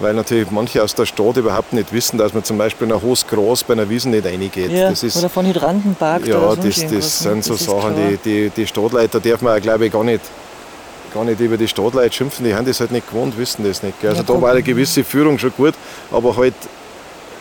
weil 0.00 0.14
natürlich 0.14 0.50
manche 0.50 0.82
aus 0.82 0.94
der 0.94 1.04
Stadt 1.04 1.36
überhaupt 1.36 1.74
nicht 1.74 1.92
wissen, 1.92 2.16
dass 2.16 2.32
man 2.32 2.42
zum 2.42 2.56
Beispiel 2.56 2.86
nach 2.86 3.02
Hohes 3.02 3.26
Gras 3.26 3.62
bei 3.64 3.74
einer 3.74 3.88
Wiese 3.88 4.08
nicht 4.08 4.24
reingeht. 4.24 4.70
Ja, 4.70 4.88
ist, 4.88 5.16
oder 5.16 5.28
von 5.28 5.44
Hydranten 5.46 5.94
parkt 5.94 6.26
ja, 6.26 6.38
oder 6.38 6.56
das, 6.56 6.86
das 6.86 7.18
sind 7.20 7.44
so 7.44 7.52
Das 7.52 7.64
Sachen, 7.64 7.94
die, 7.96 8.16
die, 8.16 8.50
die 8.50 8.66
Stadtleute, 8.66 9.20
da 9.20 9.30
darf 9.30 9.42
man 9.42 9.58
auch, 9.58 9.62
glaube 9.62 9.86
ich, 9.86 9.92
gar 9.92 10.04
nicht, 10.04 10.22
gar 11.12 11.24
nicht 11.24 11.38
über 11.40 11.58
die 11.58 11.68
Stadtleute 11.68 12.14
schimpfen, 12.14 12.46
die 12.46 12.54
haben 12.54 12.64
das 12.64 12.80
halt 12.80 12.90
nicht 12.90 13.08
gewohnt, 13.08 13.36
wissen 13.36 13.64
das 13.64 13.82
nicht. 13.82 14.00
Gell? 14.00 14.10
Also 14.10 14.22
Ja, 14.22 14.34
da 14.34 14.40
war 14.40 14.52
eine 14.52 14.62
gewisse 14.62 15.04
Führung 15.04 15.38
schon 15.38 15.52
gut, 15.54 15.74
aber 16.10 16.34
halt, 16.34 16.54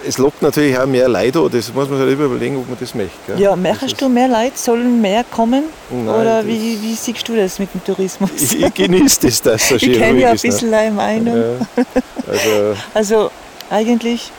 es 0.08 0.18
lockt 0.18 0.42
natürlich 0.42 0.78
auch 0.78 0.86
mehr 0.86 1.08
Leute 1.08 1.40
an, 1.40 1.50
das 1.52 1.74
muss 1.74 1.90
man 1.90 1.98
sich 2.00 2.08
halt 2.08 2.20
überlegen, 2.20 2.58
ob 2.58 2.68
man 2.70 2.78
das 2.80 2.94
möchte. 2.96 3.12
Gell? 3.28 3.40
Ja, 3.40 3.54
ist- 3.54 4.02
du, 4.02 4.10
mehr 4.10 4.28
Leute 4.28 4.52
sollen 4.58 5.02
mehr 5.02 5.24
kommen? 5.24 5.64
Nein, 5.90 6.08
Oder 6.08 6.46
wie, 6.46 6.78
wie 6.82 6.96
siehst 6.96 7.28
du 7.28 7.36
das 7.36 7.60
mit 7.60 7.74
dem 7.74 7.84
Tourismus? 7.84 8.30
Ich, 8.36 8.62
ich 8.62 8.74
genieße 8.74 9.20
das, 9.22 9.42
dass 9.42 9.68
so 9.70 9.76
Ich 9.76 9.84
schön 9.84 9.94
kenne 9.94 10.12
ruhig 10.14 10.22
ja 10.22 10.30
ein 10.30 10.36
ne? 10.36 10.40
bisschen 10.42 10.74
eine 10.74 10.92
Meinung. 10.92 11.36
Ja. 11.36 11.84
Also, 12.28 12.76
Also 12.94 13.32
eigentlich 13.70 14.32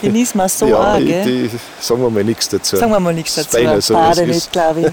genießen 0.00 0.38
wir 0.40 0.44
es 0.46 0.58
so 0.58 0.66
ja, 0.68 0.94
auch, 0.94 0.98
ich, 0.98 1.06
die, 1.24 1.50
sagen 1.80 2.02
wir 2.02 2.10
mal 2.10 2.24
nichts 2.24 2.48
dazu. 2.48 2.76
Sagen 2.76 2.92
wir 2.92 3.00
mal 3.00 3.14
nichts 3.14 3.34
dazu. 3.34 3.56
beinahe 3.56 3.80
so, 3.80 3.96
es 3.96 4.18
nicht, 4.20 4.52
glaube 4.52 4.80
ich. 4.80 4.88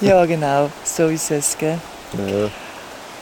Ja, 0.00 0.24
genau, 0.26 0.70
so 0.84 1.06
ist 1.06 1.30
es. 1.30 1.56
Gell? 1.58 1.78
Ja. 2.18 2.48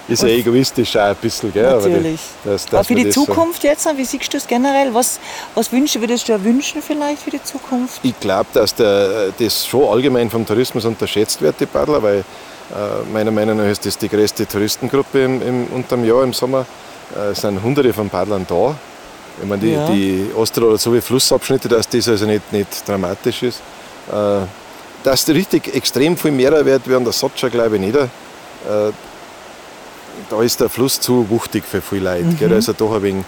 Ist 0.06 0.22
ja 0.22 0.28
egoistisch 0.28 0.96
auch 0.96 1.00
ein 1.02 1.16
bisschen, 1.16 1.52
gell? 1.52 1.62
Natürlich. 1.64 2.20
Aber, 2.44 2.52
das, 2.52 2.64
dass 2.66 2.74
Aber 2.74 2.84
für 2.84 2.94
die 2.94 3.04
das 3.04 3.14
so- 3.14 3.24
Zukunft 3.24 3.64
jetzt, 3.64 3.86
wie 3.96 4.04
siehst 4.04 4.32
du 4.32 4.36
das 4.36 4.46
generell? 4.46 4.92
Was, 4.92 5.18
was 5.54 5.72
wünschen, 5.72 6.02
würdest 6.02 6.28
du 6.28 6.32
dir 6.36 6.44
wünschen 6.44 6.82
vielleicht 6.82 7.22
für 7.22 7.30
die 7.30 7.42
Zukunft? 7.42 8.00
Ich 8.02 8.18
glaube, 8.20 8.46
dass 8.52 8.74
der, 8.74 9.32
das 9.38 9.66
schon 9.66 9.88
allgemein 9.88 10.28
vom 10.30 10.44
Tourismus 10.46 10.84
unterschätzt 10.84 11.40
wird, 11.40 11.58
die 11.58 11.66
Paddler, 11.66 12.02
weil 12.02 12.18
äh, 12.18 12.22
meiner 13.12 13.30
Meinung 13.30 13.56
nach 13.56 13.64
ist 13.70 13.86
das 13.86 13.96
die 13.96 14.08
größte 14.08 14.46
Touristengruppe 14.46 15.24
im, 15.24 15.40
im, 15.40 15.66
unterm 15.68 16.04
Jahr 16.04 16.22
im 16.22 16.34
Sommer. 16.34 16.66
Äh, 17.16 17.30
es 17.30 17.40
sind 17.40 17.62
hunderte 17.62 17.92
von 17.94 18.10
Paddlern 18.10 18.44
da. 18.48 18.74
Ich 19.42 19.48
meine, 19.48 19.62
die, 19.62 19.72
Ja. 19.72 19.88
die 19.88 20.30
Ostro 20.36 20.66
oder 20.66 20.78
so 20.78 20.92
wie 20.94 21.00
Flussabschnitte, 21.00 21.68
dass 21.68 21.88
das 21.88 22.06
also 22.08 22.26
nicht, 22.26 22.52
nicht 22.52 22.86
dramatisch 22.86 23.42
ist. 23.42 23.60
Äh, 24.12 24.44
dass 25.02 25.26
richtig 25.28 25.74
extrem 25.74 26.16
viel 26.16 26.30
mehr 26.30 26.64
wird 26.64 26.88
wie 26.88 26.94
an 26.94 27.04
der 27.04 27.12
Sotscha, 27.12 27.48
glaube 27.48 27.76
ich 27.76 27.80
nicht. 27.80 27.96
Äh, 27.96 28.08
da 30.30 30.42
ist 30.42 30.60
der 30.60 30.68
Fluss 30.68 31.00
zu 31.00 31.28
wuchtig 31.30 31.64
für 31.64 31.80
viele 31.80 32.12
Leute. 32.14 32.34
Gell? 32.38 32.52
Also 32.52 32.72
doch 32.72 32.94
ein 32.94 33.02
wenig, 33.02 33.24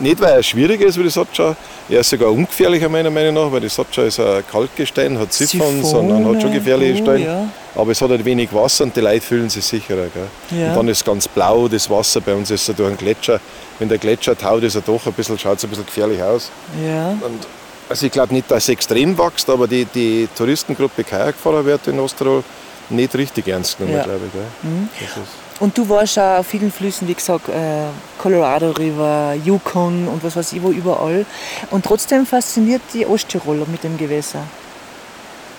Nicht, 0.00 0.20
weil 0.20 0.32
er 0.34 0.42
schwierig 0.42 0.80
ist 0.80 0.98
wie 0.98 1.04
die 1.04 1.10
Sotscha, 1.10 1.56
er 1.88 2.00
ist 2.00 2.10
sogar 2.10 2.30
ungefährlicher 2.30 2.88
meiner 2.88 3.10
Meinung 3.10 3.34
nach, 3.34 3.52
weil 3.52 3.60
die 3.60 3.68
Sotscha 3.68 4.02
ist 4.02 4.18
ein 4.20 4.42
Kalkgestein, 4.50 5.18
hat 5.18 5.32
Siphon, 5.32 5.82
sondern 5.84 6.24
hat 6.26 6.42
schon 6.42 6.52
gefährliche 6.52 7.00
oh, 7.00 7.04
Steine. 7.04 7.24
ja. 7.24 7.48
Aber 7.74 7.92
es 7.92 8.00
hat 8.00 8.10
halt 8.10 8.24
wenig 8.24 8.52
Wasser 8.52 8.84
und 8.84 8.96
die 8.96 9.00
Leute 9.00 9.20
fühlen 9.20 9.48
sich 9.50 9.64
sicherer. 9.64 10.06
Gell? 10.12 10.58
Ja. 10.60 10.70
Und 10.70 10.76
dann 10.76 10.88
ist 10.88 10.98
es 10.98 11.04
ganz 11.04 11.28
blau, 11.28 11.68
das 11.68 11.88
Wasser. 11.90 12.20
Bei 12.20 12.34
uns 12.34 12.50
ist 12.50 12.68
es 12.68 12.74
durch 12.74 12.88
einen 12.88 12.96
Gletscher. 12.96 13.38
Wenn 13.78 13.88
der 13.88 13.98
Gletscher 13.98 14.36
taut, 14.36 14.62
ist 14.62 14.74
er 14.74 14.80
doch 14.80 15.04
ein 15.06 15.12
bisschen, 15.12 15.38
schaut 15.38 15.58
es 15.58 15.64
ein 15.64 15.70
bisschen 15.70 15.86
gefährlich 15.86 16.22
aus. 16.22 16.50
Ja. 16.84 17.10
Und 17.10 17.46
also 17.88 18.06
ich 18.06 18.12
glaube 18.12 18.34
nicht, 18.34 18.50
dass 18.50 18.64
es 18.64 18.68
extrem 18.70 19.16
wächst, 19.16 19.48
aber 19.48 19.68
die, 19.68 19.84
die 19.84 20.28
Touristengruppe 20.36 21.04
Kajakfahrer 21.04 21.64
wird 21.64 21.86
in 21.86 22.00
Osttirol 22.00 22.42
nicht 22.90 23.14
richtig 23.14 23.46
ernst 23.46 23.78
genommen, 23.78 23.96
Ja. 23.98 24.02
glaube 24.04 24.20
ich. 24.26 24.32
Gell? 24.32 25.08
Und 25.58 25.76
du 25.78 25.88
warst 25.88 26.18
auch 26.18 26.40
auf 26.40 26.46
vielen 26.46 26.70
Flüssen, 26.70 27.08
wie 27.08 27.14
gesagt, 27.14 27.48
äh, 27.48 27.86
Colorado 28.18 28.72
River, 28.72 29.34
Yukon 29.42 30.06
und 30.06 30.22
was 30.22 30.36
weiß 30.36 30.52
ich 30.52 30.62
wo 30.62 30.70
überall. 30.70 31.24
Und 31.70 31.84
trotzdem 31.84 32.26
fasziniert 32.26 32.82
die 32.92 33.06
Osttiroler 33.06 33.66
mit 33.66 33.82
dem 33.82 33.96
Gewässer. 33.96 34.42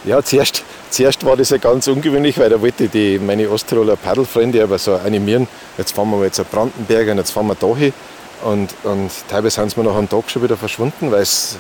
ja, 0.06 0.22
zuerst, 0.22 0.64
zuerst 0.92 1.26
war 1.26 1.36
das 1.36 1.50
ja 1.50 1.58
ganz 1.58 1.88
ungewöhnlich, 1.88 2.38
weil 2.38 2.50
da 2.50 2.62
wollte 2.62 2.88
die, 2.88 3.18
meine 3.18 3.50
Osttiroler 3.50 3.96
Paddelfreunde 3.96 4.62
aber 4.64 4.78
so 4.78 4.96
animieren, 4.96 5.48
jetzt 5.78 5.94
fahren 5.94 6.10
wir 6.12 6.18
mal 6.18 6.28
auf 6.28 6.52
Brandenberg 6.52 7.10
und 7.10 7.18
jetzt 7.18 7.32
fahren 7.32 7.48
wir 7.48 7.56
da 7.56 7.76
hin. 7.76 7.94
Und, 8.44 8.70
und 8.84 9.10
teilweise 9.28 9.56
sind 9.56 9.72
sie 9.72 9.80
mir 9.80 9.88
nach 9.88 9.98
einem 9.98 10.08
Tag 10.08 10.30
schon 10.30 10.44
wieder 10.44 10.58
verschwunden, 10.58 11.12
weil 11.12 11.24
es, 11.24 11.58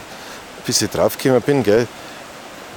bis 0.63 0.81
ich 0.81 0.91
draufgekommen 0.91 1.41
bin, 1.41 1.63
gell, 1.63 1.87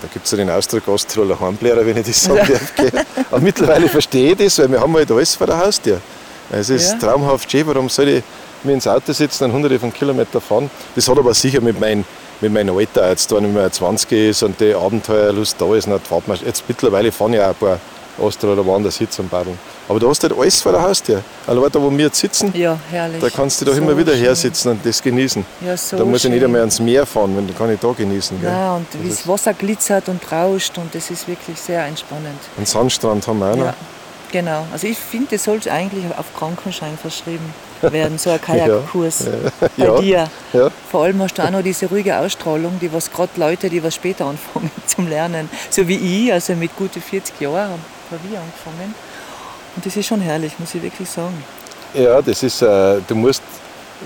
da 0.00 0.08
gibt 0.12 0.24
es 0.24 0.30
ja 0.30 0.36
den 0.38 0.50
Ausdruck 0.50 0.86
Osttiroler 0.88 1.38
Heimblärer, 1.38 1.84
wenn 1.84 1.96
ich 1.96 2.06
das 2.06 2.22
sagen 2.24 2.40
darf. 2.48 3.06
Aber 3.30 3.40
mittlerweile 3.40 3.88
verstehe 3.88 4.32
ich 4.32 4.38
das, 4.38 4.58
weil 4.58 4.70
wir 4.70 4.80
haben 4.80 4.94
halt 4.94 5.10
alles 5.10 5.34
vor 5.34 5.46
der 5.46 5.58
Haustür. 5.58 6.00
Es 6.50 6.68
ist 6.70 6.92
Ja. 6.92 6.98
traumhaft 6.98 7.50
schön, 7.50 7.66
warum 7.66 7.88
soll 7.88 8.08
ich 8.08 8.22
mir 8.64 8.72
ins 8.72 8.86
Auto 8.86 9.12
sitzen 9.12 9.44
und 9.44 9.52
hunderte 9.52 9.78
von 9.78 9.92
Kilometern 9.92 10.40
fahren? 10.40 10.70
Das 10.94 11.08
hat 11.08 11.18
aber 11.18 11.32
sicher 11.34 11.60
mit, 11.60 11.78
mein, 11.78 12.04
mit 12.40 12.52
meinem 12.52 12.76
Alter, 12.76 13.08
jetzt 13.10 13.30
wenn 13.34 13.52
man 13.52 13.70
20 13.70 14.12
ist 14.30 14.42
und 14.42 14.58
die 14.60 14.74
Abenteuerlust 14.74 15.56
da 15.60 15.74
ist, 15.74 15.86
dann 15.86 16.00
fährt 16.00 16.26
man, 16.28 16.38
jetzt 16.44 16.64
mittlerweile 16.68 17.12
fahren 17.12 17.32
ja 17.34 17.44
auch 17.46 17.48
ein 17.50 17.54
paar 17.56 17.78
Osttiroler 18.20 18.64
woanders 18.64 18.96
hin 18.98 19.08
zum 19.10 19.28
Paddeln. 19.28 19.58
Aber 19.88 19.98
du 19.98 20.08
hast 20.08 20.22
halt 20.22 20.36
alles 20.38 20.60
vor 20.62 20.72
der 20.72 20.82
Haustür. 20.82 21.22
Allein 21.46 21.70
da, 21.72 21.80
wo 21.82 21.90
wir 21.90 22.04
jetzt 22.06 22.18
sitzen, 22.20 22.52
Ja, 22.56 22.78
da 23.20 23.28
kannst 23.30 23.60
du 23.60 23.64
doch 23.64 23.74
So 23.74 23.78
immer 23.82 23.96
wieder 23.96 24.12
schön. 24.12 24.20
her 24.22 24.34
sitzen 24.34 24.68
und 24.70 24.86
das 24.86 25.02
genießen. 25.02 25.44
Ja, 25.64 25.76
so 25.76 25.96
da 25.96 26.04
muss 26.04 26.24
ich 26.24 26.30
nicht 26.30 26.38
schön. 26.38 26.44
einmal 26.46 26.60
ans 26.60 26.78
Meer 26.80 27.06
fahren, 27.06 27.36
wenn, 27.36 27.46
dann 27.46 27.56
kann 27.56 27.72
ich 27.72 27.80
da 27.80 27.90
genießen. 27.92 28.40
Gell? 28.40 28.50
Ja, 28.50 28.74
und 28.76 28.86
wie 29.02 29.08
das 29.08 29.26
Wasser 29.26 29.54
glitzert 29.54 30.08
und 30.08 30.20
rauscht 30.30 30.76
und 30.78 30.94
das 30.94 31.10
ist 31.10 31.26
wirklich 31.26 31.58
sehr 31.60 31.84
entspannend. 31.86 32.38
Einen 32.56 32.66
Sandstrand 32.66 33.26
haben 33.26 33.38
wir 33.40 33.50
auch 33.52 33.56
noch. 33.56 33.64
Ja, 33.66 33.74
genau. 34.30 34.66
Also 34.72 34.86
ich 34.86 34.98
finde, 34.98 35.28
das 35.32 35.44
sollte 35.44 35.72
eigentlich 35.72 36.04
auf 36.16 36.26
Krankenschein 36.38 36.96
verschrieben 37.00 37.52
werden, 37.82 38.18
so 38.18 38.30
ein 38.30 38.40
Kajakkurs 38.40 39.24
bei 39.60 39.68
Ja. 39.84 39.98
dir. 40.00 40.28
Ja. 40.52 40.68
Vor 40.90 41.04
allem 41.04 41.20
hast 41.22 41.38
du 41.38 41.42
auch 41.42 41.50
noch 41.50 41.62
diese 41.62 41.86
ruhige 41.86 42.16
Ausstrahlung, 42.18 42.78
die 42.80 42.92
was 42.92 43.10
gerade 43.10 43.30
Leute, 43.36 43.68
die 43.70 43.82
was 43.82 43.94
später 43.94 44.26
anfangen 44.26 44.70
zum 44.86 45.08
Lernen, 45.08 45.48
so 45.70 45.88
wie 45.88 45.96
ich, 46.26 46.32
also 46.32 46.54
mit 46.54 46.76
gute 46.76 47.00
40 47.00 47.40
Jahren 47.40 47.80
wir 48.10 48.40
angefangen. 48.40 48.94
Und 49.76 49.86
das 49.86 49.96
ist 49.96 50.06
schon 50.06 50.20
herrlich, 50.20 50.52
muss 50.58 50.74
ich 50.74 50.82
wirklich 50.82 51.08
sagen. 51.08 51.42
Ja, 51.94 52.20
das 52.22 52.42
ist, 52.42 52.62
äh, 52.62 53.00
du 53.06 53.14
musst, 53.14 53.42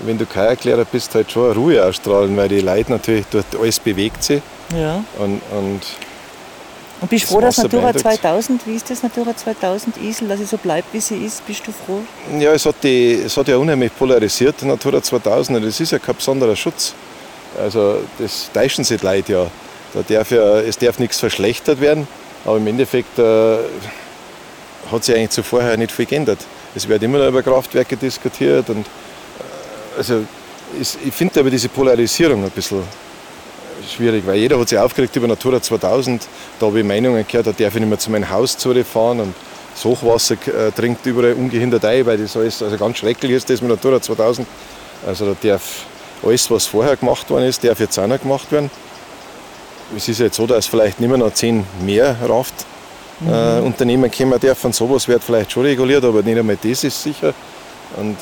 wenn 0.05 0.17
du 0.17 0.25
Kajaklehrer 0.25 0.85
bist, 0.85 1.13
halt 1.15 1.31
schon 1.31 1.51
Ruhe 1.53 1.83
ausstrahlen, 1.83 2.35
weil 2.37 2.49
die 2.49 2.61
Leute 2.61 2.91
natürlich 2.91 3.25
dort 3.31 3.45
alles 3.59 3.79
bewegt 3.79 4.23
sich. 4.23 4.41
Ja. 4.75 5.03
Und, 5.17 5.41
und 5.51 5.81
Und 7.01 7.09
bist 7.09 7.23
Das 7.23 7.31
froh, 7.31 7.41
dass 7.41 7.57
Natura 7.57 7.91
beeindruckt. 7.91 8.21
2000, 8.21 8.67
wie 8.67 8.75
ist 8.75 8.89
das 8.89 9.03
Natura 9.03 9.35
2000 9.35 9.97
Isel, 9.97 10.27
dass 10.27 10.39
sie 10.39 10.45
so 10.45 10.57
bleibt, 10.57 10.93
wie 10.93 10.99
sie 10.99 11.17
ist? 11.17 11.45
Bist 11.45 11.61
du 11.67 11.71
froh? 11.71 12.01
ja, 12.39 12.53
es 12.53 12.65
hat, 12.65 12.75
die, 12.83 13.21
es 13.25 13.35
hat 13.37 13.47
ja 13.47 13.57
unheimlich 13.57 13.95
polarisiert, 13.95 14.61
Natura 14.63 15.01
2000, 15.01 15.57
und 15.57 15.65
das 15.65 15.79
ist 15.79 15.91
ja 15.91 15.99
kein 15.99 16.15
besonderer 16.15 16.55
Schutz. 16.55 16.93
Also 17.59 17.99
das 18.17 18.49
täuschen 18.53 18.83
sich 18.83 18.99
die 18.99 19.05
Leute 19.05 19.31
ja. 19.33 19.47
Da 19.93 20.01
darf 20.01 20.31
ja. 20.31 20.59
Es 20.59 20.77
darf 20.77 20.99
nichts 20.99 21.19
verschlechtert 21.19 21.79
werden, 21.79 22.07
aber 22.45 22.57
im 22.57 22.67
Endeffekt 22.67 23.17
äh, 23.19 23.57
hat 24.91 25.03
sich 25.03 25.15
eigentlich 25.15 25.31
zuvor 25.31 25.75
nicht 25.77 25.91
viel 25.91 26.05
geändert. 26.05 26.39
Es 26.75 26.87
wird 26.87 27.03
immer 27.03 27.17
noch 27.17 27.27
über 27.27 27.41
Kraftwerke 27.41 27.97
diskutiert 27.97 28.69
und 28.69 28.85
äh, 28.85 29.97
also 29.97 30.23
ist, 30.79 30.97
ich 31.03 31.13
finde 31.13 31.39
aber 31.39 31.49
diese 31.49 31.69
Polarisierung 31.69 32.43
ein 32.43 32.51
bisschen 32.51 32.83
schwierig, 33.87 34.25
weil 34.25 34.35
jeder 34.37 34.59
hat 34.59 34.69
sich 34.69 34.77
aufgeregt 34.77 35.15
über 35.15 35.27
Natura 35.27 35.61
2000. 35.61 36.27
Da 36.59 36.65
habe 36.65 36.79
ich 36.79 36.85
Meinungen 36.85 37.25
gehört, 37.27 37.47
da 37.47 37.51
darf 37.51 37.73
ich 37.73 37.79
nicht 37.79 37.89
mehr 37.89 37.99
zu 37.99 38.11
meinem 38.11 38.29
Haus 38.29 38.57
fahren 38.91 39.19
und 39.19 39.33
das 39.73 39.83
Hochwasser 39.83 40.35
äh, 40.47 40.71
dringt 40.71 41.05
überall 41.05 41.33
ungehindert 41.33 41.83
ein, 41.83 42.05
weil 42.05 42.17
das 42.17 42.37
alles 42.37 42.61
also 42.63 42.77
ganz 42.77 42.97
schrecklich 42.97 43.31
ist, 43.31 43.49
das 43.49 43.61
mit 43.61 43.69
Natura 43.69 44.01
2000. 44.01 44.47
Also 45.05 45.33
da 45.33 45.49
darf 45.49 45.85
alles, 46.23 46.49
was 46.49 46.65
vorher 46.65 46.95
gemacht 46.95 47.29
worden 47.29 47.45
ist, 47.45 47.63
darf 47.63 47.79
jetzt 47.79 47.97
auch 47.99 48.07
noch 48.07 48.21
gemacht 48.21 48.51
werden. 48.51 48.71
Es 49.95 50.07
ist 50.07 50.19
jetzt 50.19 50.35
so, 50.37 50.47
dass 50.47 50.65
vielleicht 50.67 50.99
nicht 50.99 51.09
mehr 51.09 51.17
noch 51.17 51.33
zehn 51.33 51.65
mehr 51.83 52.15
Raft 52.27 52.53
äh, 53.27 53.59
Unternehmen 53.59 54.09
kommen 54.11 54.39
dürfen. 54.39 54.71
Sowas 54.73 55.07
wird 55.07 55.23
vielleicht 55.23 55.51
schon 55.51 55.63
reguliert, 55.63 56.03
aber 56.03 56.21
nicht 56.21 56.37
einmal 56.37 56.57
das 56.61 56.83
ist 56.83 57.01
sicher. 57.03 57.33
Und 57.97 58.17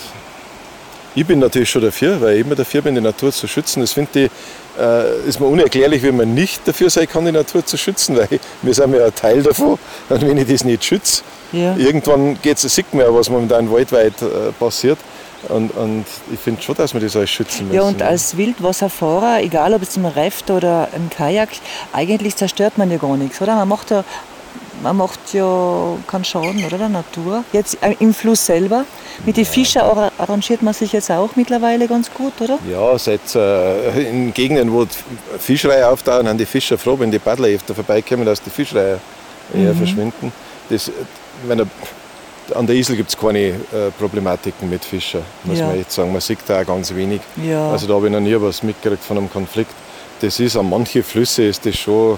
ich 1.15 1.25
bin 1.25 1.39
natürlich 1.39 1.69
schon 1.69 1.81
dafür, 1.83 2.19
weil 2.21 2.35
ich 2.35 2.41
immer 2.45 2.55
dafür 2.55 2.81
bin, 2.81 2.95
die 2.95 3.01
Natur 3.01 3.31
zu 3.31 3.47
schützen. 3.47 3.81
Das 3.81 3.91
finde 3.93 4.25
ich, 4.25 4.31
äh, 4.79 5.27
ist 5.27 5.39
mir 5.39 5.45
unerklärlich, 5.47 6.01
wenn 6.03 6.17
man 6.17 6.33
nicht 6.33 6.67
dafür 6.67 6.89
sein 6.89 7.07
kann, 7.07 7.25
die 7.25 7.31
Natur 7.31 7.65
zu 7.65 7.77
schützen, 7.77 8.17
weil 8.17 8.39
wir 8.61 8.73
sind 8.73 8.93
ja 8.95 9.05
ein 9.05 9.15
Teil 9.15 9.41
davon. 9.43 9.77
Und 10.09 10.21
wenn 10.21 10.37
ich 10.37 10.47
das 10.47 10.63
nicht 10.63 10.83
schütze, 10.83 11.21
Ja. 11.51 11.75
irgendwann 11.77 12.37
geht's, 12.41 12.63
sieht 12.63 12.93
man 12.93 13.05
ja, 13.05 13.13
was 13.13 13.29
momentan 13.29 13.71
weltweit 13.71 14.21
äh, 14.21 14.51
passiert. 14.59 14.97
Und, 15.49 15.71
und 15.75 16.05
ich 16.31 16.39
finde 16.39 16.61
schon, 16.61 16.75
dass 16.75 16.93
wir 16.93 17.01
das 17.01 17.15
alles 17.15 17.29
schützen 17.29 17.67
müssen. 17.67 17.75
Ja, 17.75 17.83
und 17.83 18.01
als 18.01 18.37
Wildwasserfahrer, 18.37 19.41
egal 19.41 19.73
ob 19.73 19.81
es 19.81 19.97
im 19.97 20.05
Raft 20.05 20.49
oder 20.49 20.87
im 20.95 21.09
Kajak, 21.09 21.49
eigentlich 21.91 22.35
zerstört 22.35 22.77
man 22.77 22.89
ja 22.89 22.97
gar 22.97 23.17
nichts, 23.17 23.41
oder? 23.41 23.55
Man 23.55 23.67
macht 23.67 23.91
ja, 23.91 24.03
man 24.81 24.97
macht 24.97 25.19
ja 25.33 25.95
keinen 26.07 26.25
Schaden, 26.25 26.63
oder? 26.65 26.77
Der 26.77 26.89
Natur. 26.89 27.43
Jetzt 27.51 27.77
äh, 27.81 27.95
im 27.99 28.13
Fluss 28.13 28.45
selber. 28.45 28.85
Mit 29.25 29.37
den 29.37 29.45
Fischen 29.45 29.81
arra- 29.81 30.11
arrangiert 30.17 30.61
man 30.61 30.73
sich 30.73 30.91
jetzt 30.93 31.11
auch 31.11 31.29
mittlerweile 31.35 31.87
ganz 31.87 32.09
gut, 32.13 32.33
oder? 32.39 32.57
Ja, 32.69 32.97
seit 32.97 33.35
äh, 33.35 34.09
in 34.09 34.33
Gegenden, 34.33 34.71
wo 34.71 34.85
Fischreihe 35.39 35.87
auftauchen, 35.87 36.27
haben 36.27 36.37
die 36.37 36.45
Fischer 36.45 36.77
froh, 36.77 36.97
wenn 36.99 37.11
die 37.11 37.19
Paddler 37.19 37.49
vorbeikommen, 37.59 38.25
dass 38.25 38.41
die 38.41 38.49
Fischreihe 38.49 38.99
eher 39.53 39.73
verschwinden. 39.75 40.31
Das, 40.69 40.89
wenn 41.47 41.59
er, 41.59 41.65
an 42.53 42.67
der 42.67 42.75
Isel 42.75 42.95
gibt 42.95 43.09
es 43.09 43.17
keine 43.17 43.39
äh, 43.49 43.55
Problematiken 43.97 44.69
mit 44.69 44.83
Fischen, 44.83 45.21
muss 45.43 45.59
Ja. 45.59 45.67
man 45.67 45.77
jetzt 45.77 45.93
sagen. 45.93 46.11
Man 46.11 46.21
sieht 46.21 46.39
da 46.47 46.61
auch 46.61 46.65
ganz 46.65 46.93
wenig. 46.93 47.21
Ja. 47.43 47.71
Also 47.71 47.87
da 47.87 47.93
habe 47.95 48.07
ich 48.07 48.11
noch 48.11 48.19
nie 48.19 48.35
was 48.39 48.63
mitgekriegt 48.63 49.03
von 49.03 49.17
einem 49.17 49.31
Konflikt. 49.31 49.71
Das 50.21 50.39
ist 50.39 50.55
an 50.57 50.69
manche 50.69 51.03
Flüsse 51.03 51.43
ist 51.43 51.65
das 51.65 51.75
schon, 51.75 52.17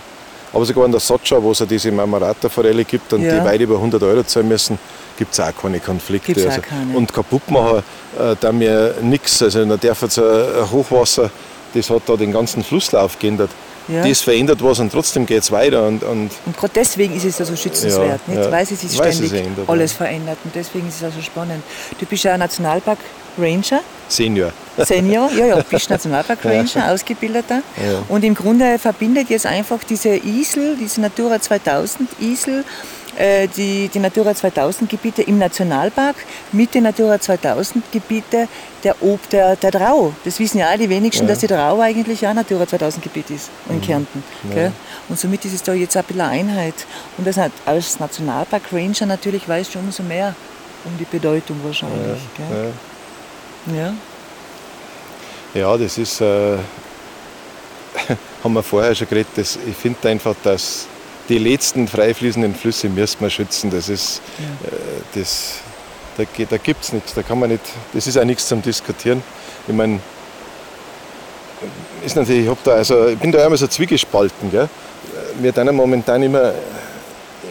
aber 0.53 0.65
sogar 0.65 0.85
an 0.85 0.91
der 0.91 0.99
Sotscha, 0.99 1.41
wo 1.41 1.51
es 1.51 1.59
ja 1.59 1.65
diese 1.65 1.91
Marmarata-Forelle 1.91 2.85
gibt 2.85 3.11
und 3.13 3.23
Ja. 3.23 3.39
die 3.39 3.45
weit 3.45 3.61
über 3.61 3.75
100 3.79 4.01
Euro 4.03 4.23
zahlen 4.23 4.47
müssen, 4.47 4.77
gibt 5.17 5.33
es 5.33 5.39
auch 5.39 5.51
keine 5.61 5.79
Konflikte. 5.79 6.33
Gibt's 6.33 6.45
auch 6.45 6.49
also, 6.49 6.61
keine. 6.61 6.95
Und 6.97 7.13
kaputt 7.13 7.49
machen 7.49 7.83
äh, 8.19 8.35
da 8.39 8.51
mir 8.51 8.95
nichts. 9.01 9.41
Also 9.41 9.63
da 9.65 9.77
darf 9.77 10.01
jetzt 10.01 10.19
ein 10.19 10.71
Hochwasser, 10.71 11.29
das 11.73 11.89
hat 11.89 12.03
da 12.07 12.15
den 12.15 12.31
ganzen 12.31 12.63
Flusslauf 12.63 13.17
geändert. 13.19 13.49
Ja. 13.87 14.07
Das 14.07 14.21
verändert 14.21 14.63
was 14.63 14.79
und 14.79 14.91
trotzdem 14.91 15.25
geht 15.25 15.43
es 15.43 15.51
weiter. 15.51 15.85
Und, 15.87 16.03
und 16.03 16.31
Und 16.45 16.57
gerade 16.57 16.73
deswegen 16.75 17.15
ist 17.15 17.25
es 17.25 17.37
ja 17.37 17.45
so 17.45 17.55
schützenswert, 17.55 18.19
Ja, 18.27 18.33
nicht? 18.33 18.43
ja. 18.45 18.51
weil 18.51 18.63
es 18.63 18.71
Weil 18.71 18.77
es 18.87 18.95
ständig 18.95 19.29
sich 19.29 19.41
ändert, 19.45 19.69
alles 19.69 19.93
verändert. 19.93 20.37
Und 20.43 20.55
deswegen 20.55 20.87
ist 20.87 21.01
es 21.01 21.03
auch 21.03 21.15
so 21.15 21.21
spannend. 21.21 21.63
Du 21.99 22.05
bist 22.05 22.23
ja 22.23 22.33
ein 22.33 22.39
Nationalpark 22.39 22.97
Ranger, 23.37 23.81
Senior. 24.07 24.51
Senior, 24.77 25.29
ja, 25.37 25.45
ja, 25.47 25.63
bist 25.69 25.89
Nationalpark 25.89 26.43
Ranger, 26.45 26.91
ausgebildeter. 26.91 27.61
Und 28.07 28.23
im 28.23 28.33
Grunde 28.33 28.79
verbindet 28.79 29.29
jetzt 29.29 29.45
einfach 29.45 29.83
diese 29.83 30.15
Isel, 30.15 30.77
diese 30.79 31.01
Natura 31.01 31.39
2000 31.41 32.09
Isel, 32.21 32.63
die, 33.55 33.89
die 33.93 33.99
Natura 33.99 34.35
2000 34.35 34.89
Gebiete 34.89 35.21
im 35.21 35.37
Nationalpark 35.37 36.15
mit 36.51 36.73
den 36.73 36.83
Natura 36.83 37.19
2000 37.19 37.91
Gebiete 37.91 38.47
der 38.83 39.01
Ob 39.01 39.29
der, 39.29 39.55
der 39.55 39.71
Drau. 39.71 40.13
Das 40.23 40.39
wissen 40.39 40.59
ja 40.59 40.71
auch 40.71 40.77
die 40.77 40.89
wenigsten, 40.89 41.27
dass 41.27 41.39
die 41.39 41.47
Drau 41.47 41.79
eigentlich 41.79 42.25
auch 42.27 42.33
Natura 42.33 42.67
2000 42.67 43.03
Gebiet 43.03 43.29
ist 43.29 43.49
in 43.69 43.81
Kärnten. 43.81 44.23
Gell? 44.53 44.71
Und 45.09 45.19
somit 45.19 45.45
ist 45.45 45.53
es 45.53 45.63
da 45.63 45.73
jetzt 45.73 45.95
ein 45.95 46.03
bisschen 46.03 46.21
Einheit. 46.21 46.75
Und 47.17 47.25
das 47.25 47.37
hat 47.37 47.51
als 47.65 47.99
Nationalpark 47.99 48.63
Ranger 48.71 49.05
natürlich 49.05 49.47
weißt 49.47 49.75
du 49.75 49.79
umso 49.79 50.03
mehr 50.03 50.35
um 50.83 50.97
die 50.97 51.05
Bedeutung 51.05 51.59
wahrscheinlich. 51.63 52.21
Gell? 52.37 52.73
Ja. 53.75 53.93
Ja, 55.53 55.77
das 55.77 55.97
ist, 55.97 56.19
äh, 56.19 56.57
haben 58.43 58.53
wir 58.53 58.61
vorher 58.61 58.93
schon 58.93 59.07
geredet, 59.07 59.31
das, 59.37 59.57
ich 59.65 59.75
finde 59.75 60.09
einfach, 60.09 60.35
dass 60.43 60.85
die 61.29 61.37
letzten 61.37 61.87
freifließenden 61.87 62.55
Flüsse 62.55 62.89
müssen 62.89 63.21
wir 63.21 63.29
schützen. 63.29 63.71
Das 63.71 63.89
ist, 63.89 64.21
äh, 64.39 65.19
das, 65.19 65.59
da, 66.17 66.23
da 66.49 66.57
gibt 66.57 66.83
es 66.83 66.93
nichts, 66.93 67.13
da 67.13 67.23
kann 67.23 67.39
man 67.39 67.49
nicht, 67.49 67.63
das 67.93 68.07
ist 68.07 68.17
auch 68.17 68.25
nichts 68.25 68.47
zum 68.47 68.61
Diskutieren. 68.61 69.23
Ich 69.67 69.73
meine, 69.73 69.99
ist 72.05 72.15
natürlich, 72.15 72.43
ich, 72.43 72.49
hab 72.49 72.63
da, 72.63 72.73
also, 72.73 73.07
ich 73.07 73.17
bin 73.17 73.31
da 73.31 73.45
immer 73.45 73.57
so 73.57 73.67
zwiegespalten. 73.67 74.51
Gell? 74.51 74.69
Wir 75.39 75.51
dann 75.51 75.73
momentan 75.75 76.21
immer, 76.21 76.53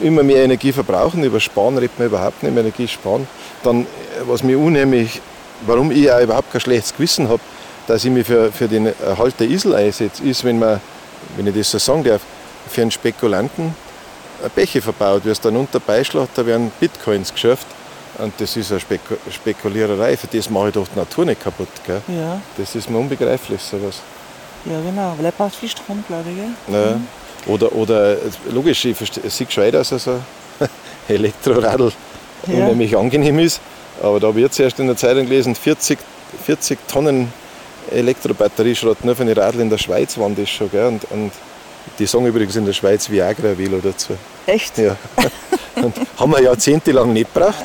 immer 0.00 0.22
mehr 0.22 0.44
Energie 0.44 0.72
verbrauchen. 0.72 1.24
Über 1.24 1.40
Sparen 1.40 1.76
redet 1.76 1.98
man 1.98 2.08
überhaupt 2.08 2.42
nicht 2.42 2.52
mehr, 2.54 2.62
Energie 2.62 2.86
sparen. 2.86 3.26
Dann, 3.62 3.86
was 4.26 4.42
mir 4.42 4.58
unheimlich, 4.58 5.20
warum 5.66 5.90
ich 5.90 6.10
auch 6.10 6.20
überhaupt 6.20 6.52
kein 6.52 6.60
schlechtes 6.60 6.94
Gewissen 6.94 7.28
habe, 7.28 7.40
dass 7.86 8.04
ich 8.04 8.10
mich 8.10 8.26
für, 8.26 8.52
für 8.52 8.68
den 8.68 8.86
Erhalt 9.02 9.34
der 9.40 9.48
Isel 9.48 9.74
einsetze, 9.74 10.22
ist, 10.22 10.44
wenn 10.44 10.58
man, 10.58 10.80
wenn 11.36 11.46
ich 11.46 11.54
das 11.54 11.70
so 11.70 11.78
sagen 11.78 12.04
darf, 12.04 12.22
für 12.68 12.82
einen 12.82 12.90
Spekulanten 12.90 13.74
Bäche 14.54 14.82
verbaut, 14.82 15.22
wie 15.24 15.30
es 15.30 15.40
dann 15.40 15.56
unter 15.56 15.80
beischlagt, 15.80 16.36
da 16.36 16.44
werden 16.44 16.70
Bitcoins 16.80 17.32
geschürft. 17.32 17.66
Und 18.18 18.32
das 18.38 18.56
ist 18.56 18.70
eine 18.70 18.78
Speku 18.80 19.14
Spekuliererei, 19.30 20.16
für 20.16 20.26
das 20.28 20.48
mache 20.50 20.68
ich 20.68 20.74
doch 20.74 20.86
die 20.86 20.98
Natur 20.98 21.24
nicht 21.24 21.42
kaputt. 21.42 21.68
Gell? 21.86 22.00
Ja, 22.08 22.40
Das 22.56 22.74
ist 22.74 22.88
mir 22.90 22.98
unbegreiflich, 22.98 23.60
sowas. 23.60 24.00
ja 24.66 24.80
genau, 24.80 25.14
weil 25.16 25.24
er 25.26 25.32
braucht 25.32 25.54
viel 25.56 25.68
Strom, 25.68 26.04
glaube 26.06 26.24
ich. 26.30 26.36
Gell? 26.36 26.80
Ja. 26.80 27.00
Oder, 27.52 27.72
oder 27.74 28.16
logisch, 28.50 28.84
ich 28.84 28.96
verstehe, 28.96 29.24
es 29.26 29.36
sieht 29.36 29.52
schon 29.52 29.70
dass 29.72 29.88
so 29.88 30.10
ein 30.60 30.68
Elektroradl 31.08 31.92
Ja. 32.46 32.54
unheimlich 32.54 32.96
angenehm 32.96 33.38
ist. 33.40 33.60
Aber 34.02 34.20
da 34.20 34.28
habe 34.28 34.38
ich 34.38 34.44
jetzt 34.44 34.60
erst 34.60 34.78
in 34.78 34.86
der 34.86 34.96
Zeitung 34.96 35.24
gelesen, 35.24 35.54
40, 35.54 35.98
40 36.44 36.78
Tonnen 36.88 37.32
Elektrobatterieschrott 37.90 39.04
nur 39.04 39.14
für 39.16 39.22
eine 39.22 39.36
Radl 39.36 39.60
in 39.60 39.70
der 39.70 39.78
Schweiz 39.78 40.16
waren 40.18 40.34
das 40.36 40.48
schon. 40.50 40.70
Gell? 40.70 40.86
Und, 40.86 41.04
und 41.10 41.32
die 41.98 42.06
sagen 42.06 42.26
übrigens 42.26 42.56
in 42.56 42.66
der 42.66 42.72
Schweiz 42.72 43.08
Viagra 43.10 43.56
Velo 43.56 43.78
dazu. 43.82 44.14
Echt? 44.46 44.78
Ja. 44.78 44.96
Und 45.76 45.94
haben 46.18 46.30
wir 46.32 46.40
jahrzehntelang 46.42 47.12
nicht 47.12 47.32
gebraucht. 47.34 47.64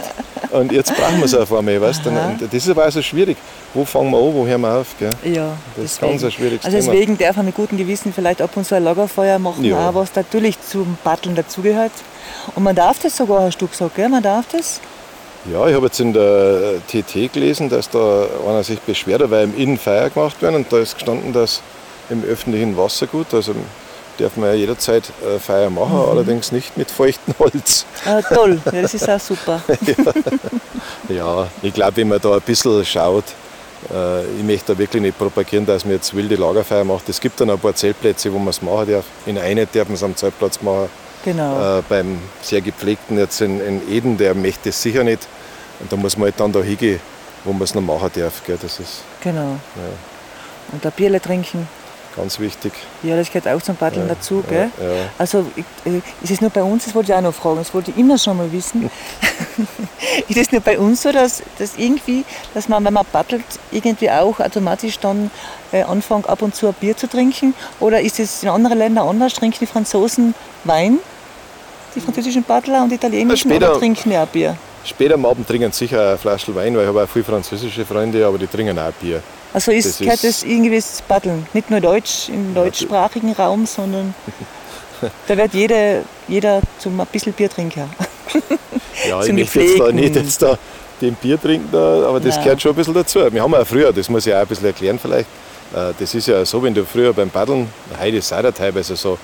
Und 0.52 0.72
jetzt 0.72 0.96
brauchen 0.96 1.18
wir 1.18 1.26
es 1.26 1.36
auf 1.36 1.54
einmal. 1.54 1.80
Weißt? 1.80 2.02
Aha. 2.08 2.30
Und 2.30 2.42
das 2.42 2.54
ist 2.54 2.70
aber 2.70 2.88
auch 2.88 2.92
so 2.92 3.02
schwierig. 3.04 3.38
Wo 3.74 3.86
fangen 3.86 4.10
wir 4.12 4.18
an, 4.18 4.34
wo 4.34 4.48
hören 4.48 4.62
wir 4.62 4.78
auf? 4.78 4.88
Gell? 4.98 5.12
Ja, 5.24 5.56
Das 5.76 5.86
ist 5.86 6.02
ganz 6.02 6.24
ein 6.24 6.32
schwieriges 6.32 6.66
also 6.66 6.78
Thema. 6.80 6.92
deswegen 6.92 7.18
darf 7.18 7.36
man 7.36 7.46
mit 7.46 7.56
gutem 7.56 7.78
Gewissen 7.78 8.12
vielleicht 8.12 8.42
ab 8.42 8.50
und 8.56 8.66
zu 8.66 8.74
ein 8.76 8.84
Lagerfeuer 8.84 9.38
machen, 9.38 9.64
Ja. 9.64 9.90
auch 9.90 9.94
was 9.96 10.16
natürlich 10.16 10.60
zum 10.62 10.98
Paddeln 11.04 11.36
dazugehört. 11.36 11.92
Und 12.56 12.64
man 12.64 12.76
darf 12.76 13.00
das 13.00 13.16
sogar, 13.16 13.44
hast 13.44 13.60
du 13.62 13.68
gesagt, 13.68 13.96
gell? 13.96 14.10
Man 14.10 14.24
darf 14.24 14.46
das? 14.52 14.80
Ja, 15.52 15.68
ich 15.68 15.76
habe 15.76 15.86
jetzt 15.86 16.00
in 16.00 16.14
der 16.14 16.82
TT 16.88 17.32
gelesen, 17.32 17.70
dass 17.70 17.90
da 17.90 18.26
einer 18.48 18.64
sich 18.64 18.80
beschwert 18.80 19.30
weil 19.30 19.46
im 19.46 19.56
Innen 19.58 19.78
Feuer 19.78 20.10
gemacht 20.10 20.42
werden 20.42 20.56
und 20.56 20.74
da 20.74 20.80
ist 20.80 20.96
gestanden, 20.96 21.32
dass 21.32 21.62
im 22.10 22.24
öffentlichen 22.24 22.76
Wassergut, 22.76 23.34
also 23.34 23.54
darf 24.20 24.36
man 24.38 24.50
ja 24.50 24.56
jederzeit 24.56 25.04
äh, 25.26 25.40
Feuer 25.40 25.70
machen, 25.70 25.94
Mhm. 25.96 26.10
allerdings 26.10 26.52
nicht 26.52 26.78
mit 26.78 26.92
feuchtem 26.92 27.34
Holz. 27.40 27.86
Ah, 28.06 28.22
toll, 28.22 28.60
ja, 28.72 28.82
das 28.82 28.94
ist 28.94 29.10
auch 29.10 29.20
super. 29.20 29.62
Ja, 31.10 31.48
ich 31.62 31.74
glaube, 31.74 31.98
wenn 31.98 32.08
man 32.08 32.20
da 32.22 32.36
ein 32.36 32.42
bisschen 32.42 32.86
schaut, 32.86 33.24
äh, 33.92 34.24
ich 34.38 34.44
möchte 34.44 34.74
da 34.74 34.78
wirklich 34.78 35.02
nicht 35.02 35.18
propagieren, 35.18 35.66
dass 35.66 35.86
man 35.86 35.96
jetzt 35.96 36.16
wilde 36.16 36.36
Lagerfeuer 36.36 36.84
macht. 36.84 37.10
Es 37.10 37.20
gibt 37.20 37.40
dann 37.42 37.50
ein 37.50 37.60
paar 37.60 37.74
Zeltplätze, 37.76 38.32
wo 38.32 38.38
man 38.38 38.50
es 38.50 38.62
machen 38.62 38.92
darf. 38.92 39.06
In 39.26 39.38
einer 39.38 39.66
darf 39.66 39.88
man 39.88 39.96
es 39.96 40.04
am 40.04 40.16
Zeltplatz 40.16 40.62
machen. 40.62 40.90
Genau. 41.26 41.80
Äh, 41.80 41.82
beim 41.90 42.20
sehr 42.42 42.62
gepflegten 42.62 43.18
jetzt 43.18 43.42
in, 43.42 43.60
in 43.60 43.92
Eden, 43.92 44.18
der 44.18 44.34
möchte 44.36 44.70
es 44.70 44.82
sicher 44.82 45.04
nicht. 45.04 45.28
Und 45.80 45.92
da 45.92 45.96
muss 45.96 46.16
man 46.18 46.26
halt 46.26 46.40
dann 46.40 46.52
da 46.52 46.62
hingehen, 46.62 47.00
wo 47.44 47.52
man 47.52 47.64
es 47.64 47.74
noch 47.74 47.82
machen 47.82 48.10
darf. 48.16 48.42
Gell? 48.46 48.58
Das 48.62 48.80
ist 48.80 49.02
Genau. 49.22 49.56
Und 50.72 50.86
ein 50.86 50.92
Bierle 50.96 51.20
trinken, 51.20 51.68
ganz 52.16 52.40
wichtig. 52.40 52.74
ja, 53.04 53.16
das 53.16 53.32
gehört 53.32 53.48
auch 53.48 53.62
zum 53.62 53.76
Paddeln 53.76 54.08
dazu, 54.08 54.44
gell? 54.48 54.70
Ja, 54.80 54.86
ja. 54.86 55.02
Also 55.18 55.46
äh, 55.86 56.02
ist 56.22 56.32
es 56.32 56.42
nur 56.42 56.50
bei 56.50 56.64
uns, 56.64 56.86
das 56.86 56.96
wollte 56.96 57.12
ich 57.12 57.18
auch 57.18 57.22
noch 57.22 57.34
fragen, 57.34 57.58
das 57.58 57.74
wollte 57.74 57.92
ich 57.92 57.98
immer 57.98 58.18
schon 58.18 58.38
mal 58.38 58.52
wissen. 58.52 58.90
ist 60.28 60.38
es 60.38 60.52
nur 60.52 60.62
bei 60.62 60.78
uns 60.78 61.02
so, 61.02 61.12
dass, 61.12 61.42
dass 61.58 61.78
irgendwie, 61.78 62.26
dass 62.54 62.68
man, 62.68 62.84
wenn 62.86 62.94
man 62.94 63.06
paddelt, 63.06 63.44
irgendwie 63.72 64.10
auch 64.10 64.40
automatisch 64.40 65.00
dann 65.00 65.32
äh, 65.72 65.84
anfängt, 65.84 66.28
ab 66.28 66.42
und 66.42 66.56
zu 66.56 66.68
ein 66.68 66.74
Bier 66.74 66.96
zu 66.96 67.08
trinken? 67.08 67.54
Oder 67.80 68.02
ist 68.02 68.20
es 68.20 68.44
in 68.44 68.50
anderen 68.50 68.78
Ländern 68.78 69.08
anders? 69.08 69.34
Trinken 69.34 69.58
die 69.60 69.68
Franzosen 69.68 70.34
Wein, 70.64 71.00
die 71.96 72.02
französischen 72.02 72.44
Paddler 72.44 72.84
und 72.84 72.90
die 72.90 72.96
italienischen, 72.96 73.50
später- 73.50 73.72
oder 73.72 73.80
trinken 73.80 74.16
auch 74.16 74.28
Bier? 74.28 74.58
Später 74.86 75.16
am 75.16 75.26
Abend 75.26 75.48
trinken 75.48 75.72
sie 75.72 75.86
sicher 75.86 76.10
eine 76.10 76.18
Flasche 76.18 76.54
Wein, 76.56 76.76
weil 76.76 76.84
ich 76.84 76.88
habe 76.88 77.04
auch 77.04 77.10
viele 77.10 77.26
französische 77.26 77.86
Freunde, 77.86 78.26
aber 78.26 78.38
die 78.38 78.48
trinken 78.48 78.78
auch 78.80 78.92
Bier. 78.94 79.22
Also 79.54 79.72
ist, 79.72 79.88
Das 79.88 79.98
gehört 80.00 80.24
ist- 80.24 80.44
das 80.44 80.44
irgendwie 80.44 80.76
das 80.76 81.02
Paddeln? 81.02 81.46
Nicht 81.54 81.70
nur 81.70 81.80
Deutsch, 81.82 82.30
im 82.30 82.54
deutschsprachigen 82.54 83.34
Raum, 83.34 83.66
sondern 83.66 84.14
da 85.28 85.38
wird 85.38 85.54
jeder, 85.54 86.02
jeder 86.28 86.62
zum 86.80 87.00
ein 87.00 87.08
bisschen 87.12 87.34
Biertrinker. 87.34 87.88
Ja, 89.08 89.22
ich 89.26 89.32
möchte 89.34 89.62
jetzt 89.62 89.80
da 89.80 89.92
nicht 89.92 90.16
jetzt 90.16 90.42
da 90.42 90.58
den 91.02 91.16
Bier 91.16 91.40
trinken, 91.42 91.70
da, 91.72 92.08
aber 92.08 92.20
das 92.20 92.36
Nein. 92.36 92.44
gehört 92.44 92.62
schon 92.62 92.72
ein 92.72 92.76
bisschen 92.76 92.94
dazu. 92.94 93.20
Wir 93.32 93.42
haben 93.42 93.54
ja 93.54 93.64
früher, 93.66 93.92
das 93.94 94.10
muss 94.10 94.26
ich 94.28 94.34
auch 94.34 94.40
ein 94.40 94.48
bisschen 94.48 94.66
erklären 94.66 95.00
vielleicht, 95.02 95.28
äh, 95.74 95.94
das 95.98 96.14
ist 96.14 96.28
ja 96.28 96.44
so, 96.46 96.62
wenn 96.62 96.74
du 96.74 96.86
früher 96.86 97.14
beim 97.14 97.30
Paddeln, 97.30 97.68
heute 98.00 98.18
ist 98.18 98.26
es 98.32 98.34
auch 98.34 98.52
teilweise 98.52 98.96
so, 98.96 99.18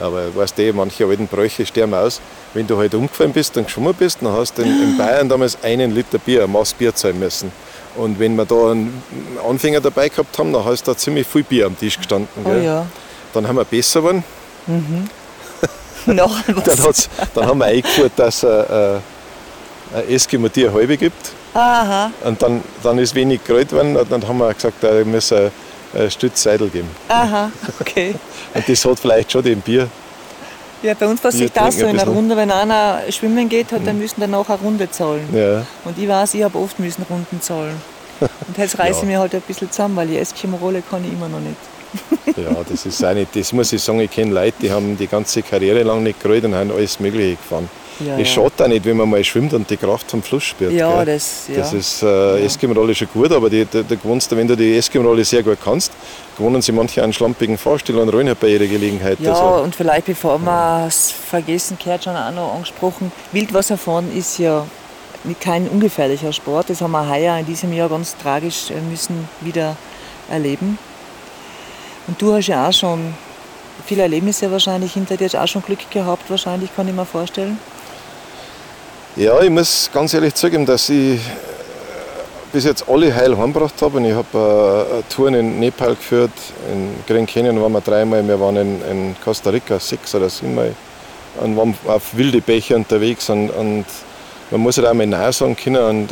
aber 0.00 0.34
weißt 0.34 0.58
du, 0.58 0.72
manche 0.72 1.06
alten 1.06 1.26
Bräuche 1.26 1.64
sterben 1.64 1.94
aus, 1.94 2.20
wenn 2.54 2.66
du 2.66 2.76
halt 2.76 2.94
umgefallen 2.94 3.32
bist 3.32 3.56
und 3.56 3.64
geschwommen 3.64 3.94
bist, 3.94 4.18
dann 4.20 4.32
hast 4.32 4.58
du 4.58 4.62
in, 4.62 4.68
in 4.68 4.96
Bayern 4.96 5.28
damals 5.28 5.62
einen 5.62 5.94
Liter 5.94 6.18
Bier, 6.18 6.44
ein 6.44 6.52
Maß 6.52 6.74
Bier 6.74 6.94
zahlen 6.94 7.18
müssen. 7.18 7.50
Und 7.96 8.18
wenn 8.18 8.36
wir 8.36 8.44
da 8.44 8.72
einen 8.72 9.02
Anfänger 9.48 9.80
dabei 9.80 10.08
gehabt 10.08 10.38
haben, 10.38 10.52
dann 10.52 10.64
hast 10.64 10.86
du 10.86 10.92
da 10.92 10.98
ziemlich 10.98 11.26
viel 11.26 11.42
Bier 11.42 11.66
am 11.66 11.78
Tisch 11.78 11.96
gestanden. 11.96 12.28
Oh 12.44 12.52
ja. 12.52 12.86
Dann 13.32 13.48
haben 13.48 13.56
wir 13.56 13.64
besser 13.64 14.00
geworden. 14.00 14.24
Noch 16.06 16.40
Dann, 16.42 16.94
dann 17.34 17.46
haben 17.46 17.58
wir 17.58 17.66
eingeführt, 17.66 18.12
dass 18.16 18.42
es 18.42 18.44
äh, 18.44 18.98
ein 19.94 20.08
Eskimo 20.08 20.48
dir 20.48 20.68
eine 20.68 20.78
halbe 20.78 20.96
gibt. 20.96 21.32
Aha, 21.54 22.10
Und 22.22 22.42
dann, 22.42 22.62
dann 22.82 22.98
ist 22.98 23.14
wenig 23.14 23.42
gerollt 23.42 23.72
worden 23.72 23.96
und 23.96 24.12
dann 24.12 24.28
haben 24.28 24.38
wir 24.38 24.52
gesagt, 24.52 24.76
da 24.82 24.92
müssen 25.04 25.50
ein 25.94 26.10
Stütz 26.10 26.42
Seidel 26.42 26.68
geben. 26.68 26.88
aha, 27.08 27.50
okay. 27.80 28.14
Und 28.54 28.68
das 28.68 28.84
hat 28.84 28.98
vielleicht 28.98 29.32
schon 29.32 29.42
dem 29.42 29.60
Bier. 29.60 29.88
Ja, 30.82 30.94
bei 30.94 31.06
uns 31.06 31.22
sich 31.22 31.50
das 31.50 31.78
so 31.78 31.86
in 31.86 31.98
einer. 31.98 32.06
Mhm. 32.06 32.16
Runde, 32.16 32.36
wenn 32.36 32.50
einer 32.50 33.00
schwimmen 33.10 33.48
geht, 33.48 33.72
hat, 33.72 33.86
dann 33.86 33.98
müssen 33.98 34.20
danach 34.20 34.48
eine 34.48 34.58
Runde 34.58 34.90
zahlen. 34.90 35.26
Ja, 35.32 35.64
Und 35.84 35.98
ich 35.98 36.06
weiß, 36.08 36.34
ich 36.34 36.42
habe 36.42 36.58
oft 36.58 36.78
müssen 36.78 37.02
Runden 37.08 37.40
zahlen. 37.40 37.80
Und 38.20 38.58
jetzt 38.58 38.78
reiße 38.78 38.98
ich 38.98 39.02
Ja. 39.02 39.08
mir 39.08 39.18
halt 39.18 39.34
ein 39.34 39.40
bisschen 39.40 39.70
zusammen, 39.70 39.96
weil 39.96 40.06
die 40.06 40.18
Eskimo-Rolle 40.18 40.82
kann 40.88 41.04
ich 41.04 41.12
immer 41.12 41.28
noch 41.28 41.40
nicht. 41.40 41.56
ja, 42.36 42.54
das 42.68 42.84
ist 42.84 43.02
auch 43.04 43.14
nicht, 43.14 43.34
das 43.34 43.52
muss 43.52 43.72
ich 43.72 43.82
sagen, 43.82 44.00
ich 44.00 44.10
kenne 44.10 44.32
Leute, 44.34 44.56
die 44.60 44.70
haben 44.70 44.96
die 44.98 45.06
ganze 45.06 45.42
Karriere 45.42 45.82
lang 45.82 46.02
nicht 46.02 46.20
gerollt 46.22 46.44
und 46.44 46.54
haben 46.54 46.70
alles 46.70 47.00
Mögliche 47.00 47.36
gefahren. 47.36 47.70
Ja, 48.00 48.18
es 48.18 48.28
ja. 48.28 48.34
schadet 48.34 48.62
auch 48.62 48.68
nicht, 48.68 48.84
wenn 48.84 48.96
man 48.96 49.08
mal 49.08 49.24
schwimmt 49.24 49.54
und 49.54 49.68
die 49.70 49.76
Kraft 49.76 50.10
vom 50.10 50.22
Fluss 50.22 50.44
spürt. 50.44 50.72
Ja, 50.72 50.96
gell? 50.96 51.14
das, 51.14 51.48
ja. 51.48 51.56
Das 51.56 51.72
ist 51.72 52.02
äh, 52.02 52.44
Eskimo-Rolle 52.44 52.94
schon 52.94 53.08
gut, 53.12 53.32
aber 53.32 53.48
die, 53.48 53.64
die, 53.64 53.82
die 53.82 53.96
gewöhnst 53.96 54.30
du, 54.30 54.36
wenn 54.36 54.46
du 54.46 54.56
die 54.56 54.76
Eskimo-Rolle 54.76 55.24
sehr 55.24 55.42
gut 55.42 55.58
kannst, 55.62 55.92
gewohnen 56.36 56.60
sie 56.60 56.72
manche 56.72 57.02
einen 57.02 57.12
schlampigen 57.12 57.56
Fahrstil 57.56 57.96
und 57.96 58.08
rollen 58.10 58.28
halt 58.28 58.40
bei 58.40 58.48
jeder 58.48 58.66
Gelegenheit. 58.66 59.18
Ja, 59.20 59.32
Also, 59.32 59.62
und 59.62 59.74
vielleicht 59.74 60.06
bevor 60.06 60.38
wir 60.38 60.84
es 60.86 61.10
vergessen, 61.10 61.78
gehört 61.82 62.04
schon 62.04 62.16
auch 62.16 62.32
noch 62.32 62.54
angesprochen, 62.54 63.12
Wildwasserfahren 63.32 64.14
ist 64.16 64.38
ja 64.38 64.66
kein 65.40 65.68
ungefährlicher 65.68 66.32
Sport. 66.32 66.70
Das 66.70 66.80
haben 66.80 66.92
wir 66.92 67.08
heuer 67.08 67.38
in 67.38 67.46
diesem 67.46 67.72
Jahr 67.72 67.88
ganz 67.88 68.16
tragisch 68.16 68.70
äh, 68.70 68.80
müssen 68.80 69.28
wieder 69.40 69.76
erleben. 70.30 70.78
Und 72.06 72.20
du 72.20 72.32
hast 72.32 72.46
ja 72.46 72.68
auch 72.68 72.72
schon 72.72 73.14
viele 73.84 74.02
Erlebnisse 74.02 74.50
wahrscheinlich 74.50 74.92
hinter 74.92 75.16
dir, 75.16 75.24
hast 75.24 75.36
auch 75.36 75.48
schon 75.48 75.62
Glück 75.62 75.90
gehabt 75.90 76.28
wahrscheinlich, 76.30 76.74
kann 76.74 76.88
ich 76.88 76.94
mir 76.94 77.06
vorstellen. 77.06 77.58
Ja, 79.16 79.40
ich 79.40 79.48
muss 79.48 79.88
ganz 79.94 80.12
ehrlich 80.12 80.34
zugeben, 80.34 80.66
dass 80.66 80.90
ich 80.90 81.14
äh, 81.14 81.18
bis 82.52 82.64
jetzt 82.64 82.86
alle 82.86 83.14
heil 83.14 83.34
heimgebracht 83.38 83.80
habe. 83.80 83.96
Und 83.96 84.04
ich 84.04 84.12
habe 84.12 84.86
äh, 85.00 85.02
Touren 85.10 85.32
in 85.32 85.58
Nepal 85.58 85.94
geführt, 85.94 86.32
in 86.70 86.94
Grand 87.06 87.26
Canyon 87.30 87.58
waren 87.62 87.72
wir 87.72 87.80
dreimal, 87.80 88.28
wir 88.28 88.38
waren 88.38 88.56
in, 88.56 88.82
in 88.82 89.16
Costa 89.24 89.48
Rica 89.48 89.80
sechs 89.80 90.14
oder 90.14 90.28
siebenmal 90.28 90.74
und 91.40 91.56
waren 91.56 91.74
auf 91.86 92.14
wilde 92.14 92.42
Bäche 92.42 92.76
unterwegs. 92.76 93.30
Und, 93.30 93.48
und 93.48 93.86
man 94.50 94.60
muss 94.60 94.76
halt 94.76 94.86
auch 94.86 94.92
mal 94.92 95.06
Nein 95.06 95.32
sagen 95.32 95.56
können. 95.56 96.10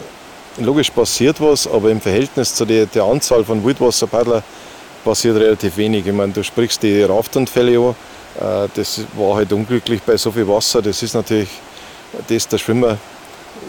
Und 0.58 0.64
logisch 0.64 0.88
passiert 0.88 1.38
was, 1.42 1.66
aber 1.66 1.90
im 1.90 2.00
Verhältnis 2.00 2.54
zu 2.54 2.64
der, 2.64 2.86
der 2.86 3.04
Anzahl 3.04 3.44
von 3.44 3.62
Wildwasserpaddler 3.62 4.42
passiert 5.04 5.36
relativ 5.36 5.76
wenig. 5.76 6.06
Ich 6.06 6.12
meine, 6.14 6.32
du 6.32 6.42
sprichst 6.42 6.82
die 6.82 7.02
Raftunfälle 7.02 7.78
an. 7.78 8.64
Äh, 8.64 8.68
Das 8.74 9.02
war 9.18 9.36
halt 9.36 9.52
unglücklich 9.52 10.00
bei 10.00 10.16
so 10.16 10.32
viel 10.32 10.48
Wasser. 10.48 10.80
Das 10.80 11.02
ist 11.02 11.12
natürlich 11.12 11.50
das, 12.28 12.48
der 12.48 12.58
Schwimmer 12.58 12.98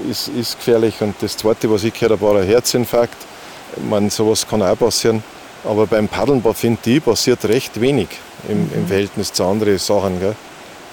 ist, 0.10 0.28
ist 0.30 0.58
gefährlich. 0.58 1.02
Und 1.02 1.16
das 1.22 1.38
Zweite, 1.38 1.70
was 1.70 1.84
ich 1.84 1.94
gehört 1.94 2.14
habe, 2.14 2.22
war 2.22 2.42
ein 2.42 2.48
Herzinfarkt. 2.48 3.18
Ich 3.78 3.84
meine, 3.84 4.10
sowas 4.10 4.48
kann 4.48 4.62
auch 4.62 4.78
passieren. 4.78 5.24
Aber 5.64 5.88
beim 5.88 6.08
Paddeln, 6.08 6.44
finde 6.54 6.80
ich, 6.86 7.04
passiert 7.04 7.44
recht 7.46 7.80
wenig 7.82 8.10
im, 8.48 8.70
im 8.74 8.88
Verhältnis 8.88 9.34
zu 9.34 9.44
anderen 9.44 9.78
Sachen. 9.80 10.20
Gell? 10.20 10.36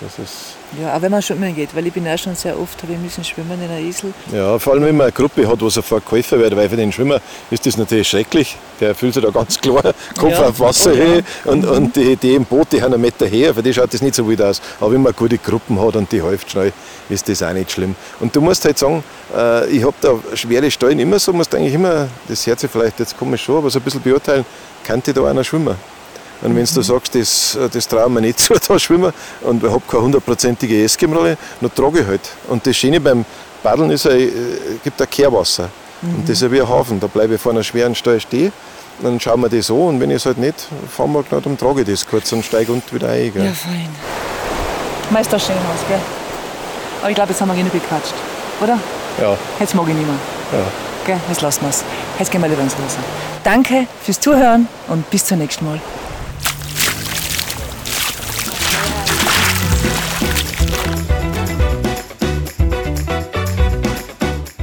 Das 0.00 0.18
ist, 0.18 0.56
Ja, 0.80 0.96
auch 0.96 1.02
wenn 1.02 1.10
man 1.10 1.20
schwimmen 1.20 1.54
geht, 1.54 1.74
weil 1.76 1.86
ich 1.86 1.92
bin 1.92 2.08
auch 2.08 2.16
schon 2.16 2.34
sehr 2.34 2.58
oft, 2.58 2.82
habe 2.82 2.94
ich 2.94 2.98
müssen 2.98 3.22
schwimmen 3.24 3.60
in 3.60 3.68
der 3.68 3.80
Isel. 3.80 4.12
ja, 4.32 4.58
vor 4.58 4.72
allem, 4.72 4.84
wenn 4.84 4.96
man 4.96 5.04
eine 5.08 5.12
Gruppe 5.12 5.46
hat, 5.46 5.60
wo 5.60 5.68
sofort 5.68 6.04
geholfen 6.06 6.38
wird, 6.40 6.56
weil 6.56 6.68
für 6.68 6.76
den 6.76 6.90
Schwimmer 6.90 7.20
ist 7.50 7.66
das 7.66 7.76
natürlich 7.76 8.08
schrecklich. 8.08 8.56
Der 8.80 8.94
fühlt 8.94 9.12
sich 9.12 9.22
da 9.22 9.30
ganz 9.30 9.60
klar, 9.60 9.82
Kopf 10.18 10.32
Ja. 10.32 10.48
auf 10.48 10.60
Wasser 10.60 10.92
Oh, 10.92 10.96
ja. 10.96 11.52
und, 11.52 11.66
und 11.66 11.94
die, 11.96 12.16
die 12.16 12.34
im 12.34 12.44
Boot, 12.46 12.72
die 12.72 12.80
haben 12.82 12.94
einen 12.94 13.02
Meter 13.02 13.26
her, 13.26 13.54
für 13.54 13.62
die 13.62 13.74
schaut 13.74 13.92
das 13.92 14.00
nicht 14.00 14.14
so 14.14 14.26
wild 14.26 14.40
aus. 14.40 14.62
Aber 14.80 14.92
wenn 14.92 15.02
man 15.02 15.12
gute 15.14 15.36
Gruppen 15.36 15.78
hat 15.80 15.96
und 15.96 16.10
die 16.10 16.22
hilft 16.22 16.50
schnell, 16.50 16.72
ist 17.10 17.28
das 17.28 17.42
auch 17.42 17.52
nicht 17.52 17.70
schlimm. 17.70 17.94
Und 18.20 18.34
du 18.34 18.40
musst 18.40 18.64
halt 18.64 18.78
sagen, 18.78 19.04
äh, 19.36 19.66
ich 19.68 19.84
habe 19.84 19.94
da 20.00 20.14
schwere 20.34 20.70
Stellen 20.70 20.98
immer 20.98 21.18
so, 21.18 21.32
musst 21.32 21.54
eigentlich 21.54 21.74
immer, 21.74 22.08
das 22.28 22.42
sich 22.42 22.54
vielleicht 22.70 22.98
jetzt 22.98 23.18
komisch 23.18 23.44
schon, 23.44 23.58
aber 23.58 23.68
so 23.68 23.78
ein 23.78 23.82
bisschen 23.82 24.00
beurteilen, 24.00 24.46
kann 24.84 25.02
die 25.02 25.12
da 25.12 25.24
einer 25.26 25.44
schwimmen? 25.44 25.76
Und 26.42 26.56
wenn 26.56 26.64
du 26.64 26.82
sagst, 26.82 27.14
das, 27.14 27.58
das 27.72 27.86
trauen 27.88 28.14
wir 28.14 28.20
nicht 28.20 28.38
zu, 28.40 28.54
da 28.54 28.78
schwimmen, 28.78 29.12
und 29.42 29.62
ich 29.62 29.70
habe 29.70 29.82
keine 29.88 30.02
hundertprozentige 30.02 30.84
Eskimo-Rolle, 30.84 31.36
dann 31.60 31.74
trage 31.74 32.00
ich 32.00 32.06
halt. 32.06 32.28
Und 32.48 32.66
das 32.66 32.76
Schöne 32.76 33.00
beim 33.00 33.24
Paddeln 33.62 33.90
ist, 33.90 34.06
es 34.06 34.30
gibt 34.82 35.00
ein 35.00 35.08
Kehrwasser. 35.08 35.68
Und 36.02 36.28
das 36.28 36.30
ist 36.30 36.42
ja 36.42 36.50
wie 36.50 36.60
ein 36.60 36.68
Hafen. 36.68 36.98
Da 36.98 37.06
bleibe 37.06 37.36
ich 37.36 37.40
vor 37.40 37.52
einer 37.52 37.62
schweren 37.62 37.94
Stelle 37.94 38.18
stehen 38.18 38.52
dann 39.00 39.18
schauen 39.18 39.40
wir 39.40 39.48
das 39.48 39.70
an 39.70 39.76
und 39.76 40.00
wenn 40.00 40.10
ich 40.10 40.16
es 40.16 40.26
halt 40.26 40.38
nicht 40.38 40.68
fahren 40.90 41.12
mag, 41.12 41.24
dann 41.30 41.58
trage 41.58 41.80
ich 41.82 41.86
das 41.88 42.06
kurz 42.06 42.30
und 42.32 42.44
steige 42.44 42.72
und 42.72 42.92
wieder 42.92 43.08
ein. 43.08 43.32
Gell? 43.32 43.46
Ja, 43.46 43.52
fein. 43.52 43.88
Meister 45.10 45.38
schön 45.38 45.56
aus, 45.56 45.80
gell? 45.88 45.98
Aber 47.00 47.10
ich 47.10 47.14
glaube, 47.16 47.30
jetzt 47.30 47.40
haben 47.40 47.48
wir 47.48 47.54
genug 47.56 47.72
gequatscht, 47.72 48.14
oder? 48.62 48.78
Ja, 49.20 49.36
Jetzt 49.58 49.74
mag 49.74 49.88
ich 49.88 49.94
nicht 49.94 50.06
mehr. 50.06 50.16
ja. 50.52 50.66
Gell? 51.04 51.20
Jetzt 51.28 51.40
lassen 51.42 51.62
wir 51.62 51.70
es. 51.70 51.82
Jetzt 52.18 52.30
gehen 52.30 52.40
wir 52.40 52.48
lieber 52.48 52.62
ins 52.62 52.74
Wasser. 52.74 53.00
Danke 53.42 53.86
fürs 54.04 54.20
Zuhören 54.20 54.68
und 54.88 55.08
bis 55.10 55.24
zum 55.24 55.38
nächsten 55.38 55.64
Mal. 55.64 55.80